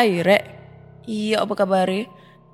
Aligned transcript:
Hai 0.00 0.24
Rek, 0.24 0.44
iya 1.04 1.44
apa 1.44 1.52
kabar? 1.52 1.92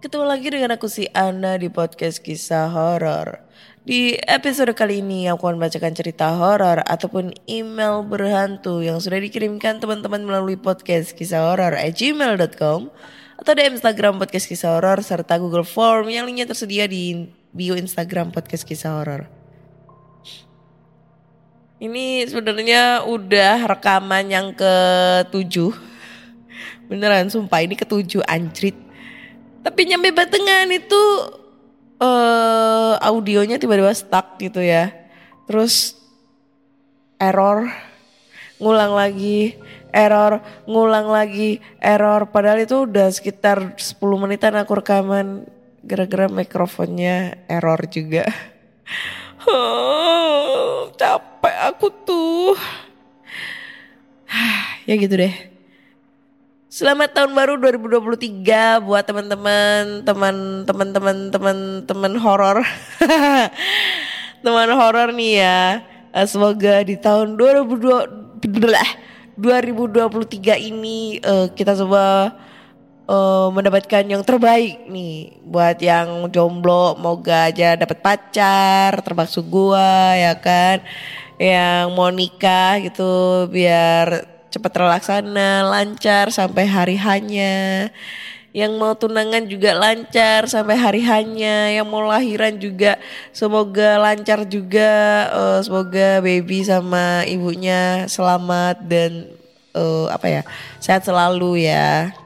Ketemu 0.03 0.25
lagi 0.27 0.51
dengan 0.51 0.75
aku 0.75 0.91
si 0.91 1.07
Ana 1.15 1.55
di 1.55 1.71
podcast 1.71 2.19
kisah 2.19 2.67
horor. 2.75 3.39
Di 3.87 4.19
episode 4.19 4.75
kali 4.75 4.99
ini 4.99 5.31
aku 5.31 5.47
akan 5.47 5.63
bacakan 5.63 5.95
cerita 5.95 6.35
horor 6.35 6.83
ataupun 6.83 7.31
email 7.47 8.03
berhantu 8.03 8.83
yang 8.83 8.99
sudah 8.99 9.23
dikirimkan 9.23 9.79
teman-teman 9.79 10.27
melalui 10.27 10.59
podcast 10.59 11.15
kisah 11.15 11.47
horor 11.55 11.79
at 11.79 11.95
gmail.com 11.95 12.91
atau 13.39 13.53
di 13.55 13.63
Instagram 13.63 14.19
podcast 14.19 14.51
kisah 14.51 14.83
horor 14.83 14.99
serta 15.07 15.39
Google 15.39 15.63
Form 15.63 16.11
yang 16.11 16.27
linknya 16.27 16.51
tersedia 16.51 16.91
di 16.91 17.31
bio 17.55 17.79
Instagram 17.79 18.35
podcast 18.35 18.67
kisah 18.67 18.91
horor. 18.91 19.31
Ini 21.79 22.27
sebenarnya 22.27 23.07
udah 23.07 23.71
rekaman 23.71 24.35
yang 24.35 24.51
ketujuh 24.51 25.86
Beneran 26.87 27.27
sumpah 27.31 27.63
ini 27.63 27.75
ketujuh 27.75 28.23
anjrit. 28.27 28.77
Tapi 29.67 29.81
nyampe 29.91 30.15
batengan 30.15 30.71
itu 30.71 31.03
eh 31.97 32.95
audionya 33.03 33.59
tiba-tiba 33.59 33.91
stuck 33.91 34.39
gitu 34.39 34.63
ya. 34.63 34.95
Terus 35.51 35.99
error, 37.19 37.67
ngulang 38.63 38.93
lagi, 38.95 39.57
error, 39.91 40.45
ngulang 40.69 41.09
lagi, 41.11 41.59
error. 41.83 42.31
Padahal 42.31 42.63
itu 42.63 42.87
udah 42.87 43.09
sekitar 43.11 43.75
10 43.75 43.99
menitan 44.23 44.55
aku 44.55 44.79
rekaman 44.79 45.49
gara-gara 45.83 46.27
mikrofonnya 46.31 47.47
error 47.47 47.81
juga. 47.91 48.27
Oh, 49.47 50.91
capek 50.99 51.55
aku 51.71 51.87
tuh. 52.03 52.59
ya 54.91 54.99
gitu 54.99 55.15
deh. 55.15 55.56
Selamat 56.77 57.17
tahun 57.17 57.33
baru 57.33 57.57
2023 57.57 58.85
buat 58.85 59.01
teman-teman, 59.01 60.05
teman-teman, 60.05 60.89
teman-teman, 60.93 61.59
teman 61.89 62.13
horor. 62.21 62.61
teman 64.45 64.71
horor 64.77 65.09
nih 65.09 65.41
ya. 65.41 65.81
Eh, 66.13 66.29
Semoga 66.29 66.85
di 66.85 67.01
tahun 67.01 67.41
2002 67.41 68.45
2023 69.41 70.69
ini 70.69 71.17
eh, 71.17 71.49
kita 71.57 71.81
coba 71.81 72.37
eh, 73.09 73.49
mendapatkan 73.57 74.05
yang 74.05 74.21
terbaik 74.21 74.85
nih 74.85 75.33
buat 75.49 75.81
yang 75.81 76.29
jomblo 76.29 76.93
moga 77.01 77.49
aja 77.49 77.73
dapat 77.81 78.05
pacar 78.05 79.01
termasuk 79.01 79.49
gua 79.49 80.13
ya 80.13 80.37
kan 80.37 80.85
yang 81.41 81.97
mau 81.97 82.13
nikah 82.13 82.85
gitu 82.85 83.49
biar 83.49 84.36
cepat 84.57 84.73
terlaksana 84.73 85.69
lancar 85.69 86.33
sampai 86.33 86.65
hari 86.65 86.97
hanya. 86.97 87.93
Yang 88.57 88.73
mau 88.81 88.97
tunangan 88.97 89.45
juga 89.45 89.77
lancar 89.77 90.49
sampai 90.49 90.81
hari 90.81 91.05
hanya. 91.05 91.69
Yang 91.77 91.87
mau 91.93 92.09
lahiran 92.09 92.57
juga 92.57 92.97
semoga 93.37 94.01
lancar 94.01 94.49
juga. 94.49 95.29
Eh, 95.29 95.61
semoga 95.61 96.25
baby 96.25 96.65
sama 96.65 97.29
ibunya 97.29 98.09
selamat 98.09 98.81
dan 98.89 99.29
eh, 99.77 100.07
apa 100.09 100.27
ya 100.41 100.43
sehat 100.81 101.05
selalu 101.05 101.69
ya. 101.69 102.17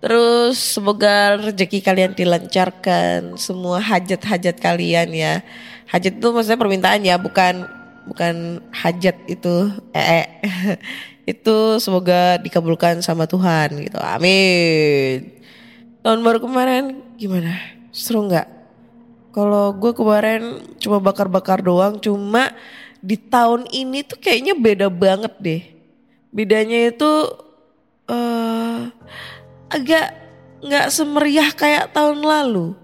Terus 0.00 0.56
semoga 0.56 1.36
rezeki 1.36 1.84
kalian 1.84 2.12
dilancarkan, 2.16 3.36
semua 3.36 3.84
hajat-hajat 3.84 4.56
kalian 4.56 5.12
ya. 5.12 5.44
Hajat 5.92 6.16
itu 6.16 6.28
maksudnya 6.32 6.56
permintaan 6.56 7.04
ya, 7.04 7.20
bukan 7.20 7.68
bukan 8.08 8.64
hajat 8.72 9.16
itu 9.28 9.72
eh, 9.92 10.24
eh. 10.24 10.26
itu 11.36 11.56
semoga 11.78 12.40
dikabulkan 12.40 12.98
sama 13.04 13.28
Tuhan 13.28 13.86
gitu. 13.86 13.98
Amin. 14.00 15.30
Tahun 16.00 16.20
baru 16.24 16.42
kemarin 16.42 16.98
gimana? 17.20 17.54
Seru 17.92 18.26
nggak? 18.26 18.48
Kalau 19.30 19.70
gue 19.76 19.92
kemarin 19.94 20.58
cuma 20.82 20.98
bakar-bakar 20.98 21.62
doang, 21.62 22.02
cuma 22.02 22.50
di 22.98 23.14
tahun 23.14 23.70
ini 23.70 24.02
tuh 24.02 24.18
kayaknya 24.18 24.58
beda 24.58 24.88
banget 24.90 25.32
deh. 25.38 25.62
Bedanya 26.34 26.90
itu 26.90 27.10
eh 28.10 28.90
agak 29.70 30.06
nggak 30.66 30.86
semeriah 30.90 31.50
kayak 31.54 31.94
tahun 31.94 32.26
lalu. 32.26 32.74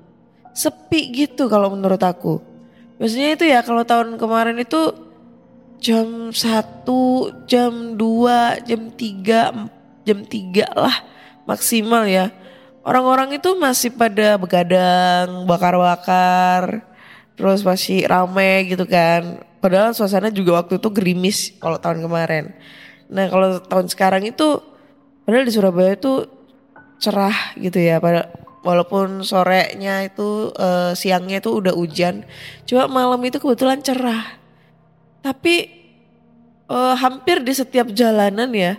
Sepi 0.54 1.12
gitu 1.12 1.50
kalau 1.50 1.74
menurut 1.74 2.00
aku. 2.00 2.40
Biasanya 2.96 3.36
itu 3.36 3.44
ya 3.44 3.60
kalau 3.60 3.84
tahun 3.84 4.16
kemarin 4.16 4.56
itu 4.56 5.05
jam 5.80 6.32
1, 6.32 6.84
jam 7.46 7.72
2, 7.94 8.66
jam 8.66 8.82
3, 8.94 10.06
jam 10.06 10.18
3 10.22 10.66
lah 10.74 10.96
maksimal 11.46 12.04
ya. 12.04 12.34
Orang-orang 12.86 13.34
itu 13.34 13.58
masih 13.58 13.90
pada 13.94 14.38
begadang, 14.38 15.42
bakar-bakar, 15.42 16.86
terus 17.34 17.66
masih 17.66 18.06
rame 18.06 18.70
gitu 18.70 18.86
kan. 18.86 19.42
Padahal 19.58 19.90
suasana 19.90 20.30
juga 20.30 20.62
waktu 20.62 20.78
itu 20.78 20.88
gerimis 20.94 21.50
kalau 21.58 21.82
tahun 21.82 22.06
kemarin. 22.06 22.54
Nah 23.10 23.26
kalau 23.26 23.58
tahun 23.58 23.90
sekarang 23.90 24.22
itu, 24.30 24.62
padahal 25.26 25.46
di 25.46 25.54
Surabaya 25.54 25.98
itu 25.98 26.30
cerah 27.02 27.58
gitu 27.58 27.74
ya. 27.82 27.98
Pada, 27.98 28.30
walaupun 28.62 29.26
sorenya 29.26 30.06
itu 30.06 30.54
eh, 30.54 30.94
siangnya 30.94 31.42
itu 31.42 31.58
udah 31.58 31.74
hujan, 31.74 32.22
cuma 32.70 32.86
malam 32.86 33.18
itu 33.26 33.42
kebetulan 33.42 33.82
cerah. 33.82 34.38
Tapi 35.26 35.75
eh, 36.70 36.94
hampir 36.98 37.42
di 37.42 37.52
setiap 37.54 37.90
jalanan 37.94 38.50
ya, 38.54 38.78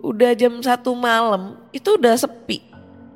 udah 0.00 0.32
jam 0.36 0.60
satu 0.60 0.96
malam 0.96 1.60
itu 1.70 1.96
udah 1.96 2.16
sepi. 2.16 2.64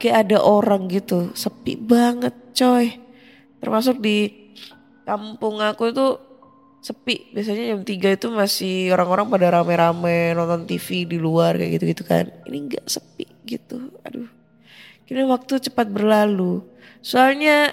Kayak 0.00 0.28
ada 0.28 0.38
orang 0.44 0.90
gitu, 0.90 1.32
sepi 1.32 1.78
banget 1.78 2.34
coy. 2.52 3.00
Termasuk 3.62 4.00
di 4.04 4.28
kampung 5.08 5.60
aku 5.64 5.88
itu 5.92 6.06
sepi. 6.84 7.32
Biasanya 7.32 7.72
jam 7.72 7.80
3 7.80 8.16
itu 8.20 8.26
masih 8.28 8.92
orang-orang 8.92 9.32
pada 9.32 9.46
rame-rame 9.48 10.36
nonton 10.36 10.68
TV 10.68 11.08
di 11.08 11.16
luar 11.16 11.56
kayak 11.56 11.80
gitu-gitu 11.80 12.04
kan. 12.04 12.28
Ini 12.44 12.56
enggak 12.68 12.84
sepi 12.84 13.24
gitu. 13.48 13.88
Aduh. 14.04 14.28
Kini 15.08 15.24
waktu 15.24 15.60
cepat 15.64 15.88
berlalu. 15.88 16.60
Soalnya 17.00 17.72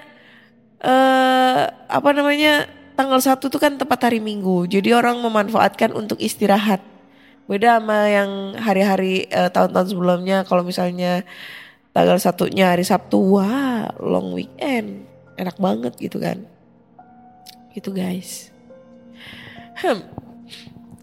eh 0.80 1.63
apa 1.68 2.10
namanya? 2.16 2.68
Tanggal 2.95 3.19
1 3.19 3.39
tuh 3.41 3.61
kan 3.61 3.75
tepat 3.79 4.09
hari 4.11 4.19
Minggu. 4.19 4.67
Jadi 4.67 4.91
orang 4.91 5.19
memanfaatkan 5.19 5.91
untuk 5.95 6.19
istirahat. 6.19 6.83
Beda 7.49 7.81
sama 7.81 8.07
yang 8.07 8.55
hari-hari 8.55 9.27
eh, 9.27 9.49
tahun-tahun 9.51 9.91
sebelumnya 9.91 10.47
kalau 10.47 10.63
misalnya 10.63 11.27
tanggal 11.91 12.15
satunya 12.21 12.71
hari 12.71 12.88
Sabtu, 12.88 13.39
wah 13.39 13.91
long 13.99 14.31
weekend. 14.31 15.03
Enak 15.35 15.59
banget 15.59 15.93
gitu 15.99 16.21
kan. 16.21 16.43
Gitu 17.75 17.91
guys. 17.91 18.51
Hmm. 19.79 20.05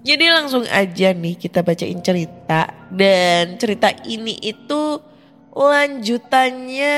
Jadi 0.06 0.24
langsung 0.30 0.64
aja 0.70 1.12
nih 1.12 1.36
kita 1.36 1.60
bacain 1.60 2.00
cerita 2.00 2.70
dan 2.88 3.60
cerita 3.60 3.92
ini 4.08 4.40
itu 4.40 5.02
lanjutannya 5.52 6.96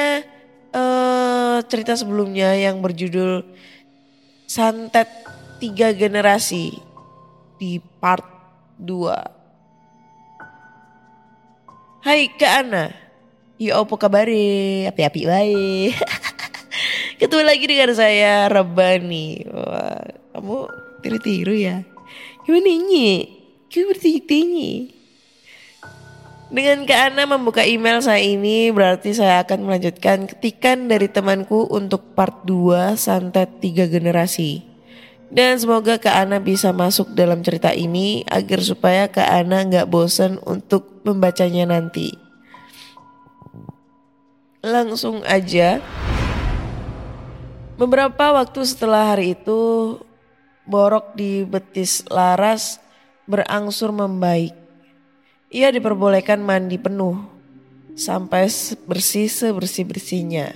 eh 0.70 1.58
cerita 1.66 1.98
sebelumnya 1.98 2.54
yang 2.54 2.78
berjudul 2.78 3.42
Santet 4.50 5.06
Tiga 5.62 5.94
Generasi 5.94 6.75
di 7.55 7.79
part 7.79 8.26
2. 8.82 9.06
Hai 12.02 12.35
Kak 12.35 12.67
Ana, 12.67 12.91
ya 13.62 13.79
apa 13.79 13.94
kabar? 13.94 14.26
Api-api 14.26 15.23
baik. 15.23 15.94
Ketemu 17.23 17.43
lagi 17.47 17.64
dengan 17.70 17.94
saya 17.94 18.50
Rebani. 18.50 19.47
Wah, 19.55 20.19
kamu 20.35 20.58
tiru-tiru 21.06 21.55
ya? 21.55 21.87
Gimana 22.43 22.75
ini? 22.75 23.31
Kamu 23.70 23.94
bertanya 23.94 24.99
Dengan 26.50 26.82
Kak 26.82 27.14
Ana 27.14 27.31
membuka 27.31 27.62
email 27.62 28.02
saya 28.02 28.19
ini 28.26 28.75
berarti 28.75 29.14
saya 29.14 29.47
akan 29.47 29.70
melanjutkan 29.70 30.26
ketikan 30.26 30.91
dari 30.91 31.06
temanku 31.06 31.70
untuk 31.70 32.19
part 32.19 32.43
2 32.43 32.99
santet 32.99 33.62
3 33.62 33.87
generasi. 33.87 34.67
Dan 35.31 35.62
semoga 35.62 36.02
Kak 36.02 36.26
Ana 36.26 36.43
bisa 36.43 36.75
masuk 36.75 37.14
dalam 37.14 37.47
cerita 37.47 37.70
ini 37.70 38.26
agar 38.26 38.67
supaya 38.67 39.06
Kak 39.06 39.31
Ana 39.31 39.62
nggak 39.62 39.87
bosan 39.87 40.43
untuk 40.43 41.06
membacanya 41.06 41.70
nanti. 41.70 42.11
Langsung 44.67 45.23
aja. 45.31 45.79
Beberapa 47.79 48.35
waktu 48.35 48.67
setelah 48.67 49.14
hari 49.14 49.38
itu, 49.38 49.97
borok 50.67 51.14
di 51.14 51.47
betis 51.47 52.02
Laras 52.11 52.82
berangsur 53.31 53.94
membaik. 53.94 54.60
Ia 55.50 55.75
diperbolehkan 55.75 56.38
mandi 56.38 56.79
penuh 56.79 57.26
sampai 57.99 58.47
bersih 58.87 59.26
sebersih-bersihnya. 59.26 60.55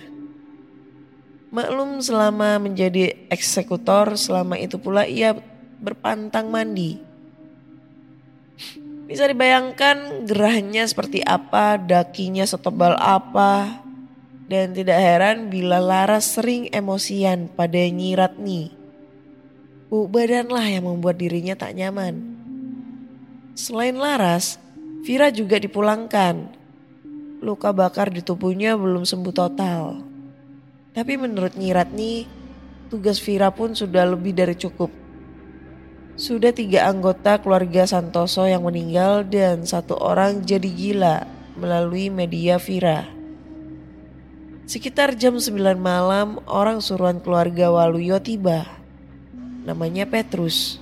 Maklum 1.51 1.99
selama 1.99 2.63
menjadi 2.63 3.27
eksekutor 3.27 4.15
selama 4.15 4.55
itu 4.55 4.79
pula 4.79 5.03
ia 5.03 5.35
berpantang 5.83 6.47
mandi. 6.47 7.03
Bisa 9.11 9.27
dibayangkan 9.27 10.25
gerahnya 10.31 10.87
seperti 10.87 11.27
apa, 11.27 11.75
dakinya 11.75 12.47
setebal 12.47 12.95
apa. 12.95 13.83
Dan 14.47 14.79
tidak 14.79 15.01
heran 15.03 15.51
bila 15.51 15.83
Laras 15.83 16.39
sering 16.39 16.71
emosian 16.71 17.51
pada 17.51 17.83
Nyiratni. 17.83 18.71
Bu 19.91 20.07
badanlah 20.07 20.71
yang 20.71 20.87
membuat 20.87 21.19
dirinya 21.19 21.59
tak 21.59 21.75
nyaman. 21.75 22.19
Selain 23.55 23.95
Laras, 23.95 24.59
Vira 25.05 25.29
juga 25.29 25.61
dipulangkan. 25.61 26.49
Luka 27.45 27.77
bakar 27.77 28.09
di 28.09 28.25
tubuhnya 28.25 28.73
belum 28.73 29.05
sembuh 29.05 29.35
total. 29.37 30.01
Tapi 30.97 31.21
menurut 31.21 31.61
Nyiratni, 31.61 32.25
tugas 32.89 33.21
Vira 33.21 33.53
pun 33.53 33.77
sudah 33.77 34.09
lebih 34.09 34.33
dari 34.33 34.57
cukup. 34.57 34.89
Sudah 36.17 36.57
tiga 36.57 36.89
anggota 36.89 37.37
keluarga 37.37 37.85
Santoso 37.85 38.49
yang 38.49 38.65
meninggal 38.65 39.29
dan 39.29 39.69
satu 39.69 39.93
orang 39.93 40.41
jadi 40.41 40.73
gila 40.73 41.29
melalui 41.61 42.09
media 42.09 42.57
Vira. 42.57 43.05
Sekitar 44.65 45.21
jam 45.21 45.37
9 45.37 45.53
malam 45.77 46.41
orang 46.49 46.81
suruhan 46.81 47.21
keluarga 47.21 47.69
Waluyo 47.69 48.25
tiba. 48.25 48.65
Namanya 49.69 50.09
Petrus. 50.09 50.81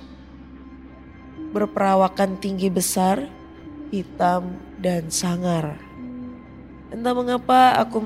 Berperawakan 1.51 2.39
tinggi 2.39 2.71
besar, 2.71 3.42
hitam 3.93 4.57
dan 4.81 5.13
sangar. 5.13 5.77
Entah 6.89 7.13
mengapa 7.13 7.77
aku 7.77 8.01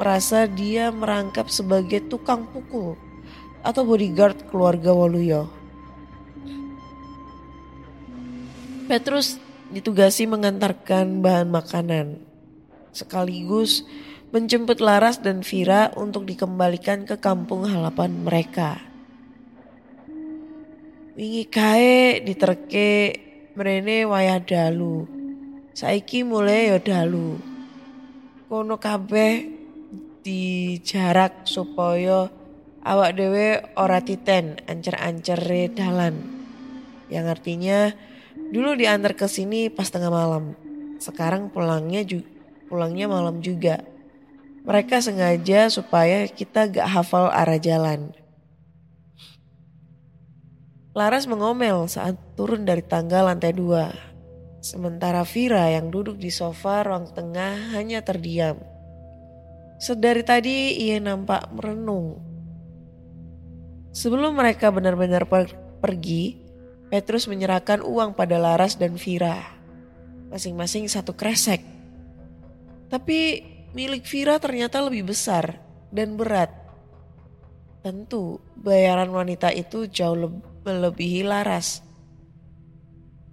merasa 0.00 0.48
dia 0.48 0.88
merangkap 0.88 1.52
sebagai 1.52 2.00
tukang 2.08 2.48
pukul 2.48 2.96
atau 3.60 3.84
bodyguard 3.84 4.48
keluarga 4.48 4.96
Waluyo. 4.96 5.52
Petrus 8.88 9.36
ditugasi 9.68 10.24
mengantarkan 10.24 11.20
bahan 11.20 11.52
makanan 11.52 12.24
sekaligus 12.90 13.86
menjemput 14.34 14.82
Laras 14.82 15.22
dan 15.22 15.46
Vira 15.46 15.94
untuk 15.94 16.26
dikembalikan 16.26 17.06
ke 17.06 17.20
kampung 17.20 17.68
halaman 17.68 18.26
mereka. 18.26 18.82
Wingi 21.14 21.44
kae 21.46 22.24
diterke 22.24 22.90
mrene 23.54 24.06
wayah 24.06 24.42
dalu. 24.42 25.06
Saiki 25.74 26.26
mulai 26.26 26.74
ya 26.74 26.78
dalu. 26.78 27.38
Kono 28.50 28.76
kabeh 28.82 29.46
di 30.20 30.76
jarak 30.82 31.46
supaya 31.46 32.28
awak 32.82 33.16
dewe 33.16 33.62
ora 33.78 34.02
titen 34.02 34.58
ancer-ancere 34.66 35.70
dalan. 35.72 36.14
Yang 37.08 37.26
artinya 37.38 37.78
dulu 38.36 38.74
diantar 38.74 39.14
ke 39.14 39.30
sini 39.30 39.70
pas 39.70 39.88
tengah 39.88 40.10
malam. 40.10 40.58
Sekarang 41.00 41.48
pulangnya 41.48 42.04
juga 42.04 42.40
pulangnya 42.70 43.10
malam 43.10 43.42
juga. 43.42 43.82
Mereka 44.62 45.02
sengaja 45.02 45.66
supaya 45.66 46.30
kita 46.30 46.70
gak 46.70 46.86
hafal 46.86 47.26
arah 47.26 47.58
jalan. 47.58 48.14
Laras 50.90 51.30
mengomel 51.30 51.86
saat 51.86 52.18
turun 52.34 52.66
dari 52.66 52.82
tangga 52.82 53.22
lantai 53.22 53.54
dua. 53.54 53.94
Sementara 54.58 55.22
Vira 55.22 55.70
yang 55.70 55.86
duduk 55.86 56.18
di 56.18 56.34
sofa 56.34 56.82
ruang 56.82 57.06
tengah 57.14 57.78
hanya 57.78 58.02
terdiam. 58.02 58.58
Sedari 59.78 60.26
tadi 60.26 60.74
ia 60.82 60.98
nampak 60.98 61.46
merenung. 61.54 62.18
Sebelum 63.94 64.34
mereka 64.34 64.74
benar-benar 64.74 65.30
per 65.30 65.54
pergi, 65.78 66.42
Petrus 66.90 67.30
menyerahkan 67.30 67.86
uang 67.86 68.18
pada 68.18 68.42
Laras 68.42 68.74
dan 68.74 68.98
Vira. 68.98 69.38
Masing-masing 70.34 70.90
satu 70.90 71.14
kresek. 71.14 71.62
Tapi 72.90 73.46
milik 73.78 74.02
Vira 74.10 74.42
ternyata 74.42 74.82
lebih 74.82 75.14
besar 75.14 75.54
dan 75.94 76.18
berat. 76.18 76.50
Tentu 77.86 78.42
bayaran 78.58 79.14
wanita 79.14 79.54
itu 79.54 79.86
jauh 79.86 80.18
melebihi 80.64 81.24
Laras. 81.24 81.80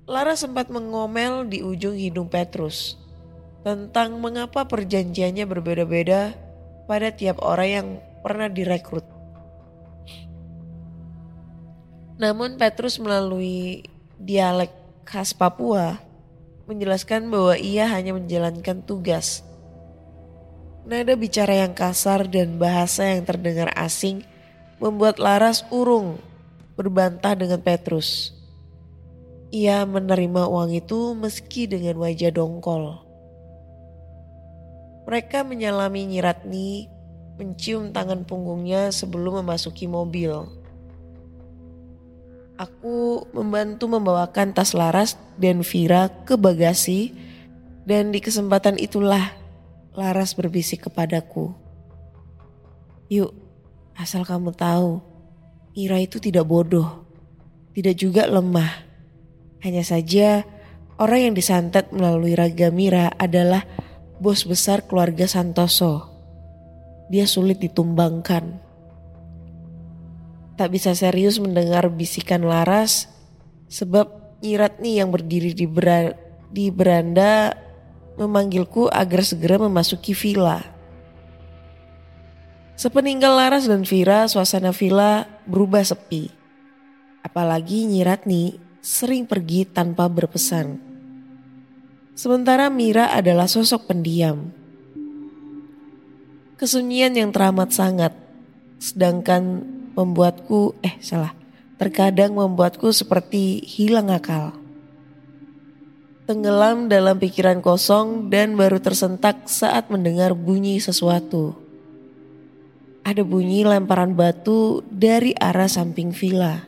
Laras 0.08 0.48
sempat 0.48 0.72
mengomel 0.72 1.44
di 1.52 1.60
ujung 1.60 2.00
hidung 2.00 2.32
Petrus 2.32 2.96
tentang 3.68 4.16
mengapa 4.24 4.64
perjanjiannya 4.64 5.44
berbeda-beda 5.44 6.32
pada 6.88 7.12
tiap 7.12 7.44
orang 7.44 7.68
yang 7.68 7.88
pernah 8.24 8.48
direkrut. 8.48 9.04
Namun 12.16 12.56
Petrus 12.56 12.98
melalui 12.98 13.84
dialek 14.16 14.72
khas 15.04 15.36
Papua 15.36 16.00
menjelaskan 16.66 17.28
bahwa 17.28 17.60
ia 17.60 17.92
hanya 17.92 18.16
menjalankan 18.16 18.82
tugas. 18.88 19.44
Nada 20.88 21.20
bicara 21.20 21.68
yang 21.68 21.76
kasar 21.76 22.32
dan 22.32 22.56
bahasa 22.56 23.04
yang 23.12 23.28
terdengar 23.28 23.76
asing 23.76 24.24
membuat 24.80 25.20
Laras 25.20 25.68
urung 25.68 26.24
berbantah 26.78 27.34
dengan 27.34 27.60
Petrus. 27.60 28.38
Ia 29.50 29.84
menerima 29.90 30.46
uang 30.46 30.78
itu 30.78 31.18
meski 31.18 31.66
dengan 31.66 31.98
wajah 31.98 32.30
dongkol. 32.30 33.02
Mereka 35.10 35.42
menyalami 35.48 36.06
Nyiratni, 36.06 36.92
mencium 37.42 37.90
tangan 37.90 38.28
punggungnya 38.28 38.94
sebelum 38.94 39.42
memasuki 39.42 39.90
mobil. 39.90 40.46
Aku 42.58 43.26
membantu 43.34 43.86
membawakan 43.88 44.54
tas 44.54 44.74
Laras 44.74 45.16
dan 45.38 45.62
Vira 45.62 46.10
ke 46.26 46.36
bagasi 46.36 47.14
dan 47.88 48.12
di 48.12 48.20
kesempatan 48.20 48.76
itulah 48.76 49.32
Laras 49.98 50.36
berbisik 50.36 50.90
kepadaku. 50.90 51.56
Yuk, 53.08 53.32
asal 53.96 54.28
kamu 54.28 54.52
tahu, 54.52 55.00
Ira 55.78 56.02
itu 56.02 56.18
tidak 56.18 56.50
bodoh, 56.50 57.06
tidak 57.78 58.02
juga 58.02 58.26
lemah. 58.26 58.82
Hanya 59.62 59.86
saja 59.86 60.42
orang 60.98 61.30
yang 61.30 61.34
disantet 61.38 61.94
melalui 61.94 62.34
raga 62.34 62.74
Mira 62.74 63.14
adalah 63.14 63.62
bos 64.18 64.42
besar 64.50 64.90
keluarga 64.90 65.30
Santoso. 65.30 66.10
Dia 67.14 67.30
sulit 67.30 67.62
ditumbangkan. 67.62 68.58
Tak 70.58 70.70
bisa 70.74 70.98
serius 70.98 71.38
mendengar 71.38 71.86
bisikan 71.94 72.42
Laras 72.42 73.14
sebab 73.70 74.18
Nyiratni 74.42 74.98
yang 74.98 75.14
berdiri 75.14 75.54
di, 75.54 75.70
di 76.54 76.66
beranda 76.74 77.54
memanggilku 78.18 78.90
agar 78.90 79.22
segera 79.22 79.62
memasuki 79.62 80.18
villa. 80.18 80.77
Sepeninggal 82.78 83.34
Laras 83.34 83.66
dan 83.66 83.82
Vira, 83.90 84.30
suasana 84.30 84.70
villa 84.70 85.26
berubah 85.50 85.82
sepi. 85.82 86.30
Apalagi 87.26 87.90
Nyiratni 87.90 88.54
sering 88.86 89.26
pergi 89.26 89.66
tanpa 89.66 90.06
berpesan. 90.06 90.78
Sementara 92.14 92.70
Mira 92.70 93.10
adalah 93.10 93.50
sosok 93.50 93.90
pendiam. 93.90 94.54
Kesunyian 96.62 97.18
yang 97.18 97.34
teramat 97.34 97.74
sangat, 97.74 98.14
sedangkan 98.78 99.66
membuatku, 99.98 100.78
eh 100.86 101.02
salah, 101.02 101.34
terkadang 101.82 102.38
membuatku 102.38 102.94
seperti 102.94 103.58
hilang 103.66 104.14
akal. 104.14 104.54
Tenggelam 106.30 106.94
dalam 106.94 107.18
pikiran 107.18 107.58
kosong 107.58 108.30
dan 108.30 108.54
baru 108.54 108.78
tersentak 108.78 109.50
saat 109.50 109.90
mendengar 109.90 110.38
bunyi 110.38 110.78
sesuatu. 110.78 111.67
Ada 113.08 113.24
bunyi 113.24 113.64
lemparan 113.64 114.20
batu 114.20 114.84
dari 114.92 115.32
arah 115.32 115.72
samping 115.72 116.12
villa. 116.12 116.68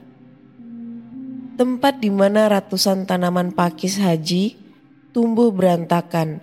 Tempat 1.60 2.00
di 2.00 2.08
mana 2.08 2.48
ratusan 2.48 3.04
tanaman 3.04 3.52
pakis 3.52 4.00
haji 4.00 4.56
tumbuh 5.12 5.52
berantakan, 5.52 6.40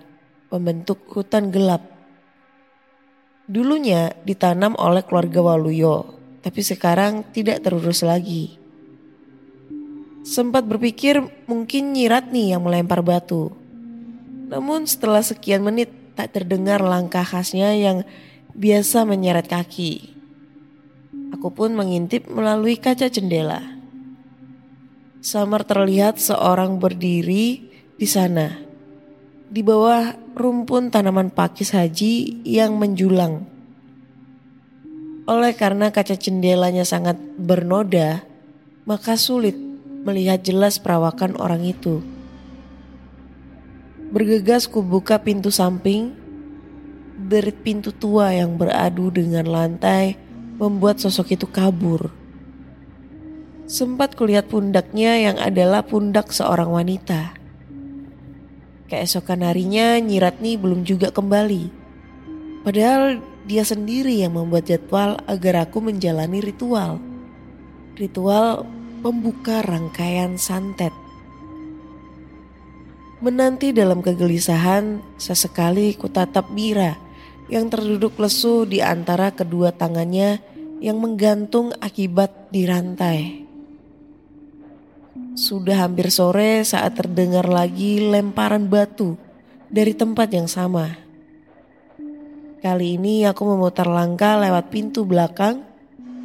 membentuk 0.53 1.01
hutan 1.09 1.49
gelap. 1.49 1.81
Dulunya 3.49 4.13
ditanam 4.21 4.77
oleh 4.77 5.01
keluarga 5.01 5.41
Waluyo, 5.41 6.13
tapi 6.45 6.61
sekarang 6.61 7.25
tidak 7.33 7.65
terurus 7.65 8.05
lagi. 8.05 8.53
Sempat 10.21 10.61
berpikir 10.69 11.25
mungkin 11.49 11.97
Nyiratni 11.97 12.53
yang 12.53 12.61
melempar 12.61 13.01
batu. 13.01 13.49
Namun 14.45 14.85
setelah 14.85 15.25
sekian 15.25 15.65
menit 15.65 15.89
tak 16.13 16.37
terdengar 16.37 16.85
langkah 16.85 17.25
khasnya 17.25 17.73
yang 17.73 18.05
biasa 18.57 19.05
menyeret 19.05 19.45
kaki. 19.45 20.17
Aku 21.37 21.53
pun 21.53 21.77
mengintip 21.77 22.25
melalui 22.25 22.81
kaca 22.81 23.05
jendela. 23.05 23.61
Samar 25.21 25.61
terlihat 25.61 26.17
seorang 26.17 26.81
berdiri 26.81 27.69
di 27.93 28.07
sana. 28.09 28.57
Di 29.47 29.61
bawah 29.61 30.17
rumpun 30.33 30.89
tanaman 30.89 31.29
pakis 31.29 31.77
haji 31.77 32.41
yang 32.41 32.81
menjulang. 32.81 33.45
Oleh 35.29 35.53
karena 35.53 35.93
kaca 35.93 36.17
jendelanya 36.17 36.81
sangat 36.81 37.19
bernoda, 37.37 38.25
maka 38.89 39.19
sulit 39.19 39.53
melihat 40.01 40.41
jelas 40.41 40.81
perawakan 40.81 41.37
orang 41.37 41.61
itu. 41.61 42.01
Bergegas 44.07 44.65
ku 44.71 44.79
buka 44.79 45.19
pintu 45.19 45.51
samping, 45.51 46.15
derit 47.27 47.59
pintu 47.59 47.91
tua 47.91 48.31
yang 48.31 48.55
beradu 48.55 49.11
dengan 49.11 49.43
lantai 49.43 50.15
membuat 50.55 51.03
sosok 51.03 51.35
itu 51.35 51.43
kabur. 51.43 52.07
Sempat 53.67 54.15
kulihat 54.15 54.47
pundaknya 54.47 55.19
yang 55.19 55.37
adalah 55.43 55.83
pundak 55.83 56.31
seorang 56.31 56.71
wanita. 56.71 57.35
Keesokan 58.87 59.43
harinya 59.43 59.99
Nyiratni 59.99 60.55
belum 60.55 60.87
juga 60.87 61.11
kembali. 61.11 61.67
Padahal 62.63 63.19
dia 63.43 63.67
sendiri 63.67 64.23
yang 64.23 64.39
membuat 64.39 64.71
jadwal 64.71 65.19
agar 65.27 65.67
aku 65.67 65.83
menjalani 65.83 66.39
ritual. 66.39 67.03
Ritual 67.99 68.63
pembuka 69.03 69.59
rangkaian 69.67 70.39
santet. 70.39 70.95
Menanti 73.19 73.75
dalam 73.75 73.99
kegelisahan, 73.99 75.03
sesekali 75.19 75.91
kutatap 75.99 76.47
Mira 76.55 77.06
yang 77.47 77.71
terduduk 77.71 78.19
lesu 78.19 78.67
di 78.67 78.83
antara 78.83 79.31
kedua 79.31 79.71
tangannya 79.71 80.39
yang 80.83 80.99
menggantung 80.99 81.73
akibat 81.79 82.51
dirantai. 82.51 83.47
Sudah 85.33 85.85
hampir 85.85 86.09
sore 86.13 86.61
saat 86.65 86.97
terdengar 86.97 87.45
lagi 87.49 88.01
lemparan 88.01 88.69
batu 88.69 89.17
dari 89.69 89.93
tempat 89.93 90.29
yang 90.33 90.49
sama. 90.49 90.97
Kali 92.57 92.97
ini 92.97 93.21
aku 93.23 93.45
memutar 93.45 93.85
langkah 93.85 94.37
lewat 94.41 94.73
pintu 94.73 95.05
belakang 95.05 95.61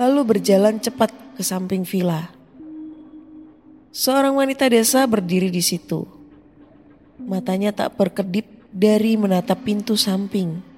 lalu 0.01 0.37
berjalan 0.37 0.81
cepat 0.81 1.13
ke 1.37 1.43
samping 1.45 1.85
villa. 1.85 2.33
Seorang 3.93 4.33
wanita 4.41 4.73
desa 4.73 5.05
berdiri 5.05 5.53
di 5.53 5.61
situ. 5.61 6.09
Matanya 7.21 7.77
tak 7.77 8.01
berkedip 8.01 8.49
dari 8.73 9.21
menatap 9.21 9.61
pintu 9.61 10.01
samping. 10.01 10.72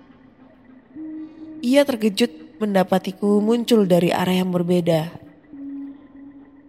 Ia 1.65 1.81
terkejut 1.89 2.61
mendapatiku 2.61 3.41
muncul 3.41 3.89
dari 3.89 4.13
arah 4.13 4.37
yang 4.37 4.53
berbeda. 4.53 5.17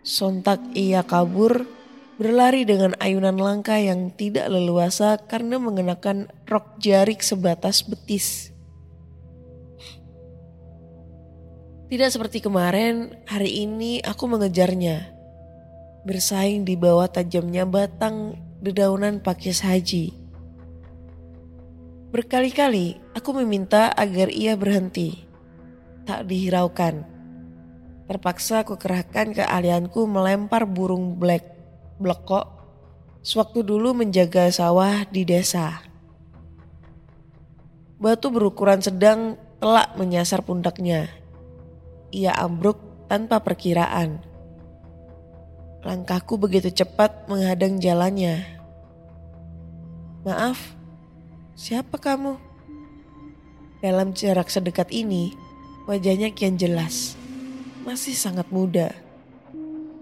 Sontak 0.08 0.64
ia 0.72 1.04
kabur, 1.04 1.68
berlari 2.16 2.64
dengan 2.64 2.96
ayunan 3.04 3.36
langkah 3.36 3.75
yang 3.75 4.08
tidak 4.16 4.48
leluasa 4.48 5.20
karena 5.20 5.60
mengenakan 5.60 6.32
rok 6.48 6.80
jarik 6.80 7.20
sebatas 7.20 7.84
betis. 7.84 8.56
Tidak 11.92 12.08
seperti 12.08 12.40
kemarin, 12.40 13.20
hari 13.28 13.68
ini 13.68 14.00
aku 14.00 14.32
mengejarnya. 14.32 15.12
Bersaing 16.08 16.64
di 16.64 16.80
bawah 16.80 17.12
tajamnya 17.12 17.68
batang 17.68 18.40
dedaunan 18.64 19.20
pakis 19.20 19.60
haji. 19.60 20.25
Berkali-kali 22.15 22.95
aku 23.12 23.43
meminta 23.43 23.91
agar 23.91 24.31
ia 24.31 24.55
berhenti. 24.55 25.27
Tak 26.07 26.24
dihiraukan. 26.31 27.03
Terpaksa 28.07 28.63
aku 28.63 28.79
kerahkan 28.79 29.36
keahlianku 29.36 30.07
melempar 30.07 30.63
burung 30.63 31.19
black 31.19 31.43
blekok 32.00 32.48
sewaktu 33.19 33.67
dulu 33.67 33.91
menjaga 33.91 34.48
sawah 34.48 35.03
di 35.12 35.27
desa. 35.27 35.84
Batu 38.00 38.31
berukuran 38.31 38.79
sedang 38.79 39.36
telak 39.60 40.00
menyasar 40.00 40.39
pundaknya. 40.39 41.12
Ia 42.15 42.31
ambruk 42.31 42.79
tanpa 43.12 43.43
perkiraan. 43.43 44.24
Langkahku 45.84 46.39
begitu 46.39 46.72
cepat 46.72 47.27
menghadang 47.27 47.75
jalannya. 47.84 48.39
Maaf, 50.24 50.75
siapa 51.55 51.95
kamu? 51.95 52.35
Dalam 53.79 54.12
jarak 54.12 54.51
sedekat 54.51 54.91
ini, 54.91 55.31
wajahnya 55.88 56.35
kian 56.35 56.59
jelas. 56.59 57.15
Masih 57.88 58.12
sangat 58.12 58.51
muda. 58.51 58.91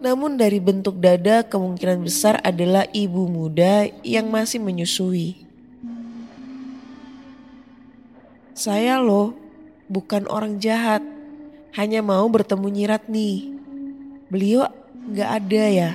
Namun 0.01 0.36
dari 0.36 0.60
bentuk 0.60 1.00
dada 1.00 1.45
kemungkinan 1.45 2.03
besar 2.03 2.41
adalah 2.43 2.89
ibu 2.91 3.29
muda 3.29 3.88
yang 4.03 4.27
masih 4.27 4.60
menyusui. 4.60 5.45
Saya 8.57 9.00
loh, 9.00 9.38
bukan 9.88 10.27
orang 10.27 10.57
jahat. 10.57 11.05
Hanya 11.74 12.05
mau 12.05 12.25
bertemu 12.29 12.67
Nyirat 12.69 13.10
nih. 13.10 13.50
Beliau 14.29 14.69
gak 15.10 15.29
ada 15.41 15.63
ya. 15.69 15.91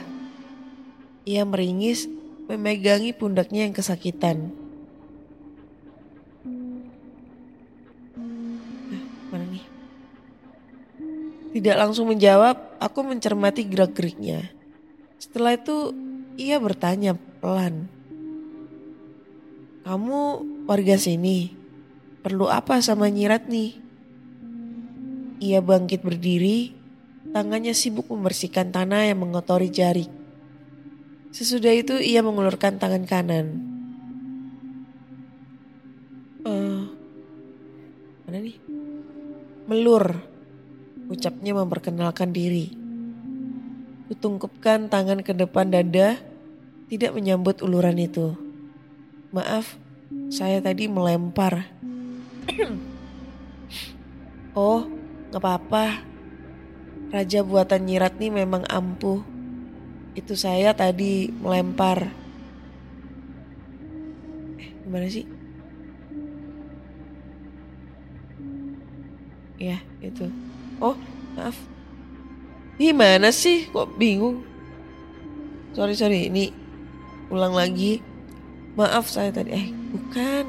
Ia 1.22 1.46
meringis 1.46 2.10
memegangi 2.50 3.14
pundaknya 3.14 3.68
yang 3.68 3.74
kesakitan. 3.76 4.67
Tidak 11.48 11.76
langsung 11.80 12.12
menjawab, 12.12 12.76
aku 12.76 13.00
mencermati 13.02 13.64
gerak-geriknya. 13.64 14.52
Setelah 15.16 15.56
itu 15.56 15.96
ia 16.36 16.60
bertanya 16.60 17.16
pelan. 17.40 17.88
Kamu 19.88 20.20
warga 20.68 21.00
sini? 21.00 21.50
Perlu 22.20 22.52
apa 22.52 22.84
sama 22.84 23.08
Nyirat 23.08 23.48
nih? 23.48 23.80
Ia 25.40 25.64
bangkit 25.64 26.04
berdiri, 26.04 26.76
tangannya 27.32 27.72
sibuk 27.72 28.10
membersihkan 28.12 28.68
tanah 28.68 29.08
yang 29.08 29.24
mengotori 29.24 29.72
jari. 29.72 30.04
Sesudah 31.32 31.72
itu 31.72 31.96
ia 31.96 32.20
mengulurkan 32.20 32.76
tangan 32.76 33.04
kanan. 33.08 33.46
Eh, 36.44 36.82
mana 38.28 38.38
nih? 38.44 38.56
Melur, 39.68 40.20
ucapnya 41.08 41.56
memperkenalkan 41.56 42.30
diri. 42.30 42.72
Kutungkupkan 44.08 44.88
tangan 44.88 45.20
ke 45.24 45.32
depan 45.36 45.68
dada, 45.68 46.20
tidak 46.88 47.12
menyambut 47.12 47.60
uluran 47.60 47.96
itu. 48.00 48.36
Maaf, 49.32 49.76
saya 50.32 50.60
tadi 50.64 50.88
melempar. 50.88 51.68
oh, 54.56 54.88
gak 55.32 55.40
apa-apa. 55.40 55.84
Raja 57.08 57.40
buatan 57.40 57.88
Nyirat 57.88 58.20
nih 58.20 58.32
memang 58.32 58.64
ampuh. 58.68 59.24
Itu 60.12 60.36
saya 60.36 60.72
tadi 60.76 61.28
melempar. 61.28 62.08
Eh, 64.60 64.68
gimana 64.84 65.08
sih? 65.08 65.24
Ya, 69.58 69.80
itu. 70.00 70.47
Oh, 70.78 70.94
maaf. 71.34 71.58
Gimana 72.78 73.34
sih? 73.34 73.66
Kok 73.74 73.98
bingung? 73.98 74.46
Sorry, 75.74 75.98
sorry. 75.98 76.30
Ini 76.30 76.54
ulang 77.34 77.58
lagi. 77.58 77.98
Maaf 78.78 79.10
saya 79.10 79.34
tadi. 79.34 79.50
Eh, 79.50 79.66
bukan. 79.90 80.46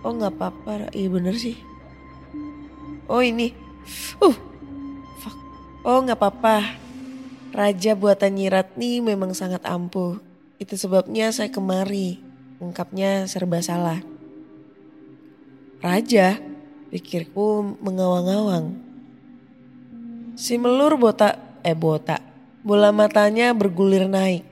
Oh, 0.00 0.16
nggak 0.16 0.32
apa-apa. 0.34 0.88
Iya 0.96 1.08
bener 1.12 1.36
sih. 1.36 1.60
Oh, 3.06 3.20
ini. 3.20 3.52
Uh. 4.18 4.36
Fuck. 5.20 5.36
Oh, 5.84 6.00
nggak 6.00 6.16
apa-apa. 6.16 6.80
Raja 7.52 7.92
buatan 7.92 8.40
Nyirat 8.40 8.80
nih 8.80 9.04
memang 9.04 9.36
sangat 9.36 9.60
ampuh. 9.68 10.16
Itu 10.56 10.80
sebabnya 10.80 11.28
saya 11.36 11.52
kemari. 11.52 12.24
Ungkapnya 12.56 13.28
serba 13.28 13.60
salah. 13.60 14.00
Raja, 15.84 16.40
pikirku 16.92 17.80
mengawang-awang. 17.80 18.76
Si 20.36 20.60
melur 20.60 21.00
botak, 21.00 21.40
eh 21.64 21.72
botak, 21.72 22.20
bola 22.60 22.92
matanya 22.92 23.56
bergulir 23.56 24.04
naik. 24.04 24.44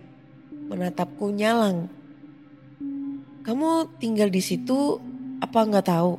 Menatapku 0.73 1.29
nyalang. 1.29 1.93
Kamu 3.45 4.01
tinggal 4.01 4.33
di 4.33 4.41
situ 4.41 4.97
apa 5.45 5.69
nggak 5.69 5.87
tahu? 5.87 6.15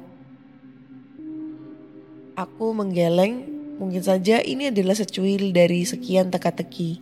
Aku 2.38 2.72
menggeleng 2.78 3.62
Mungkin 3.82 4.06
saja 4.06 4.38
ini 4.46 4.70
adalah 4.70 4.94
secuil 4.94 5.50
dari 5.50 5.82
sekian 5.82 6.30
teka-teki. 6.30 7.02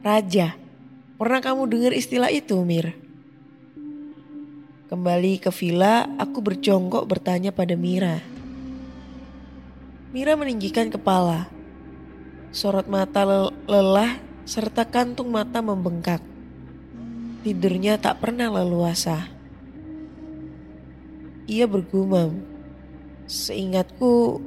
Raja, 0.00 0.56
pernah 1.20 1.44
kamu 1.44 1.68
dengar 1.68 1.92
istilah 1.92 2.32
itu, 2.32 2.56
Mir? 2.64 2.96
Kembali 4.86 5.42
ke 5.42 5.50
villa, 5.50 6.06
aku 6.14 6.38
berjongkok 6.38 7.10
bertanya 7.10 7.50
pada 7.50 7.74
Mira. 7.74 8.22
Mira 10.14 10.38
meninggikan 10.38 10.94
kepala. 10.94 11.50
Sorot 12.54 12.86
mata 12.86 13.26
lelah 13.66 14.22
serta 14.46 14.86
kantung 14.86 15.34
mata 15.34 15.58
membengkak. 15.58 16.22
Tidurnya 17.42 17.98
tak 17.98 18.22
pernah 18.22 18.46
leluasa. 18.46 19.26
Ia 21.50 21.66
bergumam. 21.66 22.46
Seingatku, 23.26 24.38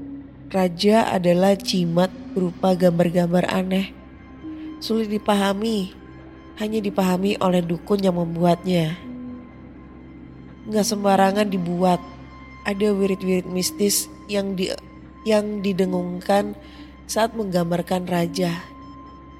Raja 0.47 1.19
adalah 1.19 1.59
jimat 1.59 2.15
berupa 2.31 2.79
gambar-gambar 2.79 3.43
aneh. 3.43 3.91
Sulit 4.79 5.11
dipahami, 5.11 5.91
hanya 6.63 6.79
dipahami 6.79 7.35
oleh 7.43 7.59
dukun 7.59 7.99
yang 7.99 8.15
membuatnya. 8.15 9.09
Nggak 10.69 10.85
sembarangan 10.85 11.49
dibuat, 11.49 11.97
ada 12.63 12.87
wirid-wirid 12.93 13.49
mistis 13.49 14.05
yang 14.29 14.53
di, 14.53 14.69
yang 15.25 15.65
didengungkan 15.65 16.53
saat 17.09 17.33
menggambarkan 17.33 18.05
raja. 18.05 18.53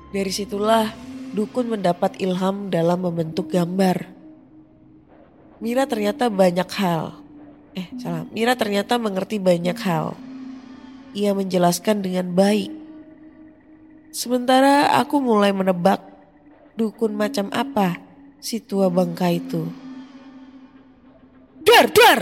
Dari 0.10 0.34
situlah 0.34 0.90
dukun 1.38 1.70
mendapat 1.70 2.18
ilham 2.18 2.74
dalam 2.74 3.06
membentuk 3.06 3.54
gambar. 3.54 4.10
Mira 5.62 5.86
ternyata 5.86 6.34
banyak 6.34 6.70
hal. 6.82 7.22
Eh, 7.78 7.86
salah. 8.02 8.26
Mira 8.34 8.58
ternyata 8.58 8.98
mengerti 8.98 9.38
banyak 9.38 9.78
hal 9.86 10.18
ia 11.14 11.34
menjelaskan 11.34 12.06
dengan 12.06 12.34
baik. 12.34 12.72
Sementara 14.10 14.98
aku 14.98 15.22
mulai 15.22 15.54
menebak 15.54 16.02
dukun 16.74 17.14
macam 17.14 17.50
apa 17.54 18.02
si 18.42 18.58
tua 18.62 18.90
bangka 18.90 19.30
itu. 19.30 19.70
Dar, 21.70 21.86
dar! 21.94 22.20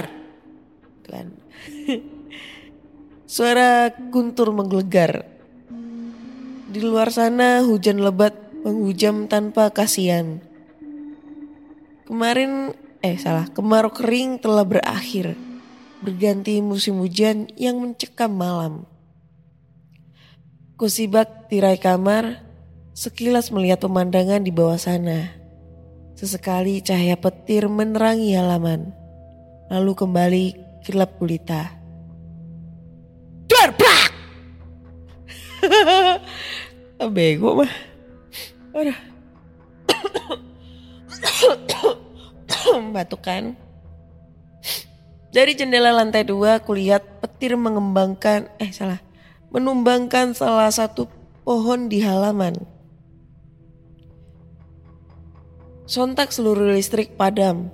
Kan. 1.07 1.27
Suara 3.23 3.95
guntur 4.11 4.51
menggelegar. 4.51 5.23
Di 6.67 6.83
luar 6.83 7.15
sana 7.15 7.63
hujan 7.63 8.03
lebat 8.03 8.35
menghujam 8.67 9.31
tanpa 9.31 9.71
kasihan. 9.71 10.43
Kemarin, 12.03 12.75
eh 12.99 13.15
salah, 13.15 13.47
kemarau 13.47 13.95
kering 13.95 14.43
telah 14.43 14.67
berakhir 14.67 15.39
berganti 16.03 16.61
musim 16.61 17.01
hujan 17.01 17.49
yang 17.57 17.81
mencekam 17.81 18.29
malam. 18.35 18.73
Kusibak 20.77 21.49
tirai 21.49 21.81
kamar, 21.81 22.45
sekilas 22.93 23.49
melihat 23.49 23.81
pemandangan 23.81 24.45
di 24.45 24.53
bawah 24.53 24.77
sana. 24.77 25.33
Sesekali 26.13 26.81
cahaya 26.85 27.17
petir 27.17 27.65
menerangi 27.65 28.37
halaman, 28.37 28.93
lalu 29.67 29.91
kembali 29.95 30.45
gelap 30.83 31.15
gulita. 31.19 31.71
Darbak! 33.47 34.11
Bego 37.15 37.63
mah. 37.63 37.73
Aduh. 38.75 38.97
Batuk 42.95 43.21
kan? 43.23 43.55
Dari 45.31 45.53
jendela 45.53 45.91
lantai 45.93 46.25
dua, 46.25 46.57
kulihat 46.63 47.21
petir 47.21 47.53
mengembangkan, 47.59 48.49
eh 48.57 48.71
salah, 48.73 48.97
menumbangkan 49.53 50.33
salah 50.33 50.71
satu 50.71 51.05
pohon 51.45 51.91
di 51.91 52.01
halaman. 52.01 52.57
Sontak 55.87 56.35
seluruh 56.35 56.73
listrik 56.75 57.15
padam. 57.15 57.71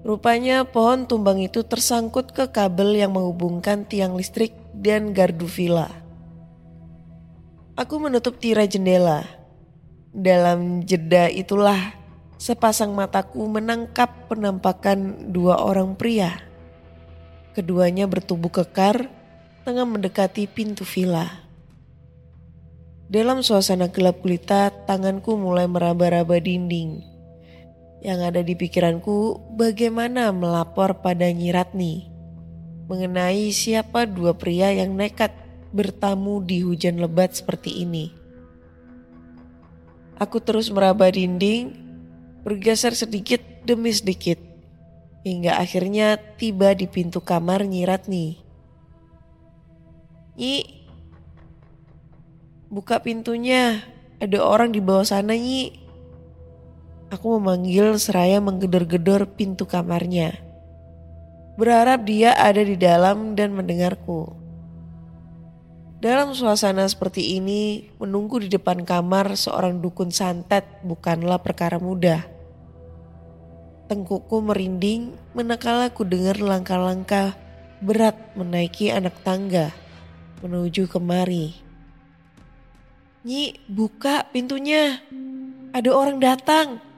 Rupanya 0.00 0.64
pohon 0.64 1.04
tumbang 1.04 1.44
itu 1.44 1.60
tersangkut 1.60 2.32
ke 2.32 2.48
kabel 2.48 2.96
yang 2.96 3.12
menghubungkan 3.12 3.84
tiang 3.84 4.16
listrik 4.16 4.56
dan 4.72 5.12
gardu 5.12 5.44
villa. 5.44 5.92
Aku 7.76 8.00
menutup 8.00 8.40
tirai 8.40 8.64
jendela. 8.64 9.28
Dalam 10.16 10.80
jeda 10.88 11.28
itulah 11.28 11.92
sepasang 12.40 12.96
mataku 12.96 13.44
menangkap 13.44 14.08
penampakan 14.32 15.28
dua 15.28 15.60
orang 15.60 15.92
pria. 15.92 16.40
Keduanya 17.52 18.08
bertubuh 18.08 18.48
kekar, 18.48 19.04
tengah 19.68 19.84
mendekati 19.84 20.48
pintu 20.48 20.88
villa. 20.88 21.44
Dalam 23.12 23.44
suasana 23.44 23.92
gelap 23.92 24.24
gulita, 24.24 24.72
tanganku 24.88 25.36
mulai 25.36 25.68
meraba-raba 25.68 26.40
dinding. 26.40 27.09
Yang 28.00 28.20
ada 28.32 28.40
di 28.40 28.54
pikiranku 28.56 29.52
bagaimana 29.56 30.32
melapor 30.32 31.04
pada 31.04 31.28
Nyiratni 31.28 32.08
mengenai 32.88 33.54
siapa 33.54 34.08
dua 34.08 34.34
pria 34.34 34.72
yang 34.74 34.96
nekat 34.96 35.30
bertamu 35.70 36.42
di 36.42 36.64
hujan 36.64 36.98
lebat 36.98 37.36
seperti 37.36 37.84
ini. 37.84 38.10
Aku 40.18 40.42
terus 40.42 40.72
meraba 40.72 41.06
dinding, 41.12 41.76
bergeser 42.42 42.96
sedikit 42.96 43.40
demi 43.64 43.94
sedikit 43.94 44.50
Hingga 45.20 45.60
akhirnya 45.60 46.16
tiba 46.16 46.72
di 46.72 46.88
pintu 46.88 47.20
kamar 47.20 47.68
Nyirat 47.68 48.08
nih. 48.08 48.40
Nyi, 50.40 50.56
buka 52.72 53.04
pintunya. 53.04 53.84
Ada 54.16 54.40
orang 54.40 54.72
di 54.72 54.80
bawah 54.80 55.04
sana 55.04 55.36
Nyi. 55.36 55.89
Aku 57.10 57.42
memanggil 57.42 57.98
seraya 57.98 58.38
menggedor-gedor 58.38 59.34
pintu 59.34 59.66
kamarnya. 59.66 60.38
Berharap 61.58 62.06
dia 62.06 62.30
ada 62.38 62.62
di 62.62 62.78
dalam 62.78 63.34
dan 63.34 63.50
mendengarku. 63.50 64.30
Dalam 65.98 66.32
suasana 66.32 66.86
seperti 66.86 67.36
ini, 67.36 67.90
menunggu 67.98 68.40
di 68.40 68.48
depan 68.48 68.86
kamar 68.86 69.34
seorang 69.34 69.82
dukun 69.82 70.14
santet 70.14 70.64
bukanlah 70.86 71.42
perkara 71.42 71.82
mudah. 71.82 72.24
Tengkukku 73.90 74.38
merinding 74.40 75.12
manakala 75.34 75.90
ku 75.90 76.06
dengar 76.06 76.38
langkah-langkah 76.38 77.34
berat 77.82 78.16
menaiki 78.38 78.94
anak 78.94 79.18
tangga 79.26 79.74
menuju 80.46 80.86
kemari. 80.86 81.58
Nyi, 83.26 83.58
buka 83.68 84.24
pintunya. 84.32 85.02
Ada 85.76 85.90
orang 85.92 86.16
datang. 86.22 86.89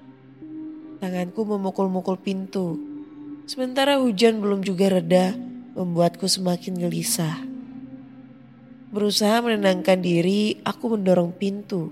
Tanganku 1.02 1.42
memukul-mukul 1.42 2.14
pintu. 2.14 2.78
Sementara 3.50 3.98
hujan 3.98 4.38
belum 4.38 4.62
juga 4.62 4.86
reda, 4.86 5.34
membuatku 5.74 6.30
semakin 6.30 6.78
gelisah. 6.78 7.42
Berusaha 8.94 9.42
menenangkan 9.42 9.98
diri, 9.98 10.62
aku 10.62 10.94
mendorong 10.94 11.34
pintu. 11.34 11.90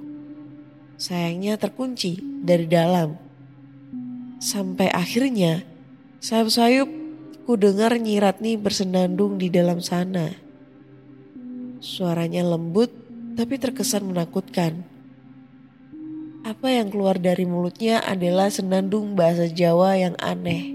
Sayangnya 0.94 1.58
terkunci 1.58 2.22
dari 2.22 2.70
dalam. 2.70 3.18
Sampai 4.38 4.86
akhirnya 4.94 5.66
sayup-sayup 6.22 6.86
ku 7.50 7.58
dengar 7.58 7.98
Nyiratni 7.98 8.54
bersenandung 8.62 9.42
di 9.42 9.50
dalam 9.50 9.82
sana. 9.82 10.30
Suaranya 11.82 12.46
lembut 12.46 12.94
tapi 13.34 13.58
terkesan 13.58 14.06
menakutkan. 14.06 14.86
Apa 16.40 16.72
yang 16.72 16.88
keluar 16.88 17.20
dari 17.20 17.44
mulutnya 17.44 18.00
adalah 18.00 18.48
senandung 18.48 19.12
bahasa 19.12 19.44
Jawa 19.44 19.92
yang 20.00 20.16
aneh. 20.16 20.72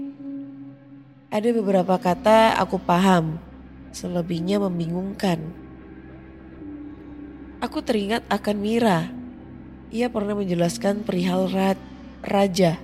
Ada 1.26 1.50
beberapa 1.50 1.98
kata 1.98 2.54
aku 2.62 2.78
paham, 2.78 3.42
selebihnya 3.90 4.62
membingungkan. 4.62 5.42
Aku 7.58 7.82
teringat 7.82 8.22
akan 8.30 8.56
Mira. 8.62 9.10
Ia 9.90 10.06
pernah 10.06 10.38
menjelaskan 10.38 11.02
perihal 11.02 11.50
ra- 11.50 11.82
raja, 12.22 12.78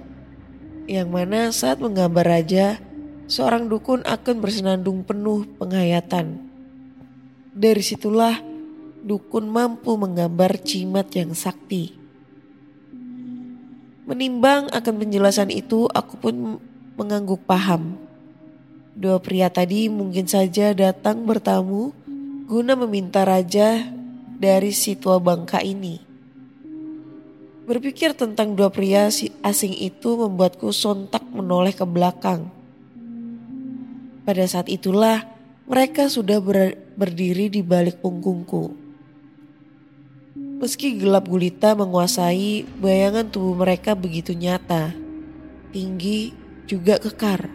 yang 0.91 1.07
mana 1.15 1.55
saat 1.55 1.79
menggambar 1.79 2.27
raja, 2.27 2.83
seorang 3.31 3.71
dukun 3.71 4.03
akan 4.03 4.43
bersenandung 4.43 5.07
penuh 5.07 5.47
penghayatan. 5.55 6.51
Dari 7.55 7.83
situlah 7.87 8.43
dukun 9.07 9.47
mampu 9.47 9.95
menggambar 9.95 10.59
cimat 10.67 11.07
yang 11.15 11.31
sakti. 11.31 12.02
Menimbang 14.03 14.67
akan 14.75 14.95
penjelasan 14.99 15.55
itu, 15.55 15.87
aku 15.87 16.19
pun 16.19 16.59
mengangguk 16.99 17.47
paham. 17.47 17.95
Dua 18.93 19.23
pria 19.23 19.49
tadi 19.49 19.87
mungkin 19.89 20.27
saja 20.29 20.75
datang 20.75 21.25
bertamu 21.25 21.95
guna 22.51 22.77
meminta 22.77 23.25
raja 23.25 23.89
dari 24.37 24.75
si 24.75 24.99
tua 24.99 25.17
bangka 25.23 25.63
ini. 25.63 26.03
Berpikir 27.63 28.13
tentang 28.19 28.59
dua 28.59 28.75
pria 28.75 29.07
si 29.09 29.31
asing 29.41 29.73
itu 29.73 30.19
membuatku 30.19 30.75
sontak 30.75 31.23
menoleh 31.31 31.73
ke 31.73 31.87
belakang. 31.87 32.51
Pada 34.27 34.45
saat 34.51 34.67
itulah 34.67 35.25
mereka 35.71 36.11
sudah 36.11 36.43
ber- 36.43 36.75
berdiri 36.99 37.47
di 37.49 37.63
balik 37.63 38.03
punggungku. 38.03 38.82
Meski 40.63 40.95
gelap 40.95 41.27
gulita 41.27 41.75
menguasai, 41.75 42.63
bayangan 42.79 43.27
tubuh 43.27 43.67
mereka 43.67 43.99
begitu 43.99 44.31
nyata, 44.31 44.95
tinggi 45.75 46.31
juga 46.71 47.03
kekar. 47.03 47.51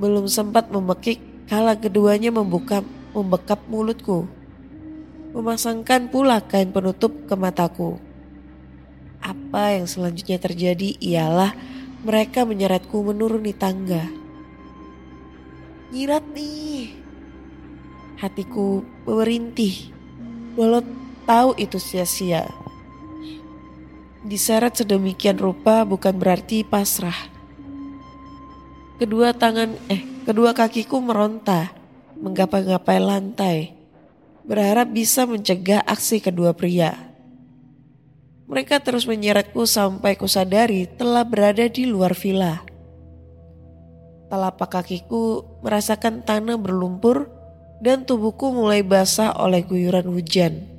Belum 0.00 0.24
sempat 0.24 0.72
memekik 0.72 1.20
kala 1.44 1.76
keduanya 1.76 2.32
membuka 2.32 2.80
membekap 3.12 3.60
mulutku. 3.68 4.24
Memasangkan 5.36 6.08
pula 6.08 6.40
kain 6.40 6.72
penutup 6.72 7.12
ke 7.28 7.36
mataku. 7.36 8.00
Apa 9.20 9.76
yang 9.76 9.84
selanjutnya 9.84 10.40
terjadi 10.40 10.96
ialah 10.96 11.52
mereka 12.08 12.48
menyeretku 12.48 13.04
menuruni 13.04 13.52
tangga. 13.52 14.08
Nyirat 15.92 16.24
nih. 16.32 16.96
Hatiku 18.16 18.80
merintih. 19.04 19.92
Walau 20.56 20.80
tahu 21.28 21.52
itu 21.60 21.76
sia-sia. 21.76 22.48
Diseret 24.24 24.80
sedemikian 24.80 25.36
rupa 25.36 25.84
bukan 25.84 26.16
berarti 26.16 26.64
pasrah. 26.64 27.28
Kedua 28.96 29.36
tangan, 29.36 29.76
eh, 29.92 30.24
kedua 30.24 30.56
kakiku 30.56 30.98
meronta, 31.04 31.70
menggapai-gapai 32.16 32.98
lantai, 32.98 33.58
berharap 34.48 34.88
bisa 34.88 35.28
mencegah 35.28 35.84
aksi 35.84 36.24
kedua 36.24 36.56
pria. 36.56 36.96
Mereka 38.48 38.80
terus 38.80 39.04
menyeretku 39.04 39.68
sampai 39.68 40.16
kusadari 40.16 40.88
telah 40.88 41.22
berada 41.22 41.68
di 41.68 41.84
luar 41.84 42.16
villa. 42.16 42.64
Telapak 44.32 44.80
kakiku 44.80 45.44
merasakan 45.60 46.24
tanah 46.24 46.56
berlumpur 46.56 47.28
dan 47.84 48.08
tubuhku 48.08 48.50
mulai 48.50 48.80
basah 48.80 49.36
oleh 49.36 49.60
guyuran 49.62 50.08
hujan. 50.08 50.77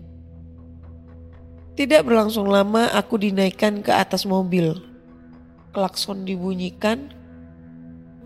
Tidak 1.80 2.04
berlangsung 2.04 2.52
lama 2.52 2.92
aku 2.92 3.16
dinaikkan 3.16 3.80
ke 3.80 3.96
atas 3.96 4.28
mobil. 4.28 4.76
Klakson 5.72 6.28
dibunyikan. 6.28 7.08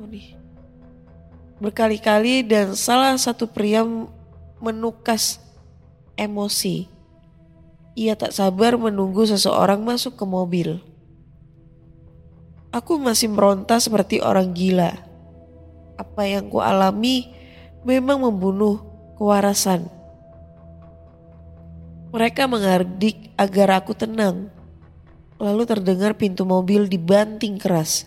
Oh. 0.02 0.10
Berkali-kali 1.62 2.42
dan 2.42 2.74
salah 2.74 3.14
satu 3.14 3.46
pria 3.46 3.86
menukas 4.58 5.38
emosi. 6.18 6.90
Ia 7.94 8.18
tak 8.18 8.34
sabar 8.34 8.74
menunggu 8.74 9.22
seseorang 9.30 9.86
masuk 9.86 10.18
ke 10.18 10.26
mobil. 10.26 10.82
Aku 12.74 12.98
masih 12.98 13.30
meronta 13.30 13.78
seperti 13.78 14.18
orang 14.18 14.50
gila. 14.58 14.98
Apa 15.94 16.26
yang 16.26 16.50
ku 16.50 16.58
alami 16.58 17.30
memang 17.86 18.18
membunuh 18.18 18.82
kewarasan. 19.22 19.86
Mereka 22.14 22.46
menghardik 22.46 23.34
agar 23.42 23.82
aku 23.82 23.98
tenang. 23.98 24.54
Lalu 25.42 25.66
terdengar 25.66 26.14
pintu 26.14 26.46
mobil 26.46 26.86
dibanting 26.86 27.58
keras. 27.58 28.06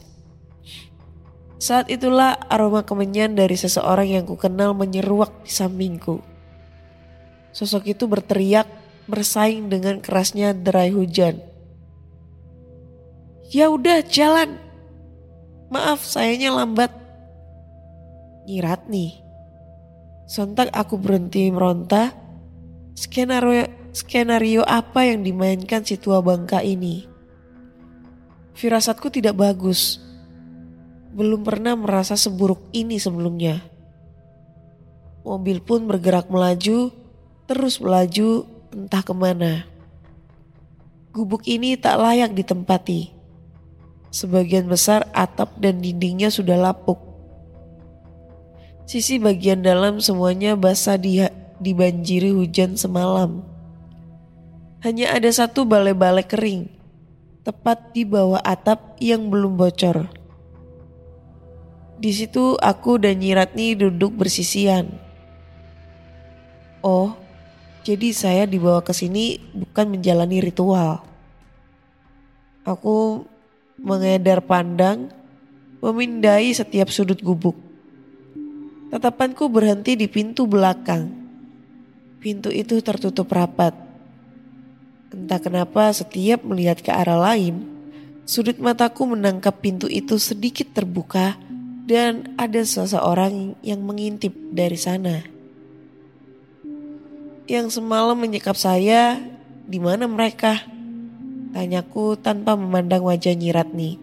Saat 1.58 1.90
itulah 1.90 2.38
aroma 2.46 2.86
kemenyan 2.86 3.34
dari 3.34 3.58
seseorang 3.58 4.06
yang 4.06 4.24
kukenal 4.28 4.78
menyeruak 4.78 5.42
di 5.42 5.50
sampingku. 5.50 6.22
Sosok 7.50 7.90
itu 7.90 8.06
berteriak 8.06 8.70
bersaing 9.10 9.66
dengan 9.66 9.98
kerasnya 9.98 10.54
derai 10.54 10.94
hujan. 10.94 11.42
Ya 13.50 13.72
udah 13.72 14.06
jalan. 14.06 14.60
Maaf 15.72 16.06
sayanya 16.06 16.54
lambat. 16.54 16.94
Nyirat 18.46 18.86
nih. 18.86 19.18
Sontak 20.30 20.70
aku 20.70 20.94
berhenti 20.94 21.50
meronta. 21.50 22.14
Skenario, 22.94 23.66
skenario 23.96 24.60
apa 24.68 25.08
yang 25.08 25.24
dimainkan 25.24 25.80
si 25.80 25.96
tua 25.96 26.20
bangka 26.20 26.60
ini? 26.60 27.08
Firasatku 28.52 29.08
tidak 29.08 29.40
bagus. 29.40 30.04
Belum 31.16 31.40
pernah 31.40 31.72
merasa 31.72 32.12
seburuk 32.12 32.60
ini 32.76 33.00
sebelumnya. 33.00 33.64
Mobil 35.24 35.64
pun 35.64 35.88
bergerak 35.88 36.28
melaju, 36.28 36.92
terus 37.48 37.80
melaju 37.80 38.44
entah 38.68 39.00
ke 39.00 39.14
mana. 39.16 39.64
Gubuk 41.16 41.48
ini 41.48 41.80
tak 41.80 41.96
layak 41.96 42.36
ditempati. 42.36 43.16
Sebagian 44.12 44.68
besar 44.68 45.08
atap 45.16 45.56
dan 45.56 45.80
dindingnya 45.80 46.28
sudah 46.28 46.60
lapuk. 46.60 47.00
Sisi 48.84 49.16
bagian 49.16 49.64
dalam 49.64 49.98
semuanya 50.04 50.52
basah 50.54 51.00
di, 51.00 51.24
dibanjiri 51.58 52.30
hujan 52.36 52.76
semalam. 52.76 53.55
Hanya 54.86 55.18
ada 55.18 55.26
satu 55.26 55.66
balai-balai 55.66 56.22
kering, 56.22 56.70
tepat 57.42 57.90
di 57.90 58.06
bawah 58.06 58.38
atap 58.38 58.94
yang 59.02 59.26
belum 59.26 59.58
bocor. 59.58 60.06
Di 61.98 62.14
situ 62.14 62.54
aku 62.54 62.94
dan 62.94 63.18
Nyiratni 63.18 63.74
duduk 63.74 64.14
bersisian. 64.14 64.94
Oh, 66.86 67.18
jadi 67.82 68.14
saya 68.14 68.46
dibawa 68.46 68.78
ke 68.78 68.94
sini 68.94 69.42
bukan 69.58 69.90
menjalani 69.90 70.38
ritual. 70.38 71.02
Aku 72.62 73.26
mengedar 73.82 74.38
pandang, 74.38 75.10
memindai 75.82 76.54
setiap 76.54 76.94
sudut 76.94 77.18
gubuk. 77.18 77.58
Tatapanku 78.94 79.50
berhenti 79.50 79.98
di 79.98 80.06
pintu 80.06 80.46
belakang. 80.46 81.10
Pintu 82.22 82.54
itu 82.54 82.78
tertutup 82.78 83.26
rapat. 83.34 83.85
Entah 85.16 85.40
kenapa 85.40 85.88
setiap 85.96 86.44
melihat 86.44 86.84
ke 86.84 86.92
arah 86.92 87.16
lain, 87.16 87.64
sudut 88.28 88.60
mataku 88.60 89.08
menangkap 89.08 89.64
pintu 89.64 89.88
itu 89.88 90.20
sedikit 90.20 90.76
terbuka 90.76 91.40
dan 91.88 92.36
ada 92.36 92.60
seseorang 92.60 93.56
yang 93.64 93.80
mengintip 93.80 94.36
dari 94.52 94.76
sana. 94.76 95.24
Yang 97.48 97.80
semalam 97.80 98.18
menyekap 98.18 98.60
saya, 98.60 99.16
di 99.64 99.80
mana 99.80 100.04
mereka? 100.04 100.60
Tanyaku 101.56 102.20
tanpa 102.20 102.52
memandang 102.52 103.08
wajah 103.08 103.32
Nyiratni. 103.32 103.96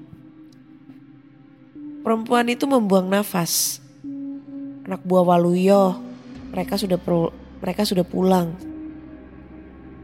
Perempuan 2.01 2.49
itu 2.49 2.65
membuang 2.65 3.05
nafas. 3.05 3.83
Anak 4.89 5.05
buah 5.05 5.23
Waluyo, 5.23 6.01
mereka 6.49 6.73
sudah 6.79 6.97
mereka 7.61 7.85
sudah 7.85 8.07
pulang. 8.07 8.57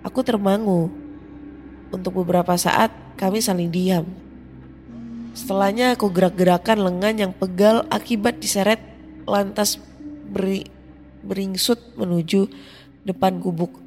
Aku 0.03 0.23
termangu. 0.23 0.98
Untuk 1.89 2.21
beberapa 2.21 2.53
saat 2.53 2.93
kami 3.17 3.41
saling 3.41 3.73
diam. 3.73 4.05
Setelahnya 5.33 5.93
aku 5.97 6.09
gerak-gerakan 6.09 6.83
lengan 6.83 7.15
yang 7.17 7.33
pegal 7.33 7.85
akibat 7.89 8.41
diseret 8.41 8.81
lantas 9.29 9.77
beri, 10.29 10.65
beringsut 11.21 11.79
menuju 11.97 12.49
depan 13.05 13.41
gubuk. 13.41 13.77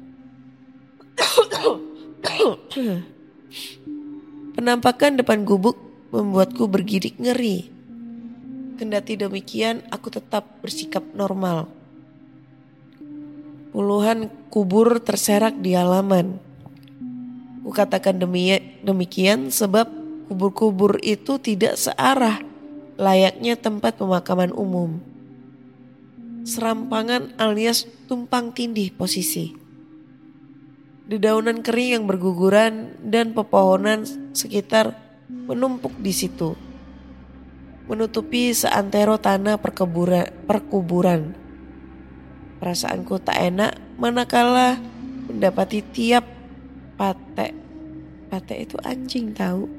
Penampakan 4.53 5.19
depan 5.19 5.43
gubuk 5.43 5.75
membuatku 6.13 6.67
bergidik 6.69 7.19
ngeri. 7.19 7.69
Kendati 8.79 9.13
demikian, 9.19 9.85
aku 9.93 10.09
tetap 10.09 10.47
bersikap 10.63 11.05
normal. 11.13 11.69
Puluhan 13.73 14.29
kubur 14.53 15.01
terserak 15.01 15.57
di 15.61 15.73
halaman. 15.73 16.37
Kukatakan 17.63 18.19
demi, 18.19 18.51
demikian 18.83 19.47
sebab 19.47 19.87
kubur-kubur 20.27 20.99
itu 20.99 21.39
tidak 21.39 21.79
searah 21.79 22.43
layaknya 22.99 23.55
tempat 23.55 23.95
pemakaman 23.95 24.51
umum. 24.51 24.99
Serampangan 26.43 27.31
alias 27.39 27.87
tumpang 28.11 28.51
tindih 28.51 28.91
posisi. 28.91 29.55
Dedaunan 31.07 31.63
kering 31.63 31.89
yang 31.99 32.03
berguguran 32.03 32.99
dan 32.99 33.31
pepohonan 33.31 34.03
sekitar 34.35 34.99
menumpuk 35.31 35.95
di 36.03 36.11
situ. 36.11 36.59
Menutupi 37.87 38.51
seantero 38.51 39.19
tanah 39.19 39.59
perkeburan, 39.59 40.47
perkuburan. 40.47 41.35
Perasaanku 42.59 43.23
tak 43.23 43.39
enak 43.39 43.75
manakala 43.99 44.79
mendapati 45.27 45.83
tiap 45.83 46.23
patek. 46.95 47.53
Patek 48.29 48.59
itu 48.69 48.75
anjing 48.81 49.33
tahu. 49.33 49.69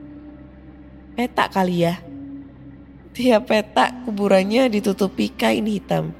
Petak 1.14 1.54
kali 1.54 1.86
ya. 1.86 1.98
Tiap 3.14 3.46
petak 3.50 3.94
kuburannya 4.06 4.66
ditutupi 4.70 5.30
kain 5.30 5.66
hitam. 5.66 6.10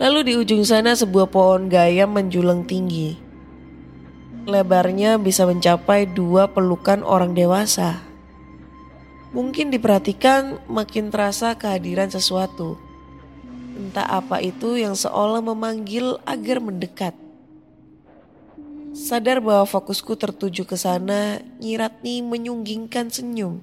Lalu 0.00 0.20
di 0.26 0.32
ujung 0.34 0.64
sana 0.64 0.96
sebuah 0.96 1.28
pohon 1.30 1.70
gayam 1.70 2.16
menjulang 2.16 2.66
tinggi. 2.66 3.14
Lebarnya 4.48 5.20
bisa 5.20 5.44
mencapai 5.44 6.08
dua 6.10 6.50
pelukan 6.50 7.04
orang 7.04 7.36
dewasa. 7.36 8.02
Mungkin 9.30 9.70
diperhatikan 9.70 10.66
makin 10.66 11.12
terasa 11.14 11.54
kehadiran 11.54 12.10
sesuatu 12.10 12.90
Entah 13.80 14.04
apa 14.04 14.44
itu 14.44 14.76
yang 14.76 14.92
seolah 14.92 15.40
memanggil 15.40 16.20
agar 16.28 16.60
mendekat. 16.60 17.16
Sadar 18.90 19.38
bahwa 19.38 19.62
fokusku 19.70 20.18
tertuju 20.18 20.66
ke 20.66 20.74
sana, 20.74 21.38
Nyiratni 21.62 22.26
menyunggingkan 22.26 23.06
senyum. 23.06 23.62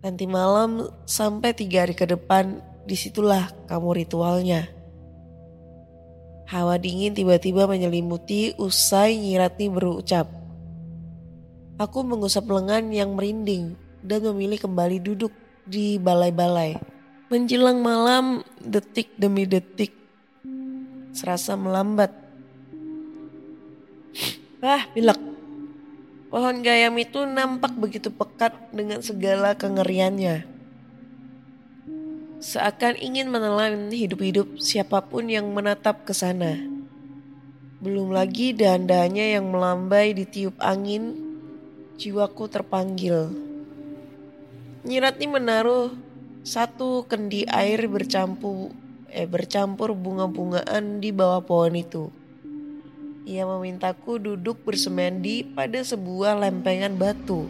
Nanti 0.00 0.24
malam 0.24 0.88
sampai 1.04 1.52
tiga 1.52 1.84
hari 1.84 1.92
ke 1.92 2.08
depan, 2.08 2.64
di 2.88 2.96
situlah 2.96 3.52
kamu 3.68 4.04
ritualnya. 4.04 4.72
Hawa 6.48 6.80
dingin 6.80 7.12
tiba-tiba 7.12 7.68
menyelimuti 7.68 8.56
usai 8.56 9.20
Nyiratni 9.20 9.68
berucap. 9.68 10.32
Aku 11.76 12.00
mengusap 12.08 12.48
lengan 12.48 12.88
yang 12.88 13.12
merinding 13.12 13.76
dan 14.00 14.24
memilih 14.32 14.64
kembali 14.64 14.96
duduk 15.04 15.30
di 15.68 16.00
balai-balai. 16.00 16.80
Menjelang 17.28 17.84
malam, 17.84 18.40
detik 18.64 19.12
demi 19.20 19.44
detik, 19.44 19.92
serasa 21.12 21.52
melambat. 21.52 22.27
Wah, 24.58 24.82
pilek. 24.90 25.20
Pohon 26.28 26.60
gayam 26.60 26.92
itu 27.00 27.24
nampak 27.24 27.72
begitu 27.78 28.12
pekat 28.12 28.52
dengan 28.74 29.00
segala 29.00 29.56
kengeriannya. 29.56 30.44
Seakan 32.38 32.94
ingin 33.00 33.32
menelan 33.32 33.90
hidup-hidup 33.90 34.62
siapa 34.62 35.02
pun 35.02 35.26
yang 35.26 35.50
menatap 35.50 36.06
ke 36.06 36.14
sana. 36.14 36.54
Belum 37.82 38.10
lagi 38.14 38.54
dahan-dahannya 38.54 39.38
yang 39.38 39.50
melambai 39.50 40.14
di 40.14 40.26
tiup 40.26 40.54
angin, 40.62 41.18
jiwaku 41.98 42.46
terpanggil. 42.46 43.30
Nyiratni 44.86 45.26
menaruh 45.26 45.90
satu 46.46 47.06
kendi 47.10 47.42
air 47.50 47.90
bercampur 47.90 48.70
eh 49.08 49.26
bercampur 49.26 49.96
bunga-bungaan 49.96 51.00
di 51.02 51.10
bawah 51.10 51.42
pohon 51.42 51.74
itu. 51.74 52.12
Ia 53.28 53.44
memintaku 53.44 54.16
duduk 54.16 54.64
bersemendi 54.64 55.44
pada 55.44 55.84
sebuah 55.84 56.40
lempengan 56.40 56.96
batu. 56.96 57.44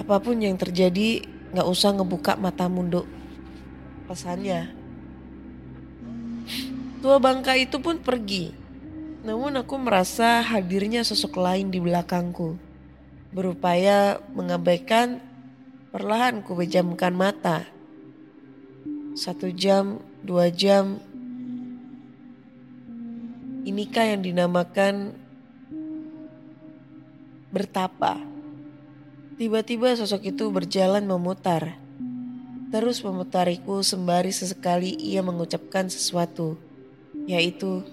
Apa 0.00 0.16
pun 0.24 0.40
yang 0.40 0.56
terjadi, 0.56 1.20
gak 1.52 1.68
usah 1.68 1.92
ngebuka 1.92 2.40
mata 2.40 2.64
munduk. 2.64 3.04
Pesannya. 4.08 4.72
Tua 7.04 7.20
bangka 7.20 7.60
itu 7.60 7.76
pun 7.76 8.00
pergi. 8.00 8.56
Namun 9.20 9.60
aku 9.60 9.76
merasa 9.76 10.40
hadirnya 10.40 11.04
sosok 11.04 11.36
lain 11.36 11.68
di 11.68 11.76
belakangku. 11.76 12.56
Berupaya 13.36 14.16
mengabaikan 14.32 15.28
Perlahan 15.88 16.44
ku 16.44 16.52
bejamkan 16.52 17.16
mata. 17.16 17.64
Satu 19.16 19.48
jam, 19.48 20.04
dua 20.20 20.52
jam. 20.52 21.00
Inikah 23.68 24.16
yang 24.16 24.24
dinamakan 24.24 25.12
bertapa? 27.52 28.16
Tiba-tiba 29.36 29.92
sosok 29.92 30.32
itu 30.32 30.48
berjalan 30.48 31.04
memutar. 31.04 31.76
Terus 32.72 33.04
memutariku 33.04 33.84
sembari 33.84 34.32
sesekali 34.32 34.96
ia 34.96 35.20
mengucapkan 35.20 35.84
sesuatu. 35.92 36.56
Yaitu, 37.28 37.84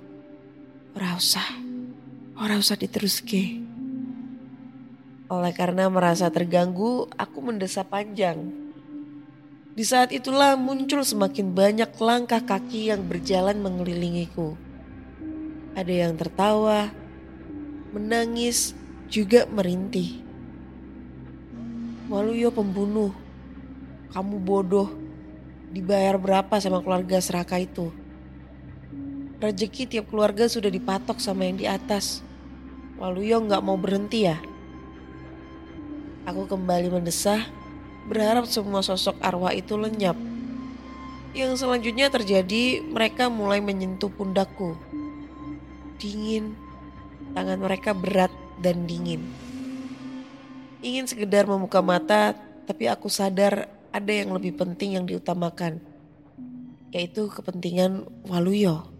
ora 0.96 1.20
usah, 1.20 1.44
ora 2.40 2.56
usah 2.56 2.80
diteruske. 2.80 3.60
Oleh 5.28 5.52
karena 5.52 5.92
merasa 5.92 6.32
terganggu, 6.32 7.12
aku 7.20 7.44
mendesa 7.44 7.84
panjang. 7.84 8.48
Di 9.76 9.84
saat 9.84 10.16
itulah 10.16 10.56
muncul 10.56 11.04
semakin 11.04 11.52
banyak 11.52 11.92
langkah 12.00 12.40
kaki 12.40 12.96
yang 12.96 13.04
berjalan 13.12 13.60
mengelilingiku. 13.60 14.56
Ada 15.76 16.08
yang 16.08 16.16
tertawa, 16.16 16.88
menangis, 17.92 18.72
juga 19.12 19.44
merintih. 19.44 20.24
Waluyo 22.08 22.48
pembunuh, 22.48 23.12
kamu 24.16 24.40
bodoh, 24.40 24.88
dibayar 25.76 26.16
berapa 26.16 26.64
sama 26.64 26.80
keluarga 26.80 27.20
seraka 27.20 27.60
itu? 27.60 27.92
Rezeki 29.44 29.84
tiap 29.84 30.08
keluarga 30.08 30.48
sudah 30.48 30.72
dipatok 30.72 31.20
sama 31.20 31.44
yang 31.44 31.60
di 31.60 31.68
atas. 31.68 32.24
Waluyo 32.96 33.44
nggak 33.44 33.60
mau 33.60 33.76
berhenti 33.76 34.32
ya? 34.32 34.40
Aku 36.24 36.48
kembali 36.48 36.88
mendesah, 36.88 37.52
berharap 38.08 38.48
semua 38.48 38.80
sosok 38.80 39.20
arwah 39.20 39.52
itu 39.52 39.76
lenyap. 39.76 40.16
Yang 41.36 41.68
selanjutnya 41.68 42.08
terjadi, 42.08 42.80
mereka 42.80 43.28
mulai 43.28 43.60
menyentuh 43.60 44.08
pundakku. 44.08 44.80
Dingin, 45.98 46.56
tangan 47.34 47.60
mereka 47.60 47.92
berat 47.96 48.32
dan 48.60 48.88
dingin. 48.90 49.24
Ingin 50.86 51.08
sekedar 51.10 51.48
membuka 51.50 51.82
mata, 51.82 52.36
tapi 52.68 52.86
aku 52.92 53.10
sadar 53.10 53.68
ada 53.90 54.12
yang 54.12 54.36
lebih 54.36 54.54
penting 54.60 55.00
yang 55.00 55.06
diutamakan, 55.08 55.82
yaitu 56.92 57.32
kepentingan 57.32 58.06
Waluyo. 58.28 58.92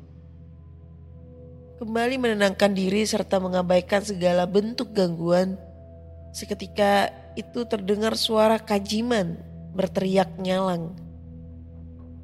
Kembali 1.76 2.16
menenangkan 2.16 2.72
diri 2.72 3.04
serta 3.04 3.38
mengabaikan 3.44 4.00
segala 4.00 4.48
bentuk 4.48 4.96
gangguan 4.96 5.60
Seketika 6.36 7.16
itu 7.40 7.64
terdengar 7.64 8.20
suara 8.20 8.60
kajiman 8.60 9.40
berteriak 9.72 10.36
nyalang. 10.36 10.92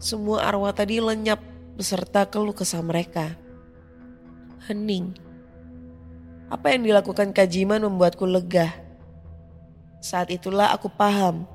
Semua 0.03 0.51
arwah 0.51 0.75
tadi 0.75 0.99
lenyap 0.99 1.39
beserta 1.79 2.27
keluh 2.27 2.51
kesah 2.51 2.83
mereka. 2.83 3.39
Hening. 4.67 5.17
Apa 6.51 6.75
yang 6.75 6.83
dilakukan 6.85 7.31
kajiman 7.31 7.81
membuatku 7.87 8.27
lega. 8.27 8.75
Saat 10.01 10.29
itulah 10.29 10.73
aku 10.73 10.91
paham 10.91 11.47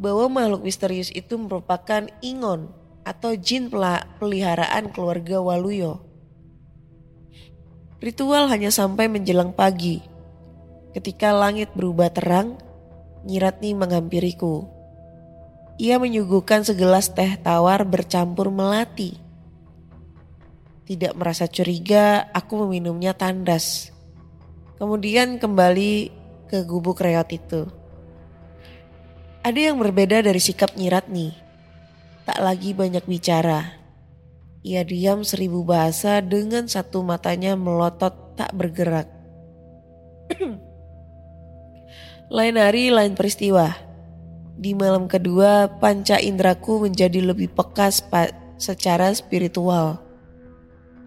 bahwa 0.00 0.28
makhluk 0.28 0.64
misterius 0.66 1.12
itu 1.12 1.38
merupakan 1.38 2.08
Ingon 2.20 2.72
atau 3.06 3.36
jin 3.36 3.70
peliharaan 4.18 4.90
keluarga 4.90 5.38
Waluyo. 5.38 6.02
Ritual 8.02 8.50
hanya 8.50 8.74
sampai 8.74 9.06
menjelang 9.06 9.54
pagi 9.54 10.12
Ketika 10.92 11.32
langit 11.32 11.72
berubah 11.72 12.12
terang, 12.12 12.60
Nyiratni 13.22 13.72
menghampiriku. 13.72 14.66
Ia 15.80 15.96
menyuguhkan 15.96 16.66
segelas 16.66 17.14
teh 17.14 17.38
tawar 17.38 17.86
bercampur 17.86 18.50
melati. 18.50 19.16
Tidak 20.92 21.16
merasa 21.16 21.48
curiga, 21.48 22.28
aku 22.36 22.68
meminumnya 22.68 23.16
tandas. 23.16 23.88
Kemudian 24.76 25.40
kembali 25.40 26.12
ke 26.52 26.68
gubuk 26.68 27.00
reot 27.00 27.32
itu. 27.32 27.64
Ada 29.40 29.72
yang 29.72 29.80
berbeda 29.80 30.20
dari 30.20 30.36
sikap 30.36 30.76
Nyiratni. 30.76 31.32
Tak 32.28 32.44
lagi 32.44 32.76
banyak 32.76 33.08
bicara. 33.08 33.72
Ia 34.60 34.84
diam 34.84 35.24
seribu 35.24 35.64
bahasa 35.64 36.20
dengan 36.20 36.68
satu 36.68 37.00
matanya 37.00 37.56
melotot 37.56 38.36
tak 38.36 38.52
bergerak. 38.52 39.08
Lain 42.36 42.56
hari, 42.60 42.92
lain 42.92 43.16
peristiwa. 43.16 43.72
Di 44.60 44.76
malam 44.76 45.08
kedua, 45.08 45.72
panca 45.80 46.20
indraku 46.20 46.84
menjadi 46.84 47.24
lebih 47.24 47.48
peka 47.56 47.88
secara 48.60 49.08
spiritual. 49.16 50.01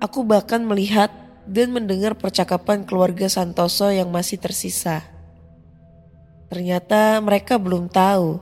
Aku 0.04 0.28
bahkan 0.28 0.60
melihat 0.64 1.12
dan 1.46 1.72
mendengar 1.72 2.18
percakapan 2.18 2.84
keluarga 2.84 3.30
Santoso 3.30 3.88
yang 3.94 4.10
masih 4.12 4.42
tersisa. 4.42 5.06
Ternyata 6.50 7.22
mereka 7.22 7.58
belum 7.58 7.90
tahu 7.90 8.40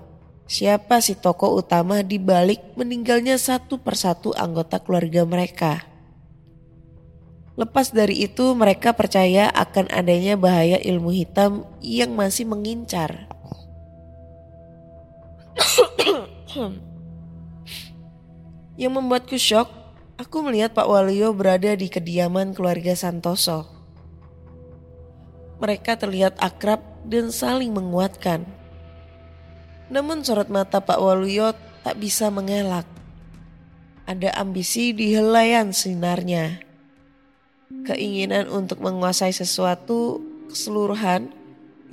siapa 0.47 0.99
si 0.99 1.15
tokoh 1.15 1.57
utama 1.59 2.03
di 2.03 2.19
balik 2.19 2.61
meninggalnya 2.75 3.39
satu 3.39 3.79
persatu 3.79 4.35
anggota 4.35 4.79
keluarga 4.79 5.23
mereka. 5.23 5.81
Lepas 7.53 7.93
dari 7.93 8.25
itu 8.25 8.57
mereka 8.57 8.97
percaya 8.97 9.45
akan 9.53 9.93
adanya 9.93 10.33
bahaya 10.33 10.81
ilmu 10.81 11.13
hitam 11.13 11.69
yang 11.85 12.17
masih 12.17 12.49
mengincar. 12.49 13.29
yang 18.81 18.97
membuatku 18.97 19.37
shock, 19.37 19.69
aku 20.17 20.45
melihat 20.45 20.73
Pak 20.77 20.85
Walio 20.85 21.33
berada 21.33 21.73
di 21.73 21.89
kediaman 21.89 22.53
keluarga 22.53 22.93
Santoso. 22.93 23.69
Mereka 25.61 25.95
terlihat 25.95 26.37
akrab 26.41 26.83
dan 27.07 27.31
saling 27.31 27.71
menguatkan. 27.71 28.43
Namun 29.93 30.25
sorot 30.25 30.49
mata 30.49 30.81
Pak 30.81 30.99
Waluyo 30.99 31.53
tak 31.85 31.99
bisa 32.01 32.33
mengelak. 32.33 32.87
Ada 34.03 34.35
ambisi 34.35 34.91
di 34.91 35.15
helaian 35.15 35.71
sinarnya. 35.71 36.59
Keinginan 37.87 38.51
untuk 38.51 38.83
menguasai 38.83 39.31
sesuatu 39.31 40.19
keseluruhan 40.51 41.31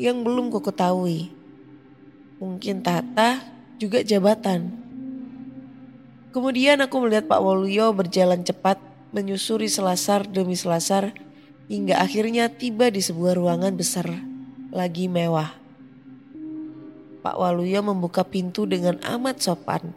yang 0.01 0.25
belum 0.27 0.51
ku 0.51 0.59
ketahui. 0.65 1.31
Mungkin 2.41 2.81
tata 2.81 3.45
juga 3.77 4.01
jabatan. 4.01 4.80
Kemudian 6.31 6.79
aku 6.79 7.03
melihat 7.03 7.27
Pak 7.27 7.43
Waluyo 7.43 7.91
berjalan 7.91 8.47
cepat 8.47 8.79
menyusuri 9.11 9.67
selasar 9.67 10.23
demi 10.31 10.55
selasar 10.55 11.11
hingga 11.67 11.99
akhirnya 11.99 12.47
tiba 12.47 12.87
di 12.87 13.03
sebuah 13.03 13.35
ruangan 13.35 13.75
besar 13.75 14.07
lagi 14.71 15.11
mewah. 15.11 15.51
Pak 17.27 17.35
Waluyo 17.35 17.83
membuka 17.83 18.23
pintu 18.23 18.63
dengan 18.63 19.03
amat 19.03 19.43
sopan. 19.43 19.91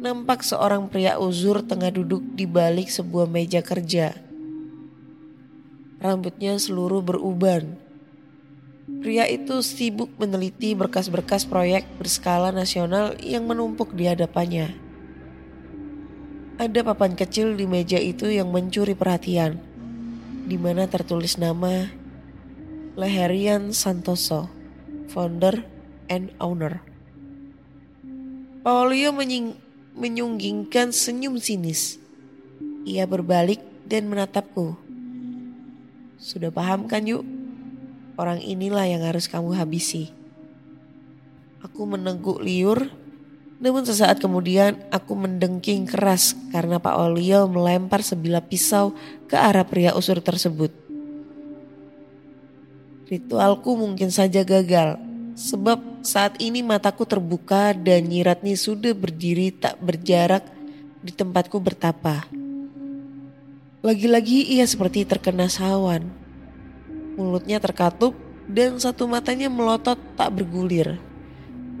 Nampak 0.00 0.42
seorang 0.42 0.88
pria 0.88 1.20
uzur 1.20 1.60
tengah 1.60 1.92
duduk 1.92 2.24
di 2.32 2.48
balik 2.48 2.88
sebuah 2.88 3.28
meja 3.28 3.60
kerja. 3.60 4.16
Rambutnya 6.00 6.56
seluruh 6.56 7.04
beruban. 7.04 7.76
Pria 9.04 9.28
itu 9.30 9.60
sibuk 9.62 10.10
meneliti 10.18 10.74
berkas-berkas 10.74 11.46
proyek 11.46 11.86
berskala 12.00 12.50
nasional 12.50 13.14
yang 13.22 13.46
menumpuk 13.46 13.94
di 13.94 14.10
hadapannya. 14.10 14.91
Ada 16.62 16.86
papan 16.86 17.18
kecil 17.18 17.58
di 17.58 17.66
meja 17.66 17.98
itu 17.98 18.30
yang 18.30 18.54
mencuri 18.54 18.94
perhatian, 18.94 19.58
di 20.46 20.54
mana 20.54 20.86
tertulis 20.86 21.34
nama 21.34 21.90
Leherian 22.94 23.74
Santoso, 23.74 24.46
founder 25.10 25.66
and 26.06 26.30
owner. 26.38 26.78
Paulio 28.62 29.10
menying, 29.10 29.58
menyunggingkan 29.98 30.94
senyum 30.94 31.42
sinis. 31.42 31.98
Ia 32.86 33.10
berbalik 33.10 33.58
dan 33.90 34.06
menatapku. 34.06 34.78
Sudah 36.22 36.54
paham 36.54 36.86
kan 36.86 37.02
yuk? 37.10 37.26
Orang 38.14 38.38
inilah 38.38 38.86
yang 38.86 39.02
harus 39.02 39.26
kamu 39.26 39.58
habisi. 39.58 40.14
Aku 41.58 41.90
meneguk 41.90 42.38
liur, 42.38 42.86
namun 43.62 43.86
sesaat 43.86 44.18
kemudian 44.18 44.74
aku 44.90 45.14
mendengking 45.14 45.86
keras 45.86 46.34
karena 46.50 46.82
Pak 46.82 46.98
Olio 46.98 47.46
melempar 47.46 48.02
sebilah 48.02 48.42
pisau 48.42 48.90
ke 49.30 49.38
arah 49.38 49.62
pria 49.62 49.94
usur 49.94 50.18
tersebut. 50.18 50.74
Ritualku 53.06 53.78
mungkin 53.78 54.10
saja 54.10 54.42
gagal, 54.42 54.98
sebab 55.38 56.02
saat 56.02 56.42
ini 56.42 56.66
mataku 56.66 57.06
terbuka 57.06 57.70
dan 57.70 58.10
Nyiratni 58.10 58.58
sudah 58.58 58.98
berdiri 58.98 59.54
tak 59.54 59.78
berjarak 59.78 60.42
di 60.98 61.14
tempatku 61.14 61.62
bertapa. 61.62 62.26
Lagi-lagi 63.78 64.58
ia 64.58 64.66
seperti 64.66 65.06
terkena 65.06 65.46
sawan. 65.46 66.10
Mulutnya 67.14 67.62
terkatup 67.62 68.18
dan 68.50 68.82
satu 68.82 69.06
matanya 69.06 69.46
melotot 69.46 69.98
tak 70.18 70.34
bergulir. 70.34 71.11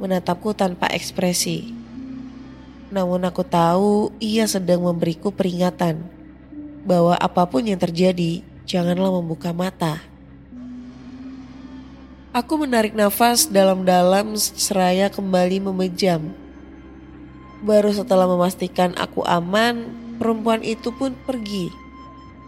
Menatapku 0.02 0.50
tanpa 0.50 0.90
ekspresi. 0.90 1.70
Namun 2.90 3.22
aku 3.22 3.46
tahu 3.46 4.10
ia 4.18 4.50
sedang 4.50 4.82
memberiku 4.82 5.30
peringatan 5.30 6.02
bahwa 6.82 7.14
apa 7.14 7.46
pun 7.46 7.62
yang 7.62 7.78
terjadi, 7.78 8.42
janganlah 8.66 9.14
membuka 9.14 9.54
mata. 9.54 10.02
Aku 12.34 12.58
menarik 12.58 12.98
nafas 12.98 13.46
dalam-dalam 13.46 14.34
seraya 14.34 15.06
kembali 15.06 15.70
memejam. 15.70 16.34
Baru 17.62 17.94
setelah 17.94 18.26
memastikan 18.26 18.98
aku 18.98 19.22
aman, 19.22 19.86
perempuan 20.18 20.66
itu 20.66 20.90
pun 20.90 21.14
pergi. 21.14 21.70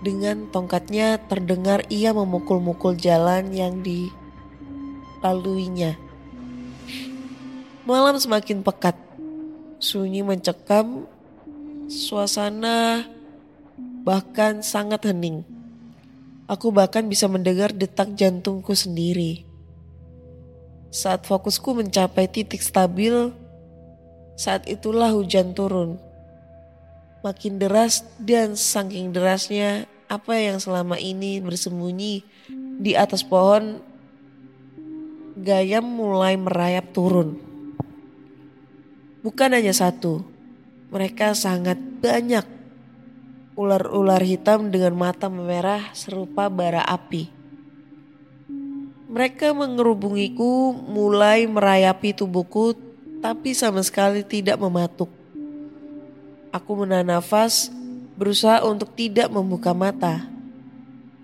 Dengan 0.03 0.51
tongkatnya 0.51 1.23
terdengar 1.31 1.87
ia 1.87 2.11
memukul-mukul 2.11 2.99
jalan 2.99 3.55
yang 3.55 3.79
dilaluinya. 5.23 6.04
Malam 7.85 8.17
semakin 8.17 8.65
pekat. 8.65 8.97
Sunyi 9.77 10.25
mencekam, 10.25 11.05
suasana 11.85 13.05
bahkan 14.01 14.65
sangat 14.65 15.05
hening. 15.05 15.45
Aku 16.49 16.73
bahkan 16.73 17.05
bisa 17.05 17.29
mendengar 17.29 17.77
detak 17.77 18.17
jantungku 18.17 18.73
sendiri. 18.73 19.45
Saat 20.89 21.29
fokusku 21.29 21.77
mencapai 21.77 22.25
titik 22.25 22.65
stabil, 22.65 23.37
saat 24.33 24.65
itulah 24.65 25.13
hujan 25.13 25.53
turun. 25.53 26.01
Makin 27.21 27.61
deras 27.61 28.01
dan 28.17 28.57
saking 28.57 29.13
derasnya 29.13 29.85
apa 30.09 30.41
yang 30.41 30.57
selama 30.57 30.97
ini 30.97 31.37
bersembunyi 31.45 32.25
di 32.81 32.97
atas 32.97 33.21
pohon 33.21 33.85
gayam 35.37 35.85
mulai 35.85 36.41
merayap 36.41 36.89
turun. 36.97 37.53
Bukan 39.25 39.57
hanya 39.57 39.73
satu, 39.73 40.21
mereka 40.93 41.33
sangat 41.33 41.81
banyak. 41.81 42.45
Ular-ular 43.57 44.21
hitam 44.21 44.69
dengan 44.69 44.93
mata 45.01 45.33
memerah 45.33 45.97
serupa 45.97 46.53
bara 46.53 46.85
api. 46.85 47.33
Mereka 49.09 49.57
mengerubungiku 49.57 50.77
mulai 50.77 51.49
merayapi 51.49 52.13
tubuhku 52.13 52.77
tapi 53.25 53.57
sama 53.57 53.81
sekali 53.81 54.29
tidak 54.29 54.61
mematuk. 54.61 55.09
Aku 56.53 56.85
menahan 56.85 57.17
nafas 57.17 57.73
berusaha 58.21 58.61
untuk 58.61 58.93
tidak 58.93 59.33
membuka 59.33 59.73
mata. 59.73 60.29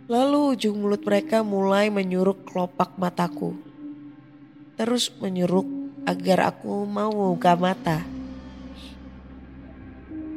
Lalu 0.09 0.57
ujung 0.57 0.81
mulut 0.81 1.05
mereka 1.05 1.45
mulai 1.45 1.93
menyuruk 1.93 2.49
kelopak 2.49 2.97
mataku. 2.97 3.61
Terus 4.81 5.13
menyuruk 5.21 5.80
agar 6.11 6.51
aku 6.51 6.90
mau 6.90 7.14
membuka 7.14 7.55
mata. 7.55 8.03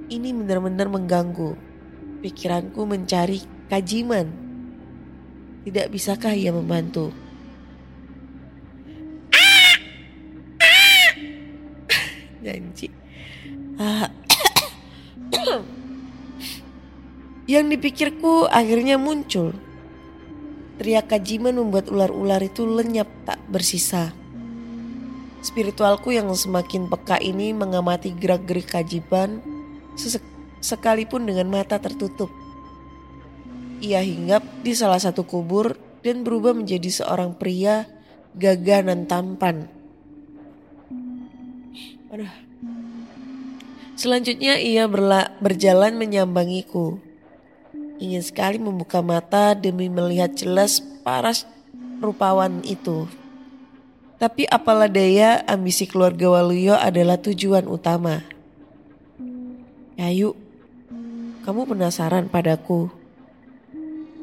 Ini 0.06 0.30
benar-benar 0.30 0.86
mengganggu. 0.86 1.58
Pikiranku 2.22 2.86
mencari 2.86 3.42
kajiman. 3.74 4.30
Tidak 5.66 5.90
bisakah 5.90 6.38
ia 6.38 6.54
membantu? 6.54 7.10
Janji. 12.46 12.94
Ah. 13.82 14.14
Yang 17.50 17.66
dipikirku 17.76 18.46
akhirnya 18.46 19.02
muncul. 19.02 19.58
Teriak 20.78 21.10
kajiman 21.10 21.58
membuat 21.58 21.90
ular-ular 21.90 22.44
itu 22.46 22.68
lenyap 22.68 23.10
tak 23.26 23.42
bersisa. 23.50 24.23
Spiritualku 25.44 26.16
yang 26.16 26.32
semakin 26.32 26.88
peka 26.88 27.20
ini 27.20 27.52
mengamati 27.52 28.16
gerak-gerik 28.16 28.72
kajiban 28.72 29.44
sekalipun 30.64 31.28
dengan 31.28 31.52
mata 31.52 31.76
tertutup. 31.84 32.32
Ia 33.84 34.00
hinggap 34.00 34.40
di 34.64 34.72
salah 34.72 35.04
satu 35.04 35.28
kubur 35.28 35.76
dan 36.00 36.24
berubah 36.24 36.56
menjadi 36.56 36.88
seorang 37.04 37.36
pria 37.36 37.84
gagah 38.40 38.88
dan 38.88 39.04
tampan. 39.04 39.68
Aduh. 42.08 42.32
Selanjutnya 44.00 44.56
ia 44.64 44.88
berla 44.88 45.36
berjalan 45.44 46.00
menyambangiku. 46.00 47.04
Ingin 48.00 48.24
sekali 48.24 48.58
membuka 48.64 49.04
mata 49.04 49.54
demi 49.60 49.92
melihat 49.92 50.32
jelas 50.34 50.80
paras 51.04 51.44
rupawan 52.00 52.64
itu. 52.64 53.12
Tapi 54.22 54.48
apalah 54.48 54.88
daya 54.88 55.42
ambisi 55.50 55.90
keluarga 55.90 56.30
Waluyo 56.32 56.78
adalah 56.78 57.20
tujuan 57.20 57.66
utama. 57.68 58.24
Yayu, 60.00 60.34
kamu 61.44 61.68
penasaran 61.68 62.32
padaku. 62.32 62.88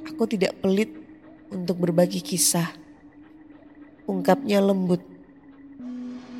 Aku 0.09 0.25
tidak 0.25 0.57
pelit 0.65 0.89
untuk 1.53 1.85
berbagi 1.85 2.25
kisah. 2.25 2.73
Ungkapnya 4.09 4.65
lembut. 4.65 5.05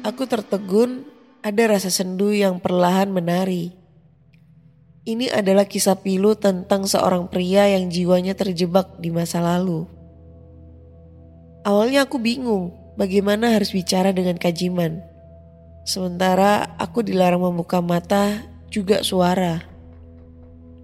Aku 0.01 0.25
tertegun, 0.25 1.05
ada 1.45 1.77
rasa 1.77 1.93
sendu 1.93 2.33
yang 2.33 2.57
perlahan 2.59 3.13
menari. 3.13 3.77
Ini 5.05 5.29
adalah 5.37 5.69
kisah 5.69 6.01
pilu 6.01 6.33
tentang 6.33 6.89
seorang 6.89 7.29
pria 7.29 7.69
yang 7.69 7.93
jiwanya 7.93 8.33
terjebak 8.33 8.97
di 8.97 9.13
masa 9.13 9.45
lalu. 9.45 9.85
Awalnya 11.69 12.09
aku 12.09 12.17
bingung 12.17 12.80
bagaimana 13.01 13.57
harus 13.57 13.73
bicara 13.73 14.13
dengan 14.13 14.37
Kajiman. 14.37 15.01
Sementara 15.89 16.77
aku 16.77 17.01
dilarang 17.01 17.41
membuka 17.41 17.81
mata 17.81 18.45
juga 18.69 19.01
suara. 19.01 19.65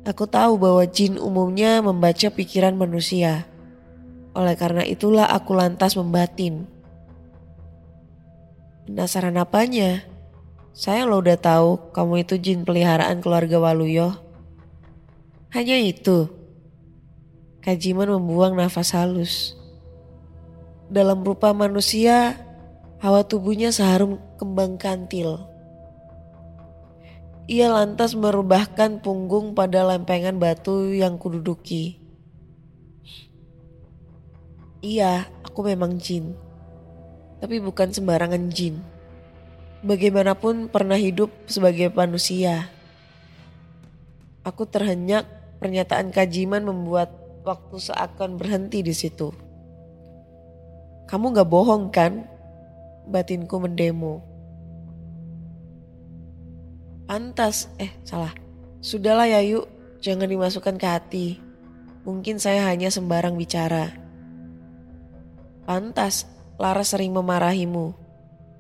Aku 0.09 0.25
tahu 0.25 0.57
bahwa 0.57 0.81
jin 0.89 1.21
umumnya 1.21 1.85
membaca 1.85 2.33
pikiran 2.33 2.73
manusia. 2.73 3.45
Oleh 4.33 4.57
karena 4.57 4.81
itulah 4.89 5.29
aku 5.29 5.53
lantas 5.53 5.93
membatin. 5.93 6.65
Penasaran 8.89 9.37
apanya? 9.37 10.07
Saya 10.73 11.05
lo 11.05 11.21
udah 11.21 11.37
tahu 11.37 11.91
kamu 11.93 12.23
itu 12.23 12.35
jin 12.39 12.63
peliharaan 12.63 13.19
keluarga 13.21 13.61
Waluyo. 13.61 14.15
Hanya 15.51 15.77
itu. 15.83 16.31
Kajiman 17.67 18.15
membuang 18.15 18.55
nafas 18.55 18.95
halus. 18.95 19.56
Dalam 20.87 21.27
rupa 21.27 21.51
manusia, 21.51 22.39
hawa 23.03 23.27
tubuhnya 23.27 23.75
seharum 23.75 24.23
kembang 24.39 24.79
kantil. 24.79 25.43
Ia 27.47 27.71
lantas 27.71 28.19
merubahkan 28.19 29.03
punggung 29.03 29.55
pada 29.55 29.87
lempengan 29.87 30.39
batu 30.39 30.91
yang 30.91 31.19
kududuki. 31.19 31.99
Iya, 34.83 35.27
aku 35.47 35.67
memang 35.67 35.99
jin. 35.99 36.35
Tapi 37.39 37.63
bukan 37.63 37.95
sembarangan 37.95 38.51
jin 38.51 38.97
bagaimanapun 39.87 40.67
pernah 40.67 40.99
hidup 40.99 41.31
sebagai 41.47 41.95
manusia. 41.95 42.67
Aku 44.43 44.67
terhenyak 44.67 45.27
pernyataan 45.63 46.11
Kajiman 46.11 46.67
membuat 46.67 47.15
waktu 47.47 47.79
seakan 47.79 48.35
berhenti 48.35 48.83
di 48.83 48.91
situ. 48.91 49.31
Kamu 51.07 51.35
gak 51.35 51.49
bohong 51.49 51.91
kan? 51.95 52.27
Batinku 53.07 53.63
mendemo. 53.63 54.23
Pantas, 57.07 57.71
eh 57.79 57.95
salah. 58.03 58.35
Sudahlah 58.83 59.31
ya 59.31 59.41
yuk, 59.43 59.71
jangan 60.03 60.27
dimasukkan 60.27 60.77
ke 60.79 60.87
hati. 60.87 61.27
Mungkin 62.03 62.43
saya 62.43 62.67
hanya 62.67 62.91
sembarang 62.91 63.39
bicara. 63.39 63.95
Pantas, 65.67 66.27
Lara 66.59 66.83
sering 66.83 67.15
memarahimu 67.15 68.07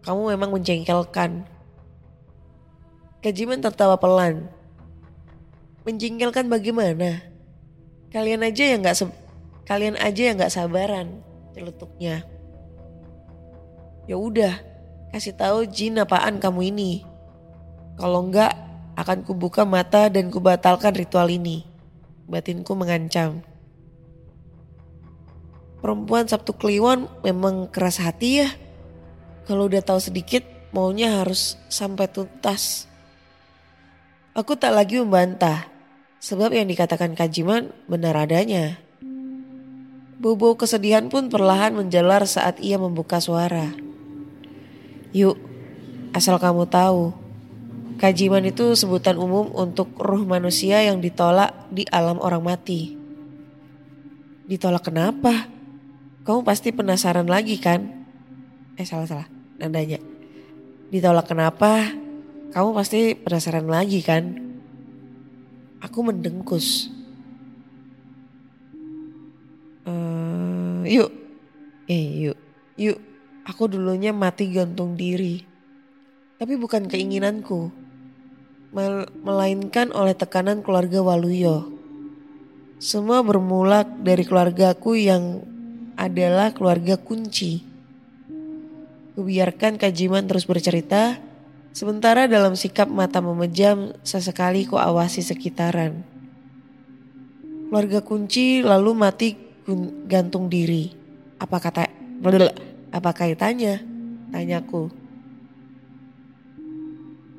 kamu 0.07 0.38
memang 0.38 0.55
menjengkelkan. 0.55 1.42
Kajiman 3.26 3.59
tertawa 3.59 3.99
pelan. 3.99 4.47
Menjengkelkan 5.82 6.47
bagaimana? 6.47 7.26
Kalian 8.14 8.47
aja 8.47 8.70
yang 8.70 8.86
nggak 8.86 9.03
kalian 9.66 9.99
aja 9.99 10.22
yang 10.30 10.38
nggak 10.38 10.55
sabaran, 10.55 11.26
celutuknya. 11.59 12.22
Ya 14.07 14.14
udah, 14.14 14.54
kasih 15.11 15.34
tahu 15.34 15.66
jin 15.66 15.98
apaan 15.98 16.38
kamu 16.38 16.70
ini. 16.70 17.02
Kalau 17.98 18.22
enggak, 18.22 18.54
akan 18.94 19.26
kubuka 19.26 19.66
mata 19.66 20.07
dan 20.07 20.30
kubatalkan 20.30 20.94
ritual 20.94 21.26
ini. 21.26 21.66
Batinku 22.30 22.78
mengancam. 22.78 23.42
Perempuan 25.82 26.26
Sabtu 26.26 26.54
Kliwon 26.54 27.11
memang 27.22 27.70
keras 27.70 27.98
hati 27.98 28.46
ya. 28.46 28.48
Kalau 29.46 29.70
udah 29.70 29.82
tahu 29.82 29.98
sedikit, 30.02 30.42
maunya 30.74 31.22
harus 31.22 31.54
sampai 31.70 32.11
tuntas. 32.11 32.90
Aku 34.34 34.59
tak 34.59 34.74
lagi 34.74 34.98
membantah, 34.98 35.70
sebab 36.18 36.50
yang 36.50 36.66
dikatakan 36.66 37.14
Kajiman 37.14 37.70
benar 37.86 38.18
adanya. 38.18 38.82
Bobo 40.16 40.57
kesedihan 40.57 41.07
pun 41.12 41.28
perlahan 41.28 41.76
menjalar 41.76 42.24
saat 42.26 42.59
ia 42.59 42.80
membuka 42.80 43.20
suara. 43.20 43.86
Yuk, 45.17 45.41
asal 46.12 46.37
kamu 46.37 46.69
tahu, 46.69 47.17
Kajiman 47.97 48.45
itu 48.45 48.77
sebutan 48.77 49.17
umum 49.17 49.49
untuk 49.57 49.97
ruh 49.97 50.21
manusia 50.29 50.85
yang 50.85 51.01
ditolak 51.01 51.73
di 51.73 51.89
alam 51.89 52.21
orang 52.21 52.45
mati. 52.45 52.93
Ditolak 54.45 54.93
kenapa? 54.93 55.49
Kamu 56.29 56.45
pasti 56.45 56.77
penasaran 56.77 57.25
lagi 57.25 57.57
kan? 57.57 58.05
Eh 58.77 58.85
salah-salah 58.85 59.25
nadanya. 59.57 59.97
Ditolak 60.93 61.25
kenapa? 61.25 61.89
Kamu 62.53 62.77
pasti 62.77 63.17
penasaran 63.17 63.64
lagi 63.64 64.05
kan? 64.05 64.45
Aku 65.81 66.05
mendengkus. 66.05 66.93
Uh, 69.89 70.85
yuk, 70.85 71.09
eh 71.89 72.29
yuk, 72.29 72.39
yuk. 72.77 73.01
Aku 73.47 73.70
dulunya 73.70 74.11
mati 74.11 74.51
gantung 74.51 74.99
diri. 74.99 75.47
Tapi 76.34 76.59
bukan 76.59 76.90
keinginanku. 76.90 77.70
Mel 78.74 79.07
melainkan 79.22 79.94
oleh 79.94 80.18
tekanan 80.18 80.66
keluarga 80.66 80.99
Waluyo. 80.99 81.70
Semua 82.82 83.22
bermula 83.22 83.86
dari 83.86 84.26
keluargaku 84.26 84.99
yang 84.99 85.47
adalah 85.94 86.51
keluarga 86.51 86.99
kunci. 86.99 87.62
Kubiarkan 89.14 89.78
Kajiman 89.78 90.28
terus 90.28 90.44
bercerita, 90.44 91.16
sementara 91.70 92.26
dalam 92.26 92.53
sikap 92.59 92.90
mata 92.90 93.22
memejam 93.22 93.94
sesekali 94.03 94.66
ku 94.68 94.76
awasi 94.76 95.22
sekitaran. 95.22 96.03
Keluarga 97.70 98.03
kunci 98.03 98.61
lalu 98.61 98.90
mati 98.92 99.38
gantung 100.05 100.53
diri. 100.53 100.92
Apa 101.40 101.62
kata 101.62 101.88
apa 102.97 103.12
kaitannya? 103.12 103.84
Tanyaku. 104.32 104.88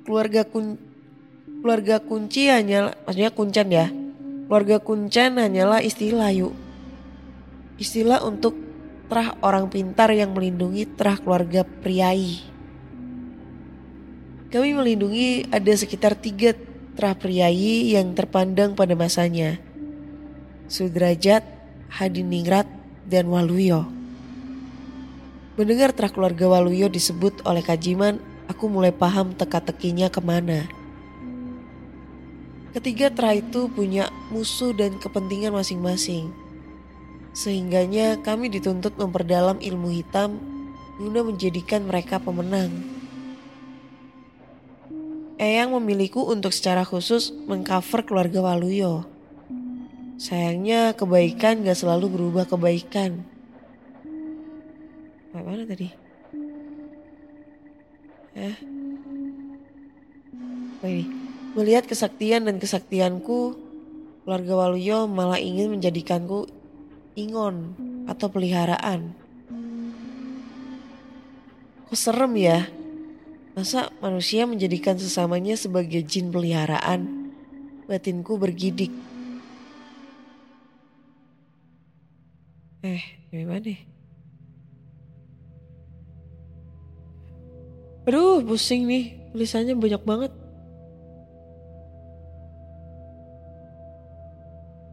Keluarga 0.06 0.46
kun 0.46 0.78
keluarga 1.60 2.00
kunci 2.00 2.48
hanya 2.48 2.94
maksudnya 3.04 3.34
kuncan 3.34 3.68
ya. 3.74 3.88
Keluarga 4.48 4.78
kuncan 4.80 5.42
hanyalah 5.42 5.84
istilah 5.84 6.32
yuk. 6.32 6.56
Istilah 7.82 8.24
untuk 8.24 8.56
terah 9.10 9.36
orang 9.44 9.68
pintar 9.68 10.14
yang 10.14 10.32
melindungi 10.32 10.88
terah 10.96 11.20
keluarga 11.20 11.66
priai. 11.66 12.40
Kami 14.48 14.72
melindungi 14.72 15.52
ada 15.52 15.74
sekitar 15.76 16.16
tiga 16.16 16.56
terah 16.96 17.18
priai 17.18 17.92
yang 17.92 18.16
terpandang 18.16 18.80
pada 18.80 18.96
masanya. 18.96 19.60
Sudrajat, 20.72 21.44
Hadiningrat, 21.92 22.68
dan 23.08 23.28
Waluyo. 23.28 23.97
Mendengar 25.58 25.90
terah 25.90 26.14
keluarga 26.14 26.46
Waluyo 26.46 26.86
disebut 26.86 27.42
oleh 27.42 27.66
Kajiman, 27.66 28.22
aku 28.46 28.70
mulai 28.70 28.94
paham 28.94 29.34
teka-tekinya 29.34 30.06
ke 30.14 30.22
mana. 30.22 30.70
Ketiga 32.78 33.10
terah 33.10 33.34
itu 33.34 33.66
punya 33.74 34.14
musuh 34.30 34.70
dan 34.78 35.02
kepentingan 35.02 35.50
masing-masing. 35.50 36.30
Sehingganya 37.34 38.22
kami 38.22 38.54
dituntut 38.54 39.02
memperdalam 39.02 39.58
ilmu 39.58 39.90
hitam 39.98 40.38
guna 41.02 41.26
menjadikan 41.26 41.90
mereka 41.90 42.22
pemenang. 42.22 42.70
Eyang 45.42 45.74
memiliku 45.74 46.22
untuk 46.30 46.54
secara 46.54 46.86
khusus 46.86 47.34
mengcover 47.50 48.06
keluarga 48.06 48.46
Waluyo. 48.46 49.10
Sayangnya 50.22 50.94
kebaikan 50.94 51.66
gak 51.66 51.82
selalu 51.82 52.14
berubah 52.14 52.46
kebaikan. 52.46 53.37
Mana 55.46 55.64
tadi? 55.70 55.88
Eh? 58.38 58.56
Oh 60.82 60.90
ini. 60.90 61.06
Melihat 61.58 61.90
kesaktian 61.90 62.46
dan 62.46 62.62
kesaktianku, 62.62 63.58
keluarga 64.22 64.54
Waluyo 64.54 65.10
malah 65.10 65.42
ingin 65.42 65.74
menjadikanku 65.74 66.46
ingon 67.18 67.74
atau 68.06 68.30
peliharaan. 68.30 69.18
Kok 71.90 71.98
serem 71.98 72.34
ya? 72.38 72.70
Masa 73.58 73.90
manusia 74.06 74.46
menjadikan 74.46 75.02
sesamanya 75.02 75.58
sebagai 75.58 76.06
jin 76.06 76.30
peliharaan? 76.30 77.34
Batinku 77.90 78.38
bergidik. 78.38 78.94
Eh, 82.86 83.02
gimana? 83.34 83.97
Aduh, 88.08 88.40
pusing 88.40 88.88
nih. 88.88 89.20
Tulisannya 89.36 89.76
banyak 89.76 90.04
banget. 90.08 90.32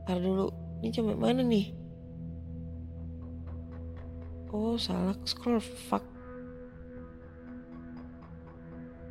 Ntar 0.05 0.19
dulu, 0.21 0.51
ini 0.83 0.91
sampai 0.91 1.17
mana 1.17 1.41
nih? 1.47 1.73
Oh 4.51 4.75
salah 4.77 5.15
scroll, 5.25 5.63
fuck. 5.63 6.03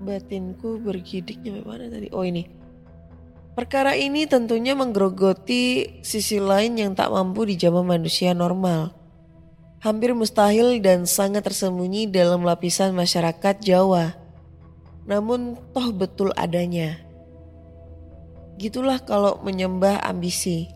Batinku 0.04 0.84
bergidik 0.84 1.40
sampai 1.40 1.64
mana 1.64 1.88
tadi? 1.88 2.12
Oh 2.12 2.28
ini. 2.28 2.44
Perkara 3.56 3.96
ini 3.96 4.28
tentunya 4.28 4.76
menggerogoti 4.76 5.98
sisi 6.04 6.44
lain 6.44 6.76
yang 6.76 6.92
tak 6.92 7.08
mampu 7.08 7.48
dijamah 7.48 7.86
manusia 7.88 8.36
normal. 8.36 9.03
Hampir 9.84 10.16
mustahil 10.16 10.80
dan 10.80 11.04
sangat 11.04 11.44
tersembunyi 11.44 12.08
dalam 12.08 12.48
lapisan 12.48 12.96
masyarakat 12.96 13.60
Jawa. 13.60 14.16
Namun 15.04 15.60
toh 15.76 15.92
betul 15.92 16.32
adanya. 16.40 17.04
Gitulah 18.56 19.04
kalau 19.04 19.44
menyembah 19.44 20.00
ambisi. 20.08 20.72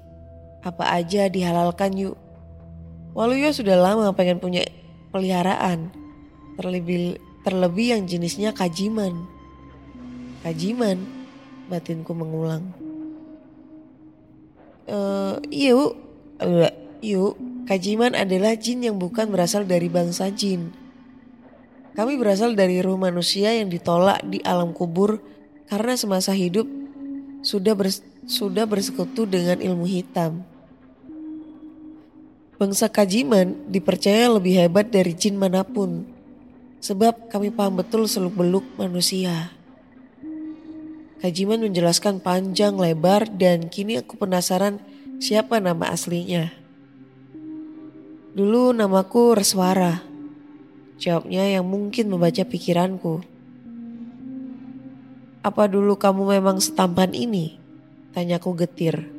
Apa 0.59 0.91
aja 0.99 1.31
dihalalkan 1.31 1.95
yuk. 1.95 2.19
Waluyo 3.15 3.55
sudah 3.55 3.79
lama 3.79 4.11
pengen 4.11 4.43
punya 4.43 4.67
peliharaan. 5.15 5.87
Terlebih 6.59 7.15
terlebih 7.47 7.95
yang 7.95 8.03
jenisnya 8.03 8.51
kajiman. 8.51 9.23
Kajiman, 10.43 10.99
batinku 11.71 12.11
mengulang. 12.11 12.75
Eh, 14.83 15.35
yuk, 15.47 15.95
Eh, 16.37 16.69
yuk, 17.01 17.33
kajiman 17.67 18.15
adalah 18.15 18.55
jin 18.55 18.87
yang 18.87 18.95
bukan 18.95 19.27
berasal 19.27 19.67
dari 19.67 19.91
bangsa 19.91 20.31
jin. 20.31 20.71
Kami 21.93 22.15
berasal 22.15 22.55
dari 22.55 22.79
ruh 22.79 22.95
manusia 22.95 23.51
yang 23.51 23.67
ditolak 23.67 24.23
di 24.23 24.39
alam 24.47 24.71
kubur 24.71 25.19
karena 25.67 25.99
semasa 25.99 26.31
hidup 26.31 26.65
sudah 27.43 27.75
bers- 27.75 28.05
sudah 28.23 28.63
bersekutu 28.63 29.27
dengan 29.27 29.59
ilmu 29.59 29.83
hitam. 29.83 30.41
Bangsa 32.57 32.89
Kajiman 32.89 33.69
dipercaya 33.69 34.33
lebih 34.33 34.57
hebat 34.57 34.89
dari 34.89 35.13
jin 35.13 35.37
mana 35.37 35.61
pun, 35.61 36.09
sebab 36.81 37.29
kami 37.29 37.53
paham 37.53 37.77
betul 37.77 38.09
seluk-beluk 38.09 38.65
manusia. 38.81 39.53
Kajiman 41.21 41.61
menjelaskan 41.65 42.21
panjang 42.21 42.77
lebar 42.77 43.29
dan 43.29 43.69
kini 43.69 44.01
aku 44.01 44.17
penasaran 44.17 44.81
siapa 45.17 45.61
nama 45.61 45.89
aslinya. 45.93 46.66
Dulu 48.37 48.69
namaku 48.69 49.33
Reswara. 49.33 50.05
Jawabnya 51.01 51.57
yang 51.57 51.65
mungkin 51.65 52.05
membaca 52.05 52.45
pikiranku. 52.45 53.25
Apa 55.41 55.65
dulu 55.65 55.97
kamu 55.97 56.37
memang 56.37 56.61
setampan 56.61 57.17
ini? 57.17 57.57
Tanyaku 58.13 58.53
getir. 58.61 59.09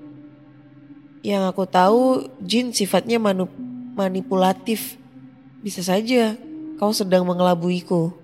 Yang 1.27 1.51
aku 1.51 1.65
tahu 1.67 2.31
jin 2.47 2.71
sifatnya 2.71 3.19
manu- 3.19 3.51
manipulatif. 3.99 4.95
Bisa 5.67 5.83
saja 5.83 6.39
kau 6.79 6.95
sedang 6.95 7.27
mengelabuiku. 7.27 8.15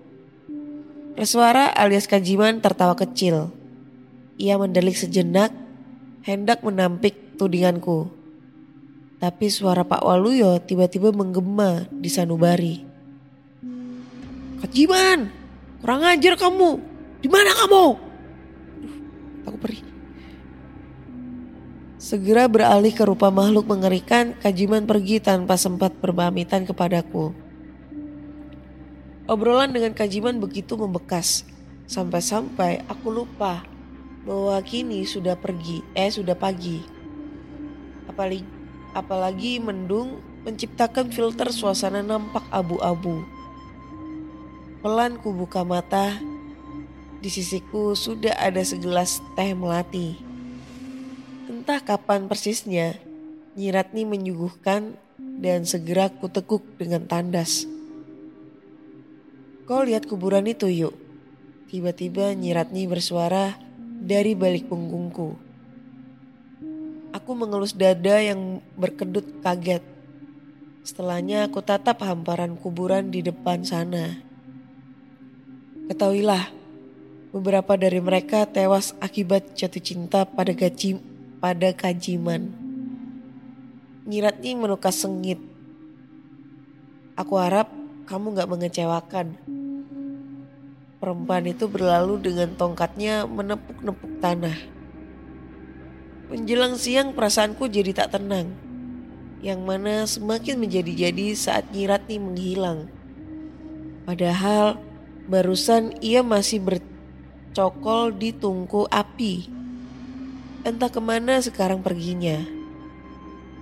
Reswara 1.19 1.75
alias 1.75 2.07
Kajiman 2.07 2.63
tertawa 2.63 2.95
kecil. 2.95 3.51
Ia 4.39 4.63
mendelik 4.63 4.95
sejenak, 4.95 5.51
hendak 6.23 6.63
menampik 6.63 7.35
tudinganku. 7.35 8.15
Tapi 9.25 9.49
suara 9.49 9.89
Pak 9.89 10.05
Waluyo 10.05 10.61
tiba-tiba 10.61 11.09
menggema 11.09 11.89
di 11.89 12.13
sanubari. 12.13 12.85
Kajiman, 14.61 15.33
kurang 15.81 16.05
ajar 16.05 16.37
kamu. 16.37 16.77
Di 17.25 17.29
mana 17.33 17.49
kamu? 17.57 17.85
Aduh, 18.77 18.97
aku 19.49 19.57
perih. 19.57 19.81
Segera 21.97 22.45
beralih 22.53 22.93
ke 22.93 23.01
rupa 23.09 23.33
makhluk 23.33 23.65
mengerikan, 23.65 24.37
Kajiman 24.45 24.85
pergi 24.85 25.25
tanpa 25.25 25.57
sempat 25.57 25.97
berpamitan 26.05 26.69
kepadaku. 26.69 27.33
Obrolan 29.25 29.73
dengan 29.73 29.97
Kajiman 29.97 30.37
begitu 30.37 30.77
membekas, 30.77 31.49
sampai-sampai 31.89 32.85
aku 32.93 33.09
lupa 33.09 33.65
bahwa 34.29 34.61
kini 34.61 35.09
sudah 35.09 35.33
pergi, 35.33 35.81
eh 35.97 36.13
sudah 36.13 36.37
pagi. 36.37 36.85
Apalagi, 38.05 38.54
apalagi 38.95 39.59
mendung 39.59 40.23
menciptakan 40.47 41.11
filter 41.11 41.51
suasana 41.51 42.01
nampak 42.01 42.47
abu-abu. 42.55 43.27
Pelan 44.81 45.19
ku 45.19 45.35
buka 45.35 45.67
mata, 45.67 46.17
di 47.19 47.33
sisiku 47.33 47.97
sudah 47.97 48.37
ada 48.37 48.61
segelas 48.63 49.19
teh 49.35 49.57
melati. 49.57 50.21
Entah 51.51 51.81
kapan 51.81 52.29
persisnya, 52.29 52.97
Nyiratni 53.57 54.05
menyuguhkan 54.05 54.99
dan 55.41 55.65
segera 55.65 56.13
kutekuk 56.13 56.61
dengan 56.77 57.09
tandas. 57.09 57.65
Kau 59.65 59.81
lihat 59.81 60.05
kuburan 60.05 60.45
itu 60.45 60.69
yuk. 60.69 60.93
Tiba-tiba 61.73 62.37
Nyiratni 62.37 62.85
bersuara 62.85 63.57
dari 63.81 64.37
balik 64.37 64.69
punggungku. 64.69 65.54
Aku 67.15 67.31
mengelus 67.39 67.71
dada 67.79 68.19
yang 68.19 68.59
berkedut 68.75 69.39
kaget. 69.39 69.87
Setelahnya 70.83 71.47
aku 71.47 71.63
tatap 71.63 72.03
hamparan 72.03 72.59
kuburan 72.59 73.15
di 73.15 73.23
depan 73.23 73.63
sana. 73.63 74.19
Ketahuilah, 75.87 76.51
beberapa 77.31 77.79
dari 77.79 78.03
mereka 78.03 78.51
tewas 78.51 78.99
akibat 78.99 79.55
jatuh 79.55 79.79
cinta 79.79 80.27
pada 80.27 80.51
gaji 80.51 80.99
pada 81.39 81.71
kajiman. 81.71 82.51
Nyiratni 84.11 84.59
menukas 84.59 84.99
sengit. 84.99 85.39
Aku 87.15 87.39
harap 87.39 87.71
kamu 88.11 88.35
gak 88.43 88.51
mengecewakan. 88.51 89.39
Perempuan 90.99 91.47
itu 91.47 91.71
berlalu 91.71 92.19
dengan 92.19 92.59
tongkatnya 92.59 93.23
menepuk-nepuk 93.31 94.19
tanah. 94.19 94.74
Menjelang 96.33 96.81
siang 96.81 97.13
perasaanku 97.13 97.69
jadi 97.69 97.93
tak 97.93 98.17
tenang. 98.17 98.49
Yang 99.45 99.61
mana 99.61 99.95
semakin 100.09 100.57
menjadi-jadi 100.57 101.37
saat 101.37 101.69
Nyiratni 101.69 102.17
menghilang. 102.17 102.89
Padahal 104.09 104.81
barusan 105.29 105.93
ia 106.01 106.25
masih 106.25 106.65
bercokol 106.65 108.17
di 108.17 108.33
tungku 108.33 108.89
api. 108.89 109.53
Entah 110.65 110.89
ke 110.89 110.97
mana 110.97 111.45
sekarang 111.45 111.85
perginya. 111.85 112.41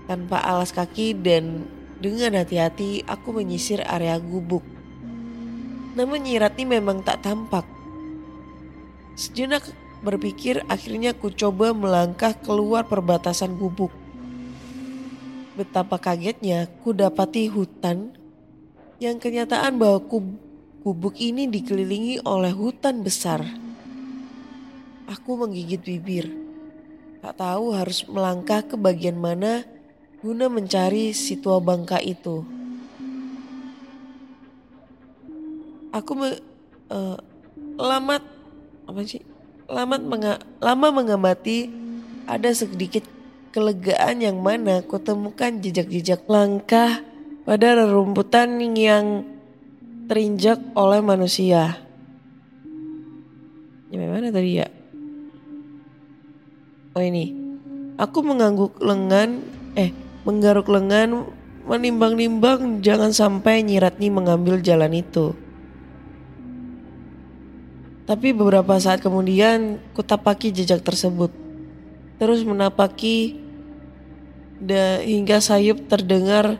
Tanpa 0.06 0.38
alas 0.38 0.70
kaki 0.70 1.18
dan 1.18 1.66
dengan 1.98 2.38
hati-hati 2.38 3.02
aku 3.06 3.34
menyisir 3.34 3.82
area 3.82 4.22
gubuk. 4.22 4.62
Namun 5.98 6.22
Nyiratni 6.22 6.62
memang 6.62 7.02
tak 7.02 7.26
tampak. 7.26 7.66
Sejenak 9.18 9.66
berpikir 10.02 10.66
akhirnya 10.66 11.14
ku 11.14 11.30
coba 11.30 11.70
melangkah 11.70 12.34
keluar 12.34 12.84
perbatasan 12.90 13.54
gubuk. 13.54 13.94
Betapa 15.54 15.96
kagetnya 16.02 16.66
ku 16.82 16.90
dapati 16.90 17.46
hutan 17.46 18.10
yang 18.98 19.22
kenyataan 19.22 19.78
bahwa 19.78 20.02
gubuk 20.82 21.14
ini 21.22 21.46
dikelilingi 21.46 22.26
oleh 22.26 22.50
hutan 22.50 23.06
besar. 23.06 23.46
Aku 25.06 25.38
menggigit 25.38 25.82
bibir. 25.82 26.26
Tak 27.22 27.38
tahu 27.38 27.70
harus 27.70 28.02
melangkah 28.10 28.66
ke 28.66 28.74
bagian 28.74 29.14
mana 29.14 29.62
guna 30.18 30.50
mencari 30.50 31.14
si 31.14 31.38
tua 31.38 31.62
bangka 31.62 32.02
itu. 32.02 32.42
Aku 35.92 36.16
me, 36.16 36.34
eh, 36.90 37.16
lamat 37.76 38.22
apa 38.88 39.00
sih? 39.06 39.31
Lamat 39.72 40.04
menga, 40.04 40.36
lama 40.60 40.92
mengamati 40.92 41.72
ada 42.28 42.52
sedikit 42.52 43.08
kelegaan 43.56 44.20
yang 44.20 44.36
mana 44.44 44.84
kutemukan 44.84 45.64
jejak-jejak 45.64 46.28
langkah 46.28 47.00
pada 47.48 47.80
rerumputan 47.80 48.60
yang 48.76 49.24
terinjak 50.12 50.60
oleh 50.76 51.00
manusia. 51.00 51.80
Ya 53.88 54.04
mana 54.12 54.28
tadi 54.28 54.60
ya? 54.60 54.68
Oh 56.92 57.00
ini. 57.00 57.32
Aku 57.96 58.20
mengangguk 58.20 58.76
lengan, 58.76 59.40
eh 59.72 59.88
menggaruk 60.28 60.68
lengan, 60.68 61.32
menimbang-nimbang 61.64 62.84
jangan 62.84 63.16
sampai 63.16 63.64
Nyiratni 63.64 64.12
mengambil 64.12 64.60
jalan 64.60 64.92
itu. 65.00 65.32
Tapi 68.02 68.34
beberapa 68.34 68.78
saat 68.82 68.98
kemudian 68.98 69.78
kutapaki 69.94 70.50
jejak 70.50 70.82
tersebut. 70.82 71.30
Terus 72.18 72.42
menapaki 72.42 73.38
hingga 75.06 75.42
sayup 75.42 75.90
terdengar 75.90 76.58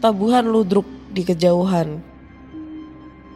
tabuhan 0.00 0.48
ludruk 0.48 0.84
di 1.12 1.24
kejauhan. 1.24 2.04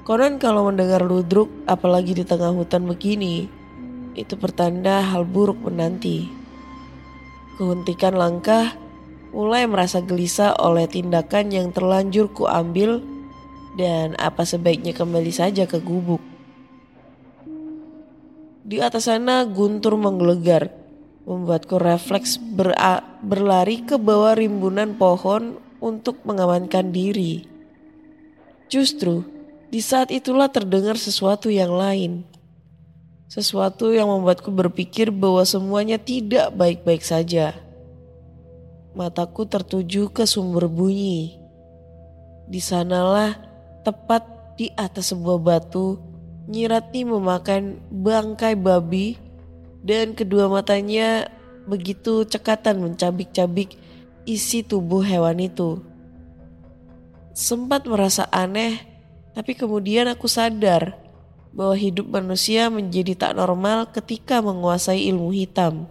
Konon 0.02 0.42
kalau 0.42 0.66
mendengar 0.66 1.00
ludruk 1.04 1.48
apalagi 1.64 2.16
di 2.16 2.24
tengah 2.26 2.50
hutan 2.50 2.84
begini, 2.88 3.46
itu 4.18 4.34
pertanda 4.34 5.00
hal 5.00 5.22
buruk 5.24 5.62
menanti. 5.62 6.26
Kuhentikan 7.56 8.18
langkah, 8.18 8.74
mulai 9.30 9.64
merasa 9.64 10.02
gelisah 10.02 10.58
oleh 10.58 10.90
tindakan 10.90 11.54
yang 11.54 11.68
terlanjur 11.70 12.28
kuambil 12.34 13.00
dan 13.78 14.18
apa 14.18 14.42
sebaiknya 14.44 14.92
kembali 14.92 15.32
saja 15.32 15.64
ke 15.64 15.80
gubuk. 15.80 16.31
Di 18.62 18.78
atas 18.78 19.10
sana 19.10 19.42
guntur 19.42 19.98
menggelegar, 19.98 20.70
membuatku 21.26 21.82
refleks 21.82 22.38
berlari 23.22 23.82
ke 23.82 23.98
bawah 23.98 24.38
rimbunan 24.38 24.94
pohon 24.94 25.58
untuk 25.82 26.22
mengamankan 26.22 26.94
diri. 26.94 27.42
Justru 28.70 29.26
di 29.66 29.82
saat 29.82 30.14
itulah 30.14 30.46
terdengar 30.46 30.94
sesuatu 30.94 31.50
yang 31.50 31.74
lain. 31.74 32.22
Sesuatu 33.26 33.90
yang 33.90 34.06
membuatku 34.06 34.54
berpikir 34.54 35.10
bahwa 35.10 35.42
semuanya 35.42 35.98
tidak 35.98 36.54
baik-baik 36.54 37.02
saja. 37.02 37.58
Mataku 38.94 39.42
tertuju 39.48 40.12
ke 40.12 40.22
sumber 40.22 40.70
bunyi. 40.70 41.40
Di 42.46 42.60
sanalah, 42.60 43.40
tepat 43.82 44.54
di 44.60 44.68
atas 44.76 45.10
sebuah 45.10 45.40
batu, 45.40 45.96
Nyiratni 46.50 47.06
memakan 47.06 47.78
bangkai 47.90 48.58
babi 48.58 49.14
dan 49.82 50.14
kedua 50.14 50.50
matanya 50.50 51.30
begitu 51.66 52.26
cekatan 52.26 52.82
mencabik-cabik 52.82 53.78
isi 54.26 54.66
tubuh 54.66 55.02
hewan 55.02 55.38
itu. 55.38 55.82
Sempat 57.32 57.86
merasa 57.86 58.26
aneh, 58.28 58.82
tapi 59.32 59.54
kemudian 59.54 60.10
aku 60.10 60.26
sadar 60.26 60.98
bahwa 61.52 61.76
hidup 61.76 62.08
manusia 62.08 62.68
menjadi 62.72 63.14
tak 63.14 63.32
normal 63.36 63.88
ketika 63.92 64.40
menguasai 64.40 65.08
ilmu 65.12 65.30
hitam. 65.32 65.86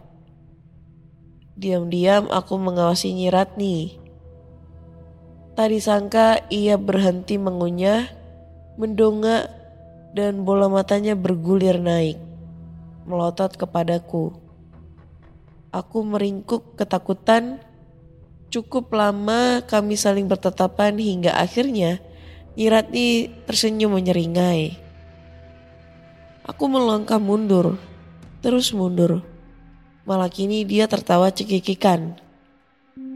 Diam-diam 1.57 2.25
aku 2.33 2.57
mengawasi 2.57 3.13
Nyiratni. 3.13 4.01
Tadi 5.53 5.77
sangka 5.77 6.41
ia 6.49 6.79
berhenti 6.79 7.37
mengunyah, 7.37 8.09
mendongak, 8.81 9.60
dan 10.11 10.43
bola 10.43 10.67
matanya 10.67 11.15
bergulir 11.15 11.79
naik, 11.79 12.19
melotot 13.07 13.55
kepadaku. 13.55 14.35
Aku 15.71 16.03
meringkuk 16.03 16.75
ketakutan. 16.75 17.63
Cukup 18.51 18.91
lama 18.91 19.63
kami 19.63 19.95
saling 19.95 20.27
bertatapan 20.27 20.99
hingga 20.99 21.31
akhirnya 21.39 22.03
Nyiratni 22.51 23.31
tersenyum 23.47 23.95
menyeringai. 23.95 24.75
Aku 26.43 26.67
melangkah 26.67 27.15
mundur, 27.15 27.79
terus 28.43 28.75
mundur. 28.75 29.23
Malah 30.03 30.27
kini 30.27 30.67
dia 30.67 30.91
tertawa 30.91 31.31
cekikikan. 31.31 32.19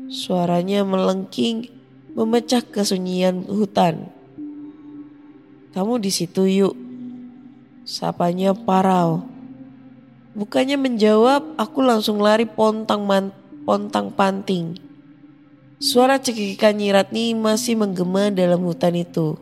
Suaranya 0.08 0.88
melengking, 0.88 1.68
memecah 2.16 2.64
kesunyian 2.64 3.44
hutan. 3.44 4.08
Kamu 5.76 6.00
di 6.00 6.16
situ 6.16 6.48
yuk. 6.48 6.85
Sapanya 7.86 8.58
parau. 8.58 9.22
Bukannya 10.34 10.74
menjawab, 10.74 11.54
aku 11.54 11.86
langsung 11.86 12.18
lari 12.18 12.50
pontang 12.50 13.06
man, 13.06 13.30
pontang 13.62 14.10
panting. 14.10 14.74
Suara 15.78 16.18
cekikikan 16.18 16.82
Nyiratni 16.82 17.38
masih 17.38 17.78
menggema 17.78 18.34
dalam 18.34 18.66
hutan 18.66 18.98
itu. 18.98 19.38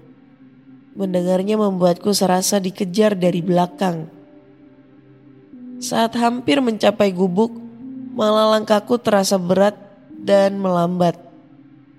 Mendengarnya 0.91 1.55
membuatku 1.55 2.11
serasa 2.11 2.59
dikejar 2.59 3.15
dari 3.15 3.39
belakang. 3.39 4.11
Saat 5.79 6.19
hampir 6.19 6.59
mencapai 6.59 7.15
gubuk, 7.15 7.55
malah 8.11 8.59
langkahku 8.59 8.99
terasa 8.99 9.39
berat 9.39 9.79
dan 10.11 10.59
melambat. 10.59 11.15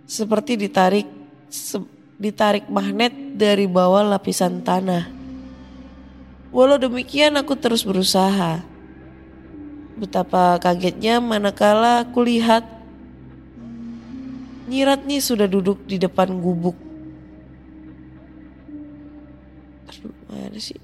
Seperti 0.05 0.61
ditarik 0.61 1.09
se 1.49 1.80
ditarik 2.20 2.68
magnet 2.68 3.16
dari 3.32 3.64
bawah 3.64 4.05
lapisan 4.05 4.61
tanah. 4.61 5.14
Walau 6.55 6.79
demikian 6.79 7.35
aku 7.35 7.59
terus 7.59 7.83
berusaha. 7.83 8.63
Betapa 9.99 10.59
kagetnya 10.63 11.19
manakala 11.19 12.07
kulihat 12.15 12.67
Nyiratni 14.65 15.23
sudah 15.23 15.47
duduk 15.47 15.87
di 15.87 16.03
depan 16.03 16.35
gubuk 16.41 16.75
Mana 20.35 20.59
sih? 20.59 20.77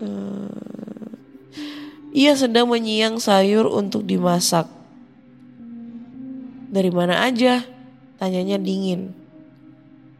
Uh, 0.00 1.10
ia 2.14 2.32
sedang 2.38 2.70
menyiang 2.70 3.18
sayur 3.18 3.66
untuk 3.66 4.06
dimasak. 4.06 4.70
Dari 6.70 6.88
mana 6.94 7.26
aja? 7.26 7.66
Tanyanya 8.22 8.62
dingin. 8.62 9.10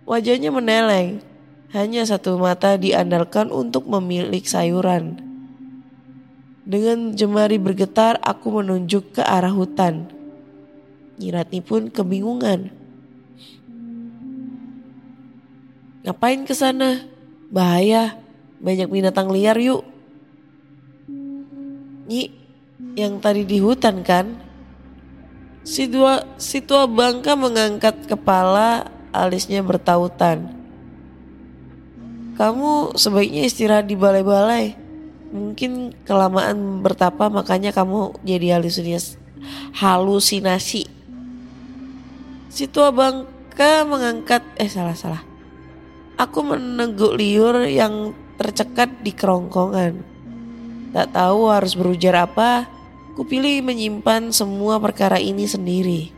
Wajahnya 0.04 0.50
meneleng. 0.50 1.22
Hanya 1.70 2.02
satu 2.02 2.34
mata 2.34 2.74
diandalkan 2.74 3.54
untuk 3.54 3.86
memilik 3.86 4.42
sayuran. 4.42 5.22
Dengan 6.66 7.14
jemari 7.14 7.62
bergetar, 7.62 8.18
aku 8.22 8.62
menunjuk 8.62 9.18
ke 9.18 9.22
arah 9.22 9.54
hutan. 9.54 10.10
Nyiratni 11.18 11.62
pun 11.62 11.86
kebingungan. 11.90 12.74
Ngapain 16.06 16.42
ke 16.42 16.54
sana? 16.58 17.06
Bahaya, 17.54 18.18
banyak 18.58 18.90
binatang 18.90 19.30
liar 19.30 19.58
yuk. 19.58 19.86
Nyi, 22.10 22.34
yang 22.98 23.22
tadi 23.22 23.46
di 23.46 23.62
hutan 23.62 24.02
kan? 24.02 24.36
Si 25.62 25.86
tua, 25.86 26.24
si 26.34 26.58
tua 26.60 26.90
bangka 26.90 27.38
mengangkat 27.38 28.10
kepala, 28.10 28.90
alisnya 29.14 29.62
bertautan. 29.62 30.59
Kamu 32.40 32.96
sebaiknya 32.96 33.44
istirahat 33.44 33.84
di 33.84 34.00
balai-balai. 34.00 34.72
Mungkin 35.28 35.92
kelamaan 36.08 36.80
bertapa 36.80 37.28
makanya 37.28 37.68
kamu 37.68 38.16
jadi 38.24 38.56
halusinasi. 39.76 40.88
Si 42.48 42.64
tua 42.72 42.88
bangka 42.96 43.84
mengangkat, 43.84 44.40
eh 44.56 44.72
salah 44.72 44.96
salah 44.96 45.20
Aku 46.16 46.40
meneguk 46.40 47.16
liur 47.16 47.68
yang 47.68 48.16
tercekat 48.40 49.04
di 49.04 49.12
kerongkongan. 49.12 50.00
Tak 50.96 51.12
tahu 51.16 51.48
harus 51.48 51.76
berujar 51.76 52.24
apa, 52.24 52.68
kupilih 53.20 53.60
menyimpan 53.60 54.32
semua 54.32 54.80
perkara 54.80 55.20
ini 55.20 55.44
sendiri. 55.44 56.08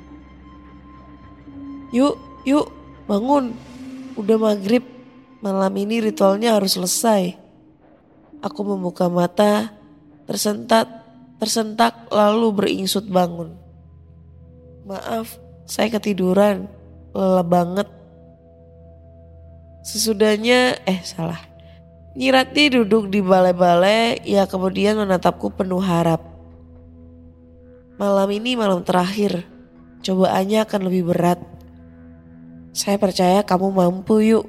Yuk, 1.91 2.15
yuk, 2.47 2.71
bangun. 3.11 3.55
Udah 4.19 4.39
maghrib, 4.39 4.83
malam 5.43 5.75
ini 5.77 5.99
ritualnya 5.99 6.55
harus 6.57 6.79
selesai. 6.79 7.37
Aku 8.41 8.63
membuka 8.63 9.11
mata, 9.11 9.75
tersentak, 10.25 10.89
tersentak 11.37 12.09
lalu 12.09 12.55
beringsut 12.55 13.11
bangun. 13.11 13.59
Maaf, 14.87 15.37
saya 15.67 15.93
ketiduran, 15.93 16.67
lelah 17.15 17.47
banget 17.47 17.87
Sesudahnya, 19.83 20.79
eh 20.87 21.03
salah. 21.03 21.43
Nyirati 22.15 22.71
duduk 22.71 23.11
di 23.11 23.19
balai-balai, 23.19 24.23
ia 24.23 24.47
kemudian 24.47 24.95
menatapku 24.95 25.51
penuh 25.59 25.83
harap. 25.83 26.23
Malam 27.99 28.31
ini 28.31 28.55
malam 28.55 28.87
terakhir, 28.87 29.43
cobaannya 30.07 30.63
akan 30.63 30.81
lebih 30.87 31.11
berat. 31.11 31.43
Saya 32.71 32.95
percaya 32.95 33.43
kamu 33.43 33.75
mampu 33.75 34.23
yuk. 34.23 34.47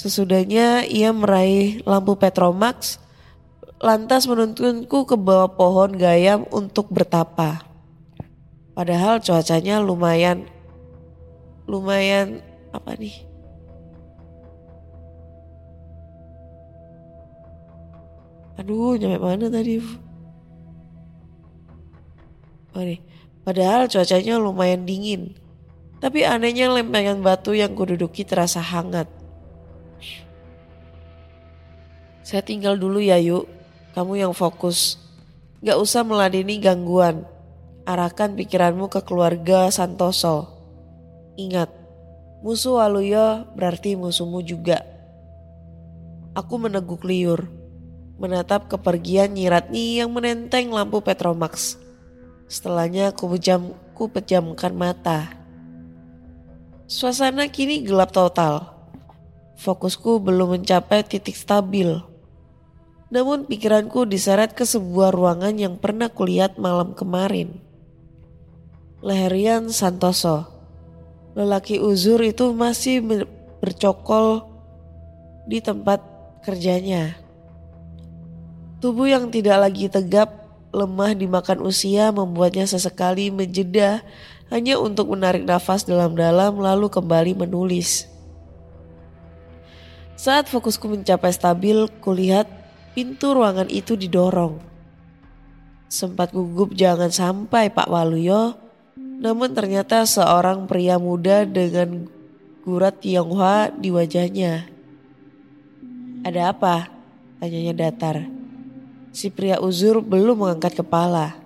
Sesudahnya 0.00 0.88
ia 0.88 1.12
meraih 1.12 1.84
lampu 1.84 2.16
Petromax, 2.16 2.96
lantas 3.84 4.24
menuntunku 4.24 5.04
ke 5.04 5.12
bawah 5.12 5.52
pohon 5.52 5.92
gayam 5.92 6.48
untuk 6.48 6.88
bertapa. 6.88 7.60
Padahal 8.72 9.20
cuacanya 9.20 9.76
lumayan, 9.76 10.48
lumayan 11.68 12.40
apa 12.72 12.96
nih? 12.96 13.12
Aduh, 18.56 18.96
nyampe 18.96 19.20
mana 19.20 19.52
tadi? 19.52 19.84
Oh 22.72 22.80
nih, 22.80 23.04
padahal 23.44 23.84
cuacanya 23.84 24.40
lumayan 24.40 24.88
dingin. 24.88 25.36
Tapi 26.00 26.24
anehnya 26.24 26.72
lempengan 26.72 27.20
batu 27.20 27.52
yang 27.52 27.76
kududuki 27.76 28.24
terasa 28.24 28.64
hangat. 28.64 29.19
Saya 32.20 32.44
tinggal 32.44 32.76
dulu 32.76 33.00
ya 33.00 33.16
yuk, 33.16 33.48
kamu 33.96 34.26
yang 34.26 34.34
fokus. 34.36 35.00
Gak 35.60 35.76
usah 35.76 36.04
meladeni 36.04 36.60
gangguan. 36.60 37.24
Arahkan 37.84 38.36
pikiranmu 38.36 38.92
ke 38.92 39.00
keluarga 39.02 39.72
Santoso. 39.72 40.48
Ingat, 41.40 41.72
musuh 42.44 42.80
Waluyo 42.80 43.48
berarti 43.56 43.96
musuhmu 43.96 44.44
juga. 44.44 44.84
Aku 46.36 46.60
meneguk 46.60 47.02
liur 47.02 47.60
menatap 48.20 48.68
kepergian 48.68 49.32
Nyiratni 49.32 49.96
yang 50.04 50.12
menenteng 50.12 50.68
lampu 50.68 51.00
Petromax. 51.00 51.80
Setelahnya 52.52 53.16
ku, 53.16 53.32
pejam, 53.32 53.72
ku 53.96 54.12
pejamkan 54.12 54.76
mata. 54.76 55.32
Suasana 56.84 57.48
kini 57.48 57.80
gelap 57.80 58.12
total. 58.12 58.76
Fokusku 59.56 60.20
belum 60.20 60.60
mencapai 60.60 61.00
titik 61.00 61.32
stabil. 61.32 62.09
Namun 63.10 63.50
pikiranku 63.50 64.06
diseret 64.06 64.54
ke 64.54 64.62
sebuah 64.62 65.10
ruangan 65.10 65.58
yang 65.58 65.74
pernah 65.74 66.06
kulihat 66.06 66.62
malam 66.62 66.94
kemarin. 66.94 67.58
Leherian 69.02 69.66
Santoso. 69.74 70.46
Lelaki 71.34 71.82
uzur 71.82 72.22
itu 72.22 72.54
masih 72.54 73.02
bercokol 73.58 74.46
di 75.50 75.58
tempat 75.58 75.98
kerjanya. 76.46 77.18
Tubuh 78.78 79.10
yang 79.10 79.28
tidak 79.34 79.58
lagi 79.58 79.90
tegap, 79.90 80.46
lemah 80.70 81.12
dimakan 81.18 81.66
usia 81.66 82.14
membuatnya 82.14 82.64
sesekali 82.64 83.34
menjeda 83.34 84.06
hanya 84.50 84.78
untuk 84.78 85.10
menarik 85.14 85.42
nafas 85.46 85.82
dalam-dalam 85.86 86.58
lalu 86.58 86.86
kembali 86.90 87.34
menulis. 87.34 88.06
Saat 90.20 90.52
fokusku 90.52 90.84
mencapai 90.84 91.32
stabil, 91.32 91.88
kulihat 92.04 92.59
pintu 92.96 93.36
ruangan 93.36 93.68
itu 93.68 93.94
didorong. 93.94 94.58
Sempat 95.90 96.30
gugup 96.30 96.74
jangan 96.74 97.10
sampai 97.10 97.70
Pak 97.70 97.90
Waluyo 97.90 98.70
namun 99.20 99.52
ternyata 99.52 100.08
seorang 100.08 100.64
pria 100.64 100.96
muda 100.96 101.44
dengan 101.44 102.08
gurat 102.64 103.04
Tionghoa 103.04 103.68
di 103.68 103.92
wajahnya. 103.92 104.64
Ada 106.24 106.56
apa? 106.56 106.88
Tanyanya 107.36 107.76
datar. 107.76 108.24
Si 109.12 109.28
pria 109.28 109.60
uzur 109.60 110.00
belum 110.00 110.40
mengangkat 110.40 110.72
kepala. 110.80 111.36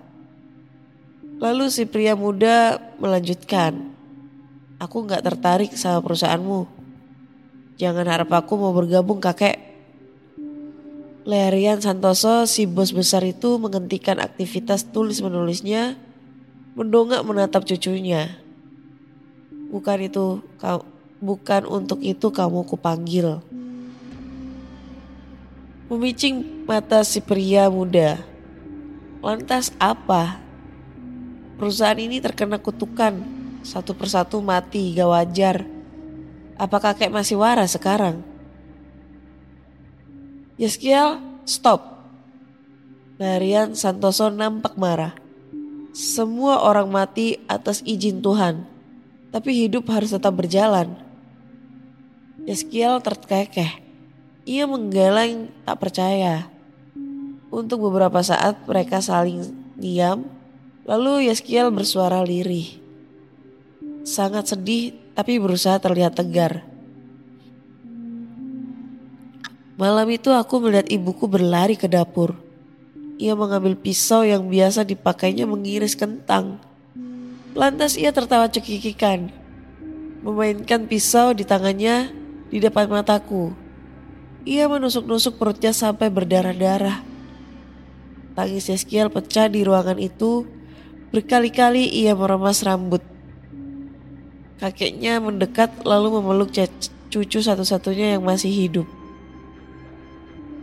Lalu 1.35 1.67
si 1.67 1.83
pria 1.83 2.15
muda 2.15 2.79
melanjutkan. 2.95 3.91
Aku 4.79 5.03
gak 5.03 5.27
tertarik 5.27 5.75
sama 5.75 5.99
perusahaanmu. 5.99 6.71
Jangan 7.75 8.07
harap 8.07 8.31
aku 8.31 8.55
mau 8.55 8.71
bergabung 8.71 9.19
kakek. 9.19 9.74
Lerian 11.25 11.81
Santoso, 11.81 12.45
si 12.45 12.69
bos 12.69 12.93
besar 12.93 13.25
itu 13.25 13.57
menghentikan 13.57 14.21
aktivitas 14.21 14.85
tulis 14.93 15.25
menulisnya 15.25 15.97
mendongak 16.77 17.25
menatap 17.25 17.65
cucunya. 17.65 18.37
Bukan 19.73 20.05
itu, 20.05 20.45
bukan 21.17 21.65
untuk 21.65 22.05
itu 22.05 22.29
kamu 22.29 22.69
kupanggil. 22.69 23.41
Memicing 25.89 26.65
mata 26.69 27.01
si 27.01 27.17
pria 27.25 27.73
muda. 27.73 28.21
Lantas 29.25 29.73
apa? 29.81 30.37
Perusahaan 31.57 31.97
ini 31.97 32.21
terkena 32.21 32.61
kutukan. 32.61 33.17
Satu 33.65 33.97
persatu 33.97 34.45
mati, 34.45 34.93
gak 34.93 35.09
wajar. 35.09 35.65
Apa 36.53 36.77
kakek 36.77 37.09
masih 37.09 37.41
waras 37.41 37.73
sekarang? 37.73 38.34
Yeskiel, 40.55 41.19
stop. 41.43 41.99
Larian 43.19 43.75
Santoso 43.75 44.31
nampak 44.31 44.79
marah. 44.79 45.11
Semua 45.91 46.63
orang 46.63 46.87
mati 46.87 47.43
atas 47.51 47.83
izin 47.83 48.23
Tuhan, 48.23 48.63
tapi 49.35 49.51
hidup 49.51 49.83
harus 49.91 50.15
tetap 50.15 50.31
berjalan. 50.31 50.95
Yeskiel 52.47 53.03
terkekeh. 53.03 53.83
Ia 54.47 54.63
menggeleng 54.63 55.51
tak 55.67 55.75
percaya. 55.75 56.47
Untuk 57.51 57.83
beberapa 57.83 58.23
saat 58.23 58.55
mereka 58.63 59.03
saling 59.03 59.51
diam, 59.75 60.23
lalu 60.87 61.27
Yeskiel 61.27 61.67
bersuara 61.67 62.23
lirih. 62.23 62.79
Sangat 64.07 64.55
sedih 64.55 64.95
tapi 65.19 65.35
berusaha 65.35 65.75
terlihat 65.83 66.15
tegar. 66.15 66.63
Malam 69.75 70.07
itu 70.07 70.31
aku 70.31 70.63
melihat 70.63 70.87
ibuku 70.87 71.27
berlari 71.27 71.75
ke 71.75 71.91
dapur. 71.91 72.31
Ia 73.19 73.35
mengambil 73.35 73.75
pisau 73.75 74.23
yang 74.23 74.47
biasa 74.47 74.87
dipakainya 74.87 75.43
mengiris 75.43 75.99
kentang. 75.99 76.63
Lantas 77.51 77.99
ia 77.99 78.15
tertawa 78.15 78.47
cekikikan. 78.47 79.27
Memainkan 80.23 80.87
pisau 80.87 81.35
di 81.35 81.43
tangannya 81.43 82.07
di 82.47 82.63
depan 82.63 82.87
mataku. 82.87 83.51
Ia 84.47 84.71
menusuk-nusuk 84.71 85.35
perutnya 85.35 85.75
sampai 85.75 86.07
berdarah-darah. 86.07 87.03
Tangis 88.31 88.71
Yeskiel 88.71 89.11
pecah 89.11 89.51
di 89.51 89.67
ruangan 89.67 89.99
itu. 89.99 90.47
Berkali-kali 91.11 91.83
ia 91.83 92.15
meremas 92.15 92.63
rambut. 92.63 93.03
Kakeknya 94.55 95.19
mendekat 95.19 95.83
lalu 95.83 96.19
memeluk 96.19 96.55
cucu 97.11 97.39
satu-satunya 97.43 98.15
yang 98.15 98.23
masih 98.23 98.51
hidup. 98.51 98.87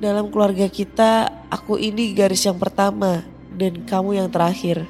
Dalam 0.03 0.34
keluarga 0.34 0.66
kita, 0.66 1.30
aku 1.46 1.78
ini 1.78 2.11
garis 2.11 2.42
yang 2.42 2.59
pertama 2.59 3.22
dan 3.55 3.86
kamu 3.86 4.18
yang 4.18 4.34
terakhir. 4.34 4.82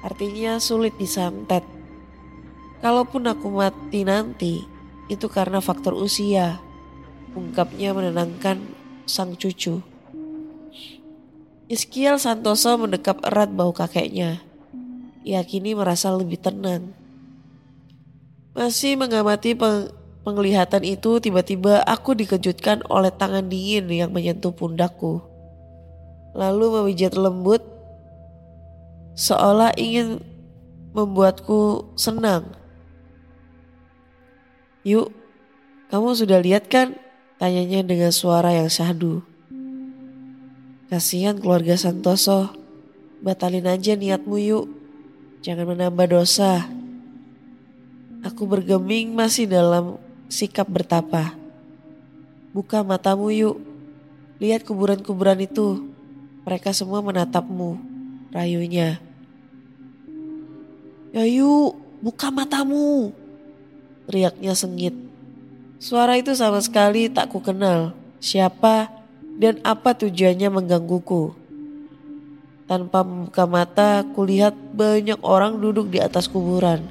Artinya 0.00 0.56
sulit 0.56 0.96
disantet. 0.96 1.60
Kalaupun 2.80 3.28
aku 3.28 3.52
mati 3.52 4.00
nanti, 4.00 4.64
itu 5.12 5.28
karena 5.28 5.60
faktor 5.60 5.92
usia. 5.92 6.56
Ungkapnya 7.36 7.92
menenangkan 7.92 8.64
sang 9.04 9.36
cucu. 9.36 9.84
Iskiel 11.68 12.16
Santoso 12.16 12.80
mendekap 12.80 13.20
erat 13.20 13.52
bau 13.52 13.76
kakeknya. 13.76 14.40
Ia 15.20 15.44
kini 15.44 15.76
merasa 15.76 16.08
lebih 16.16 16.40
tenang. 16.40 16.96
Masih 18.56 18.96
mengamati 18.96 19.52
penglihatan 20.22 20.84
itu 20.84 21.20
tiba-tiba 21.20 21.80
aku 21.84 22.12
dikejutkan 22.12 22.84
oleh 22.88 23.10
tangan 23.12 23.48
dingin 23.48 23.88
yang 23.88 24.10
menyentuh 24.12 24.52
pundakku. 24.52 25.24
Lalu 26.36 26.66
memijat 26.80 27.18
lembut 27.18 27.64
seolah 29.18 29.74
ingin 29.74 30.22
membuatku 30.94 31.92
senang. 31.98 32.54
Yuk, 34.86 35.12
kamu 35.92 36.08
sudah 36.16 36.40
lihat 36.40 36.70
kan? 36.72 36.96
Tanyanya 37.40 37.84
dengan 37.84 38.12
suara 38.12 38.52
yang 38.52 38.68
syahdu. 38.68 39.24
Kasihan 40.92 41.38
keluarga 41.38 41.78
Santoso, 41.78 42.52
batalin 43.24 43.64
aja 43.68 43.96
niatmu 43.96 44.36
yuk. 44.40 44.66
Jangan 45.40 45.72
menambah 45.72 46.20
dosa. 46.20 46.68
Aku 48.20 48.44
bergeming 48.44 49.16
masih 49.16 49.48
dalam 49.48 49.96
sikap 50.30 50.70
bertapa. 50.70 51.34
Buka 52.54 52.86
matamu 52.86 53.34
yuk, 53.34 53.58
lihat 54.38 54.62
kuburan-kuburan 54.62 55.42
itu. 55.42 55.90
Mereka 56.46 56.70
semua 56.72 57.02
menatapmu, 57.02 57.76
rayunya. 58.30 59.02
Ya 61.10 61.26
yuk, 61.26 61.76
buka 62.00 62.30
matamu, 62.30 63.10
teriaknya 64.06 64.54
sengit. 64.54 64.94
Suara 65.82 66.14
itu 66.14 66.32
sama 66.38 66.62
sekali 66.62 67.10
tak 67.10 67.34
ku 67.34 67.42
kenal 67.42 67.96
siapa 68.22 68.92
dan 69.36 69.58
apa 69.66 69.98
tujuannya 69.98 70.48
menggangguku. 70.48 71.34
Tanpa 72.70 73.02
membuka 73.02 73.50
mata, 73.50 74.06
kulihat 74.14 74.54
banyak 74.54 75.18
orang 75.26 75.58
duduk 75.58 75.90
di 75.90 75.98
atas 75.98 76.30
kuburan. 76.30 76.86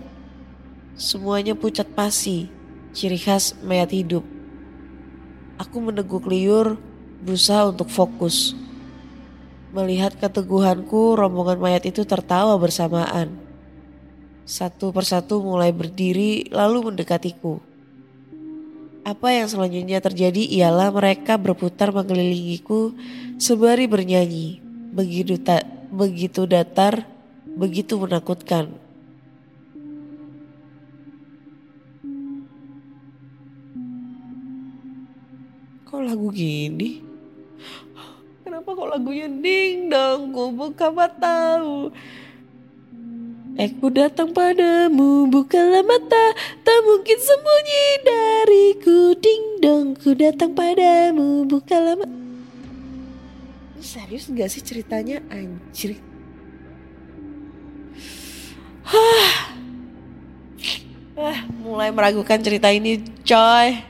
Semuanya 0.99 1.55
pucat 1.55 1.87
pasi 1.87 2.58
ciri 2.99 3.15
khas 3.15 3.55
mayat 3.63 3.95
hidup. 3.95 4.27
Aku 5.55 5.79
meneguk 5.79 6.27
liur, 6.27 6.75
berusaha 7.23 7.71
untuk 7.71 7.87
fokus. 7.87 8.51
Melihat 9.71 10.19
keteguhanku, 10.19 11.15
rombongan 11.15 11.63
mayat 11.63 11.87
itu 11.87 12.03
tertawa 12.03 12.59
bersamaan. 12.59 13.39
Satu 14.43 14.91
persatu 14.91 15.39
mulai 15.39 15.71
berdiri 15.71 16.51
lalu 16.51 16.91
mendekatiku. 16.91 17.63
Apa 19.07 19.31
yang 19.31 19.47
selanjutnya 19.47 20.03
terjadi 20.03 20.43
ialah 20.59 20.91
mereka 20.91 21.39
berputar 21.39 21.95
mengelilingiku 21.95 22.91
sembari 23.39 23.87
bernyanyi. 23.87 24.59
Begitu, 24.91 25.39
ta 25.39 25.63
begitu 25.87 26.43
datar, 26.49 27.07
begitu 27.47 27.95
menakutkan. 27.95 28.88
Kok 35.99 36.07
lagu 36.07 36.31
gini? 36.31 37.03
Kenapa 38.47 38.71
kok 38.71 38.87
lagunya 38.87 39.27
ding 39.27 39.91
dong? 39.91 40.31
Ku 40.31 40.47
buka 40.55 40.95
matamu. 40.95 41.91
Aku 43.59 43.91
datang 43.91 44.31
padamu, 44.31 45.27
bukalah 45.27 45.83
mata, 45.83 46.31
tak 46.63 46.79
mungkin 46.87 47.19
sembunyi 47.19 47.83
dariku. 48.07 49.11
Ding 49.19 49.59
dong, 49.59 49.99
ku 49.99 50.15
datang 50.15 50.55
padamu, 50.55 51.43
bukalah 51.43 51.99
mata. 51.99 52.15
Serius 53.83 54.31
gak 54.31 54.55
sih 54.55 54.63
ceritanya 54.63 55.19
anjir? 55.27 55.99
Hah. 58.87 59.51
Ah, 61.19 61.43
mulai 61.59 61.91
meragukan 61.91 62.39
cerita 62.39 62.71
ini 62.71 63.03
coy. 63.27 63.88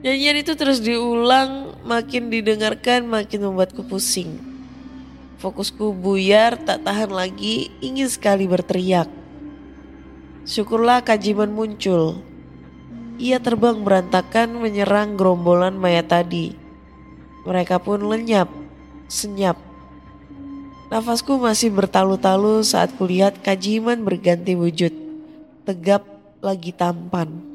Nyanyian 0.00 0.40
itu 0.40 0.56
terus 0.56 0.80
diulang, 0.80 1.76
makin 1.84 2.32
didengarkan 2.32 3.04
makin 3.04 3.44
membuatku 3.44 3.84
pusing. 3.84 4.40
Fokusku 5.44 5.92
buyar, 5.92 6.56
tak 6.56 6.88
tahan 6.88 7.12
lagi, 7.12 7.68
ingin 7.84 8.08
sekali 8.08 8.48
berteriak. 8.48 9.12
Syukurlah 10.48 11.04
kajiman 11.04 11.52
muncul. 11.52 12.16
Ia 13.20 13.44
terbang 13.44 13.84
berantakan 13.84 14.56
menyerang 14.56 15.20
gerombolan 15.20 15.76
mayat 15.76 16.08
tadi. 16.08 16.56
Mereka 17.44 17.84
pun 17.84 18.00
lenyap, 18.00 18.48
senyap. 19.04 19.60
Nafasku 20.88 21.36
masih 21.36 21.68
bertalu-talu 21.76 22.64
saat 22.64 22.88
kulihat 22.96 23.44
kajiman 23.44 24.00
berganti 24.00 24.56
wujud. 24.56 24.96
Tegap 25.68 26.08
lagi 26.40 26.72
tampan. 26.72 27.49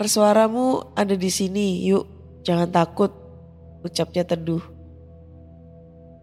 Persuaramu 0.00 0.96
ada 0.96 1.12
di 1.12 1.28
sini, 1.28 1.84
yuk. 1.84 2.08
Jangan 2.40 2.72
takut, 2.72 3.12
ucapnya 3.84 4.24
teduh. 4.24 4.64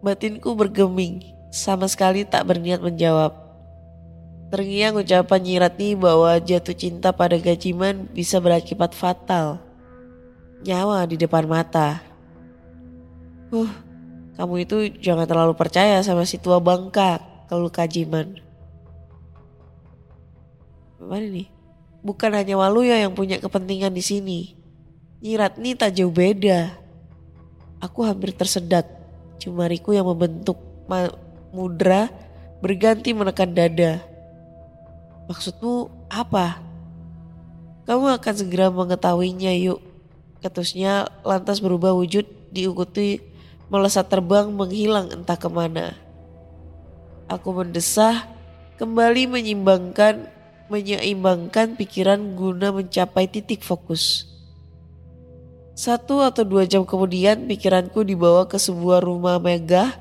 Batinku 0.01 0.57
bergeming, 0.57 1.21
sama 1.53 1.85
sekali 1.85 2.25
tak 2.25 2.49
berniat 2.49 2.81
menjawab. 2.81 3.37
Terngiang 4.49 4.97
ucapan 4.97 5.41
Nyiratni 5.45 5.93
bahwa 5.93 6.41
jatuh 6.41 6.73
cinta 6.73 7.13
pada 7.13 7.37
Gajiman 7.37 8.09
bisa 8.17 8.41
berakibat 8.41 8.97
fatal. 8.97 9.61
Nyawa 10.65 11.05
di 11.05 11.21
depan 11.21 11.45
mata. 11.45 12.01
Huh, 13.53 13.69
kamu 14.41 14.65
itu 14.65 14.89
jangan 14.97 15.29
terlalu 15.29 15.53
percaya 15.53 16.01
sama 16.01 16.25
si 16.25 16.41
tua 16.41 16.57
bangka, 16.57 17.21
kalau 17.45 17.69
Kajiman. 17.69 18.41
Mana 20.97 21.29
nih? 21.29 21.56
Bukan 22.07 22.31
hanya 22.31 22.55
Waluya 22.55 23.03
yang 23.03 23.11
punya 23.11 23.35
kepentingan 23.35 23.91
di 23.91 23.99
sini. 23.99 24.39
Nyiratni 25.19 25.75
tak 25.75 25.99
jauh 25.99 26.07
beda. 26.07 26.71
Aku 27.83 28.07
hampir 28.07 28.31
tersedak. 28.31 28.87
Jumariku 29.43 29.91
yang 29.91 30.07
membentuk 30.07 30.55
mudra 31.51 32.07
berganti 32.63 33.11
menekan 33.11 33.51
dada. 33.51 33.99
Maksudmu 35.27 35.91
apa? 36.07 36.63
Kamu 37.83 38.15
akan 38.15 38.35
segera 38.39 38.71
mengetahuinya 38.71 39.51
yuk. 39.59 39.83
Ketusnya 40.39 41.11
lantas 41.27 41.59
berubah 41.59 41.91
wujud 41.91 42.23
diikuti 42.55 43.19
melesat 43.67 44.07
terbang 44.07 44.47
menghilang 44.47 45.11
entah 45.11 45.35
ke 45.35 45.51
mana. 45.51 45.91
Aku 47.27 47.51
mendesah 47.51 48.23
kembali 48.79 49.27
menyimbangkan 49.27 50.36
menyeimbangkan 50.67 51.75
pikiran 51.79 52.35
guna 52.35 52.71
mencapai 52.75 53.27
titik 53.27 53.63
fokus. 53.63 54.27
Satu 55.77 56.25
atau 56.25 56.41
dua 56.41 56.65
jam 56.65 56.81
kemudian 56.83 57.45
pikiranku 57.45 58.01
dibawa 58.01 58.49
ke 58.49 58.57
sebuah 58.57 59.05
rumah 59.05 59.37
megah, 59.37 59.93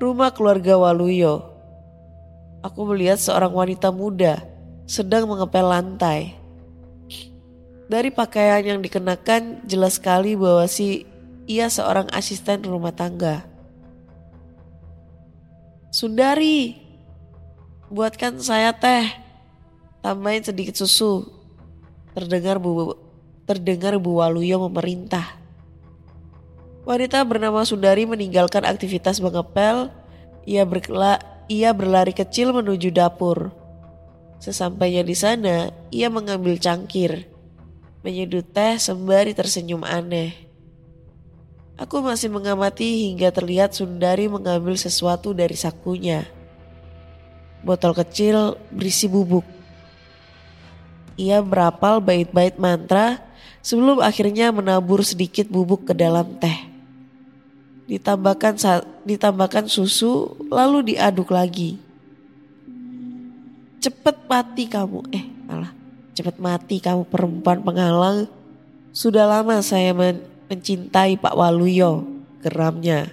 rumah 0.00 0.32
keluarga 0.32 0.80
Waluyo. 0.80 1.44
Aku 2.64 2.88
melihat 2.88 3.20
seorang 3.20 3.52
wanita 3.52 3.92
muda 3.92 4.40
sedang 4.88 5.28
mengepel 5.28 5.64
lantai. 5.68 6.34
Dari 7.90 8.10
pakaian 8.10 8.62
yang 8.62 8.80
dikenakan 8.80 9.66
jelas 9.68 10.00
sekali 10.00 10.38
bahwa 10.38 10.64
si 10.70 11.04
ia 11.50 11.66
seorang 11.66 12.06
asisten 12.14 12.62
rumah 12.62 12.94
tangga. 12.94 13.42
Sundari, 15.90 16.78
buatkan 17.90 18.38
saya 18.38 18.70
teh, 18.70 19.10
Tambahin 20.00 20.40
sedikit 20.40 20.80
susu. 20.80 21.28
Terdengar 22.16 22.56
Bu 22.56 22.96
terdengar 23.44 24.00
Bu 24.00 24.20
Waluyo 24.20 24.64
memerintah. 24.64 25.36
Wanita 26.88 27.20
bernama 27.28 27.60
Sundari 27.68 28.08
meninggalkan 28.08 28.64
aktivitas 28.64 29.20
mengepel. 29.20 29.92
Ia 30.48 30.64
berkela, 30.64 31.20
ia 31.52 31.76
berlari 31.76 32.16
kecil 32.16 32.56
menuju 32.56 32.88
dapur. 32.88 33.52
Sesampainya 34.40 35.04
di 35.04 35.12
sana, 35.12 35.68
ia 35.92 36.08
mengambil 36.08 36.56
cangkir, 36.56 37.28
menyeduh 38.00 38.40
teh 38.40 38.80
sembari 38.80 39.36
tersenyum 39.36 39.84
aneh. 39.84 40.32
Aku 41.76 42.00
masih 42.00 42.32
mengamati 42.32 43.08
hingga 43.08 43.28
terlihat 43.28 43.76
Sundari 43.76 44.32
mengambil 44.32 44.80
sesuatu 44.80 45.36
dari 45.36 45.56
sakunya. 45.60 46.24
Botol 47.60 47.92
kecil 47.92 48.56
berisi 48.72 49.04
bubuk. 49.04 49.59
Ia 51.20 51.44
berapal 51.44 52.00
bait-bait 52.00 52.56
mantra 52.56 53.20
sebelum 53.60 54.00
akhirnya 54.00 54.48
menabur 54.48 55.04
sedikit 55.04 55.52
bubuk 55.52 55.84
ke 55.84 55.92
dalam 55.92 56.32
teh. 56.40 56.64
Ditambahkan 57.84 58.56
ditambahkan 59.04 59.68
susu 59.68 60.32
lalu 60.48 60.96
diaduk 60.96 61.28
lagi. 61.28 61.76
Cepet 63.84 64.16
mati 64.24 64.64
kamu, 64.64 65.00
eh 65.12 65.24
malah 65.44 65.72
cepet 66.16 66.40
mati 66.40 66.80
kamu 66.80 67.04
perempuan 67.04 67.60
penghalang. 67.60 68.24
Sudah 68.96 69.28
lama 69.28 69.60
saya 69.60 69.92
men 69.92 70.24
mencintai 70.48 71.20
Pak 71.20 71.36
Waluyo, 71.36 72.02
geramnya. 72.40 73.12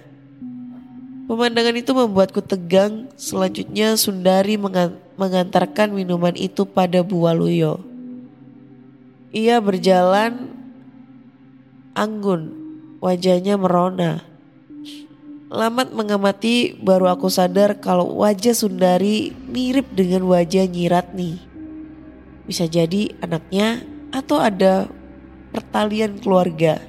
Pemandangan 1.28 1.76
itu 1.76 1.92
membuatku 1.92 2.40
tegang. 2.40 3.06
Selanjutnya 3.14 3.94
Sundari 4.00 4.56
mengantarkan 5.16 5.92
minuman 5.92 6.32
itu 6.34 6.64
pada 6.64 7.04
Bu 7.04 7.28
Waluyo. 7.28 7.87
Ia 9.28 9.60
berjalan 9.60 10.56
anggun, 11.92 12.48
wajahnya 13.04 13.60
merona. 13.60 14.24
Lamat 15.52 15.92
mengamati 15.92 16.72
baru 16.80 17.12
aku 17.12 17.28
sadar 17.28 17.76
kalau 17.76 18.24
wajah 18.24 18.56
Sundari 18.56 19.36
mirip 19.48 19.92
dengan 19.92 20.24
wajah 20.28 20.64
Nyiratni. 20.64 21.44
Bisa 22.48 22.64
jadi 22.64 23.12
anaknya 23.20 23.84
atau 24.16 24.40
ada 24.40 24.88
pertalian 25.52 26.16
keluarga. 26.20 26.80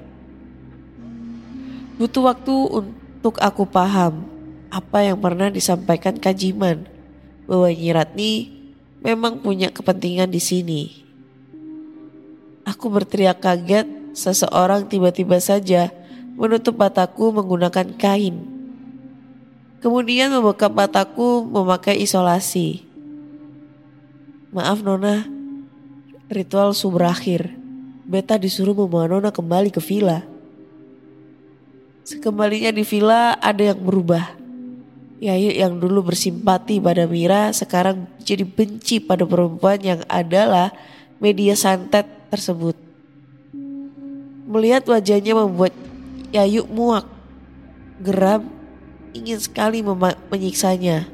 Butuh 2.00 2.24
waktu 2.24 2.56
untuk 2.72 3.36
aku 3.44 3.68
paham 3.68 4.24
apa 4.72 5.04
yang 5.04 5.20
pernah 5.20 5.52
disampaikan 5.52 6.16
Kajiman 6.16 6.88
bahwa 7.44 7.68
Nyiratni 7.68 8.48
memang 9.04 9.44
punya 9.44 9.68
kepentingan 9.76 10.32
di 10.32 10.40
sini. 10.40 11.09
Aku 12.70 12.94
berteriak 12.94 13.42
kaget, 13.42 13.90
seseorang 14.14 14.86
tiba-tiba 14.86 15.42
saja 15.42 15.90
menutup 16.38 16.78
mataku 16.78 17.34
menggunakan 17.34 17.98
kain. 17.98 18.46
Kemudian 19.82 20.30
membuka 20.30 20.70
mataku 20.70 21.50
memakai 21.50 21.98
isolasi. 21.98 22.86
Maaf 24.54 24.86
Nona, 24.86 25.26
ritual 26.30 26.78
subrakhir. 26.78 27.58
Beta 28.06 28.38
disuruh 28.38 28.78
membawa 28.78 29.10
Nona 29.10 29.34
kembali 29.34 29.74
ke 29.74 29.82
villa. 29.82 30.22
Sekembalinya 32.06 32.70
di 32.70 32.86
villa 32.86 33.34
ada 33.38 33.74
yang 33.74 33.82
berubah. 33.82 34.38
Yayu 35.20 35.58
yang 35.58 35.82
dulu 35.82 36.14
bersimpati 36.14 36.78
pada 36.80 37.10
Mira 37.10 37.50
sekarang 37.52 38.08
jadi 38.22 38.46
benci 38.46 39.02
pada 39.04 39.26
perempuan 39.26 39.82
yang 39.82 40.02
adalah 40.08 40.72
media 41.20 41.58
santet 41.60 42.19
tersebut. 42.30 42.78
Melihat 44.50 44.86
wajahnya 44.86 45.34
membuat 45.38 45.74
Yayu 46.30 46.66
muak, 46.70 47.10
geram, 48.02 48.46
ingin 49.18 49.42
sekali 49.42 49.82
menyiksanya. 50.30 51.10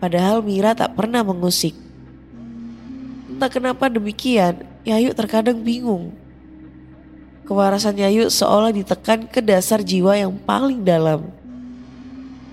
Padahal 0.00 0.40
Mira 0.40 0.72
tak 0.72 0.96
pernah 0.96 1.20
mengusik. 1.20 1.76
Entah 3.28 3.48
kenapa 3.52 3.88
demikian, 3.88 4.64
Yayu 4.84 5.12
terkadang 5.12 5.60
bingung. 5.60 6.12
Kewarasan 7.44 8.00
Yayu 8.00 8.32
seolah 8.32 8.72
ditekan 8.72 9.28
ke 9.28 9.44
dasar 9.44 9.84
jiwa 9.84 10.16
yang 10.16 10.32
paling 10.40 10.80
dalam. 10.80 11.28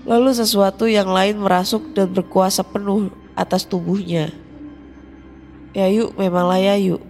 Lalu 0.08 0.32
sesuatu 0.32 0.88
yang 0.88 1.08
lain 1.08 1.40
merasuk 1.40 1.92
dan 1.92 2.08
berkuasa 2.12 2.64
penuh 2.64 3.12
atas 3.36 3.64
tubuhnya. 3.64 4.32
Yayu 5.76 6.12
memanglah 6.16 6.60
Yayu. 6.60 7.07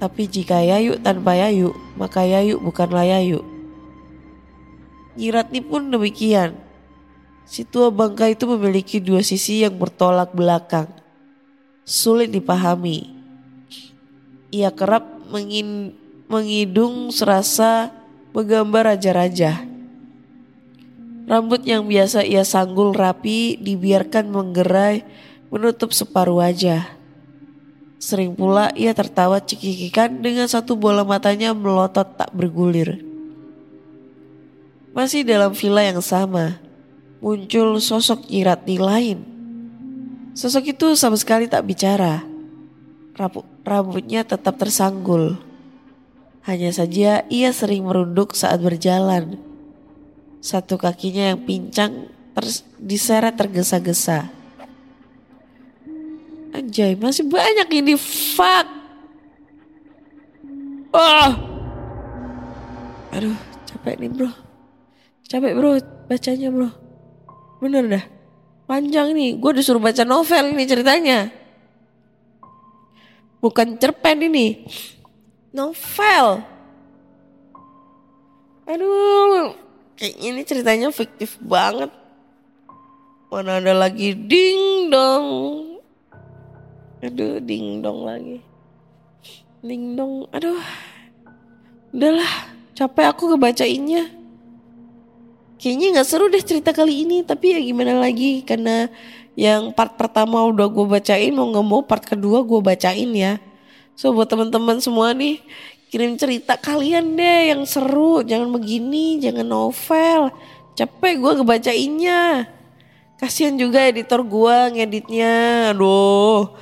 Tapi 0.00 0.24
jika 0.24 0.64
Yayu 0.64 0.96
tanpa 0.96 1.36
Yayu, 1.36 1.76
maka 2.00 2.24
Yayu 2.24 2.56
bukanlah 2.56 3.04
Yayu. 3.04 3.44
Nyiratni 5.12 5.60
pun 5.60 5.92
demikian. 5.92 6.56
Si 7.44 7.68
tua 7.68 7.92
bangka 7.92 8.32
itu 8.32 8.48
memiliki 8.48 8.96
dua 8.96 9.20
sisi 9.20 9.60
yang 9.60 9.76
bertolak 9.76 10.32
belakang. 10.32 10.88
Sulit 11.84 12.32
dipahami. 12.32 13.12
Ia 14.48 14.72
kerap 14.72 15.04
mengin, 15.28 15.92
mengidung 16.32 17.12
serasa 17.12 17.92
menggambar 18.32 18.96
raja-raja. 18.96 19.66
Rambut 21.28 21.62
yang 21.62 21.86
biasa 21.86 22.24
ia 22.24 22.42
sanggul 22.42 22.96
rapi 22.96 23.60
dibiarkan 23.60 24.32
menggerai 24.32 25.04
menutup 25.52 25.92
separuh 25.92 26.42
wajah. 26.42 26.99
Sering 28.00 28.32
pula 28.32 28.72
ia 28.72 28.96
tertawa 28.96 29.44
cekikikan 29.44 30.24
dengan 30.24 30.48
satu 30.48 30.72
bola 30.72 31.04
matanya 31.04 31.52
melotot 31.52 32.16
tak 32.16 32.32
bergulir. 32.32 33.04
Masih 34.96 35.20
dalam 35.22 35.52
villa 35.52 35.84
yang 35.84 36.00
sama, 36.00 36.56
muncul 37.20 37.76
sosok 37.76 38.24
Irati 38.32 38.80
lain. 38.80 39.20
Sosok 40.32 40.72
itu 40.72 40.96
sama 40.96 41.20
sekali 41.20 41.44
tak 41.44 41.68
bicara. 41.68 42.24
Rambutnya 43.68 44.24
tetap 44.24 44.56
tersanggul. 44.56 45.36
Hanya 46.48 46.72
saja 46.72 47.28
ia 47.28 47.52
sering 47.52 47.84
merunduk 47.84 48.32
saat 48.32 48.64
berjalan 48.64 49.36
satu 50.40 50.80
kakinya 50.80 51.36
yang 51.36 51.44
pincang 51.44 52.08
ter 52.32 52.44
diseret 52.80 53.36
tergesa-gesa. 53.36 54.32
Anjay, 56.50 56.98
masih 56.98 57.26
banyak 57.30 57.68
ini. 57.70 57.94
Fuck. 58.34 58.66
Oh. 60.90 61.30
Aduh, 63.14 63.38
capek 63.66 63.94
nih 64.02 64.10
bro. 64.10 64.30
Capek 65.30 65.52
bro, 65.54 65.78
bacanya 66.10 66.48
bro. 66.50 66.68
Bener 67.62 67.86
dah. 67.86 68.04
Panjang 68.66 69.14
nih, 69.14 69.38
gue 69.38 69.50
disuruh 69.54 69.82
baca 69.82 70.02
novel 70.02 70.54
ini 70.54 70.66
ceritanya. 70.66 71.30
Bukan 73.38 73.78
cerpen 73.78 74.26
ini. 74.26 74.66
Novel. 75.50 76.42
Aduh, 78.70 79.54
kayaknya 79.98 80.26
ini 80.30 80.42
ceritanya 80.46 80.88
fiktif 80.94 81.38
banget. 81.42 81.90
Mana 83.30 83.62
ada 83.62 83.74
lagi 83.74 84.14
ding 84.14 84.90
dong. 84.90 85.69
Aduh 87.00 87.40
ding 87.40 87.80
dong 87.80 88.04
lagi. 88.04 88.44
Ding 89.64 89.96
dong. 89.96 90.28
Aduh. 90.36 90.60
Udahlah 91.96 92.52
capek 92.76 93.06
aku 93.08 93.36
kebacainnya. 93.36 94.12
Kayaknya 95.60 96.00
gak 96.00 96.08
seru 96.08 96.28
deh 96.28 96.44
cerita 96.44 96.72
kali 96.72 97.08
ini. 97.08 97.24
Tapi 97.24 97.56
ya 97.56 97.60
gimana 97.60 97.96
lagi. 97.96 98.44
Karena 98.44 98.88
yang 99.32 99.72
part 99.72 99.96
pertama 99.96 100.44
udah 100.44 100.68
gue 100.68 100.86
bacain. 100.88 101.32
Mau 101.32 101.48
gak 101.48 101.66
mau 101.66 101.80
part 101.84 102.04
kedua 102.04 102.44
gue 102.44 102.60
bacain 102.60 103.10
ya. 103.16 103.40
So 103.96 104.12
buat 104.12 104.28
teman-teman 104.28 104.80
semua 104.80 105.12
nih 105.12 105.40
kirim 105.90 106.14
cerita 106.14 106.54
kalian 106.54 107.18
deh 107.18 107.50
yang 107.50 107.66
seru 107.66 108.22
jangan 108.22 108.54
begini 108.54 109.18
jangan 109.18 109.42
novel 109.42 110.30
capek 110.78 111.18
gue 111.18 111.32
ngebacainnya 111.42 112.46
kasian 113.18 113.58
juga 113.58 113.90
editor 113.90 114.22
gue 114.22 114.56
ngeditnya 114.78 115.34
aduh 115.74 116.54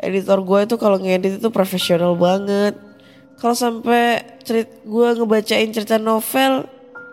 editor 0.00 0.40
gue 0.42 0.58
itu 0.66 0.74
kalau 0.80 0.96
ngedit 0.98 1.38
itu 1.38 1.48
profesional 1.52 2.16
banget 2.16 2.76
kalau 3.40 3.56
sampai 3.56 4.20
cerit 4.44 4.68
gue 4.84 5.08
ngebacain 5.16 5.70
cerita 5.72 5.96
novel 6.00 6.66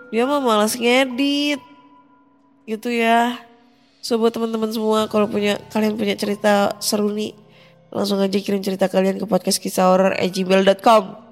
dia 0.09 0.23
mah 0.23 0.39
malas 0.39 0.75
ngedit 0.75 1.59
gitu 2.67 2.89
ya 2.91 3.37
so 3.99 4.15
buat 4.15 4.31
teman-teman 4.31 4.71
semua 4.71 5.11
kalau 5.11 5.27
punya 5.27 5.59
kalian 5.71 5.99
punya 5.99 6.15
cerita 6.15 6.75
seru 6.79 7.11
nih 7.11 7.35
langsung 7.91 8.19
aja 8.19 8.35
kirim 8.39 8.59
cerita 8.59 8.91
kalian 8.91 9.19
ke 9.19 9.25
podcast 9.27 9.59
kisah 9.63 9.87
horror 9.87 10.15
gmail.com 10.15 11.27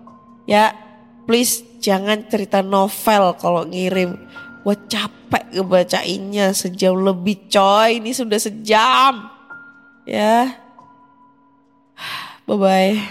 Ya, 0.46 0.78
please 1.26 1.66
jangan 1.82 2.30
cerita 2.30 2.62
novel 2.62 3.34
kalau 3.42 3.66
ngirim. 3.66 4.14
Gue 4.62 4.78
capek 4.90 5.58
ngebacainnya 5.58 6.54
sejam 6.54 6.98
lebih 7.02 7.50
coy. 7.50 8.02
Ini 8.02 8.14
sudah 8.14 8.38
sejam. 8.38 9.30
Ya. 10.06 10.65
Bye-bye. 12.46 13.02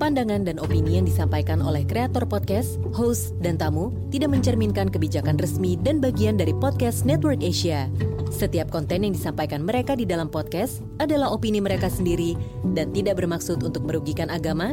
Pandangan 0.00 0.48
dan 0.48 0.56
opini 0.56 0.96
yang 0.96 1.04
disampaikan 1.04 1.60
oleh 1.60 1.84
kreator 1.84 2.24
podcast, 2.24 2.80
host, 2.96 3.36
dan 3.44 3.60
tamu 3.60 3.92
tidak 4.08 4.32
mencerminkan 4.32 4.88
kebijakan 4.88 5.36
resmi 5.36 5.76
dan 5.76 6.00
bagian 6.00 6.40
dari 6.40 6.56
podcast 6.56 7.04
Network 7.04 7.44
Asia. 7.44 7.88
Setiap 8.32 8.72
konten 8.72 9.04
yang 9.04 9.12
disampaikan 9.12 9.60
mereka 9.60 9.92
di 9.92 10.08
dalam 10.08 10.32
podcast 10.32 10.80
adalah 10.96 11.28
opini 11.28 11.60
mereka 11.60 11.92
sendiri 11.92 12.32
dan 12.72 12.96
tidak 12.96 13.20
bermaksud 13.20 13.60
untuk 13.60 13.84
merugikan 13.84 14.32
agama, 14.32 14.72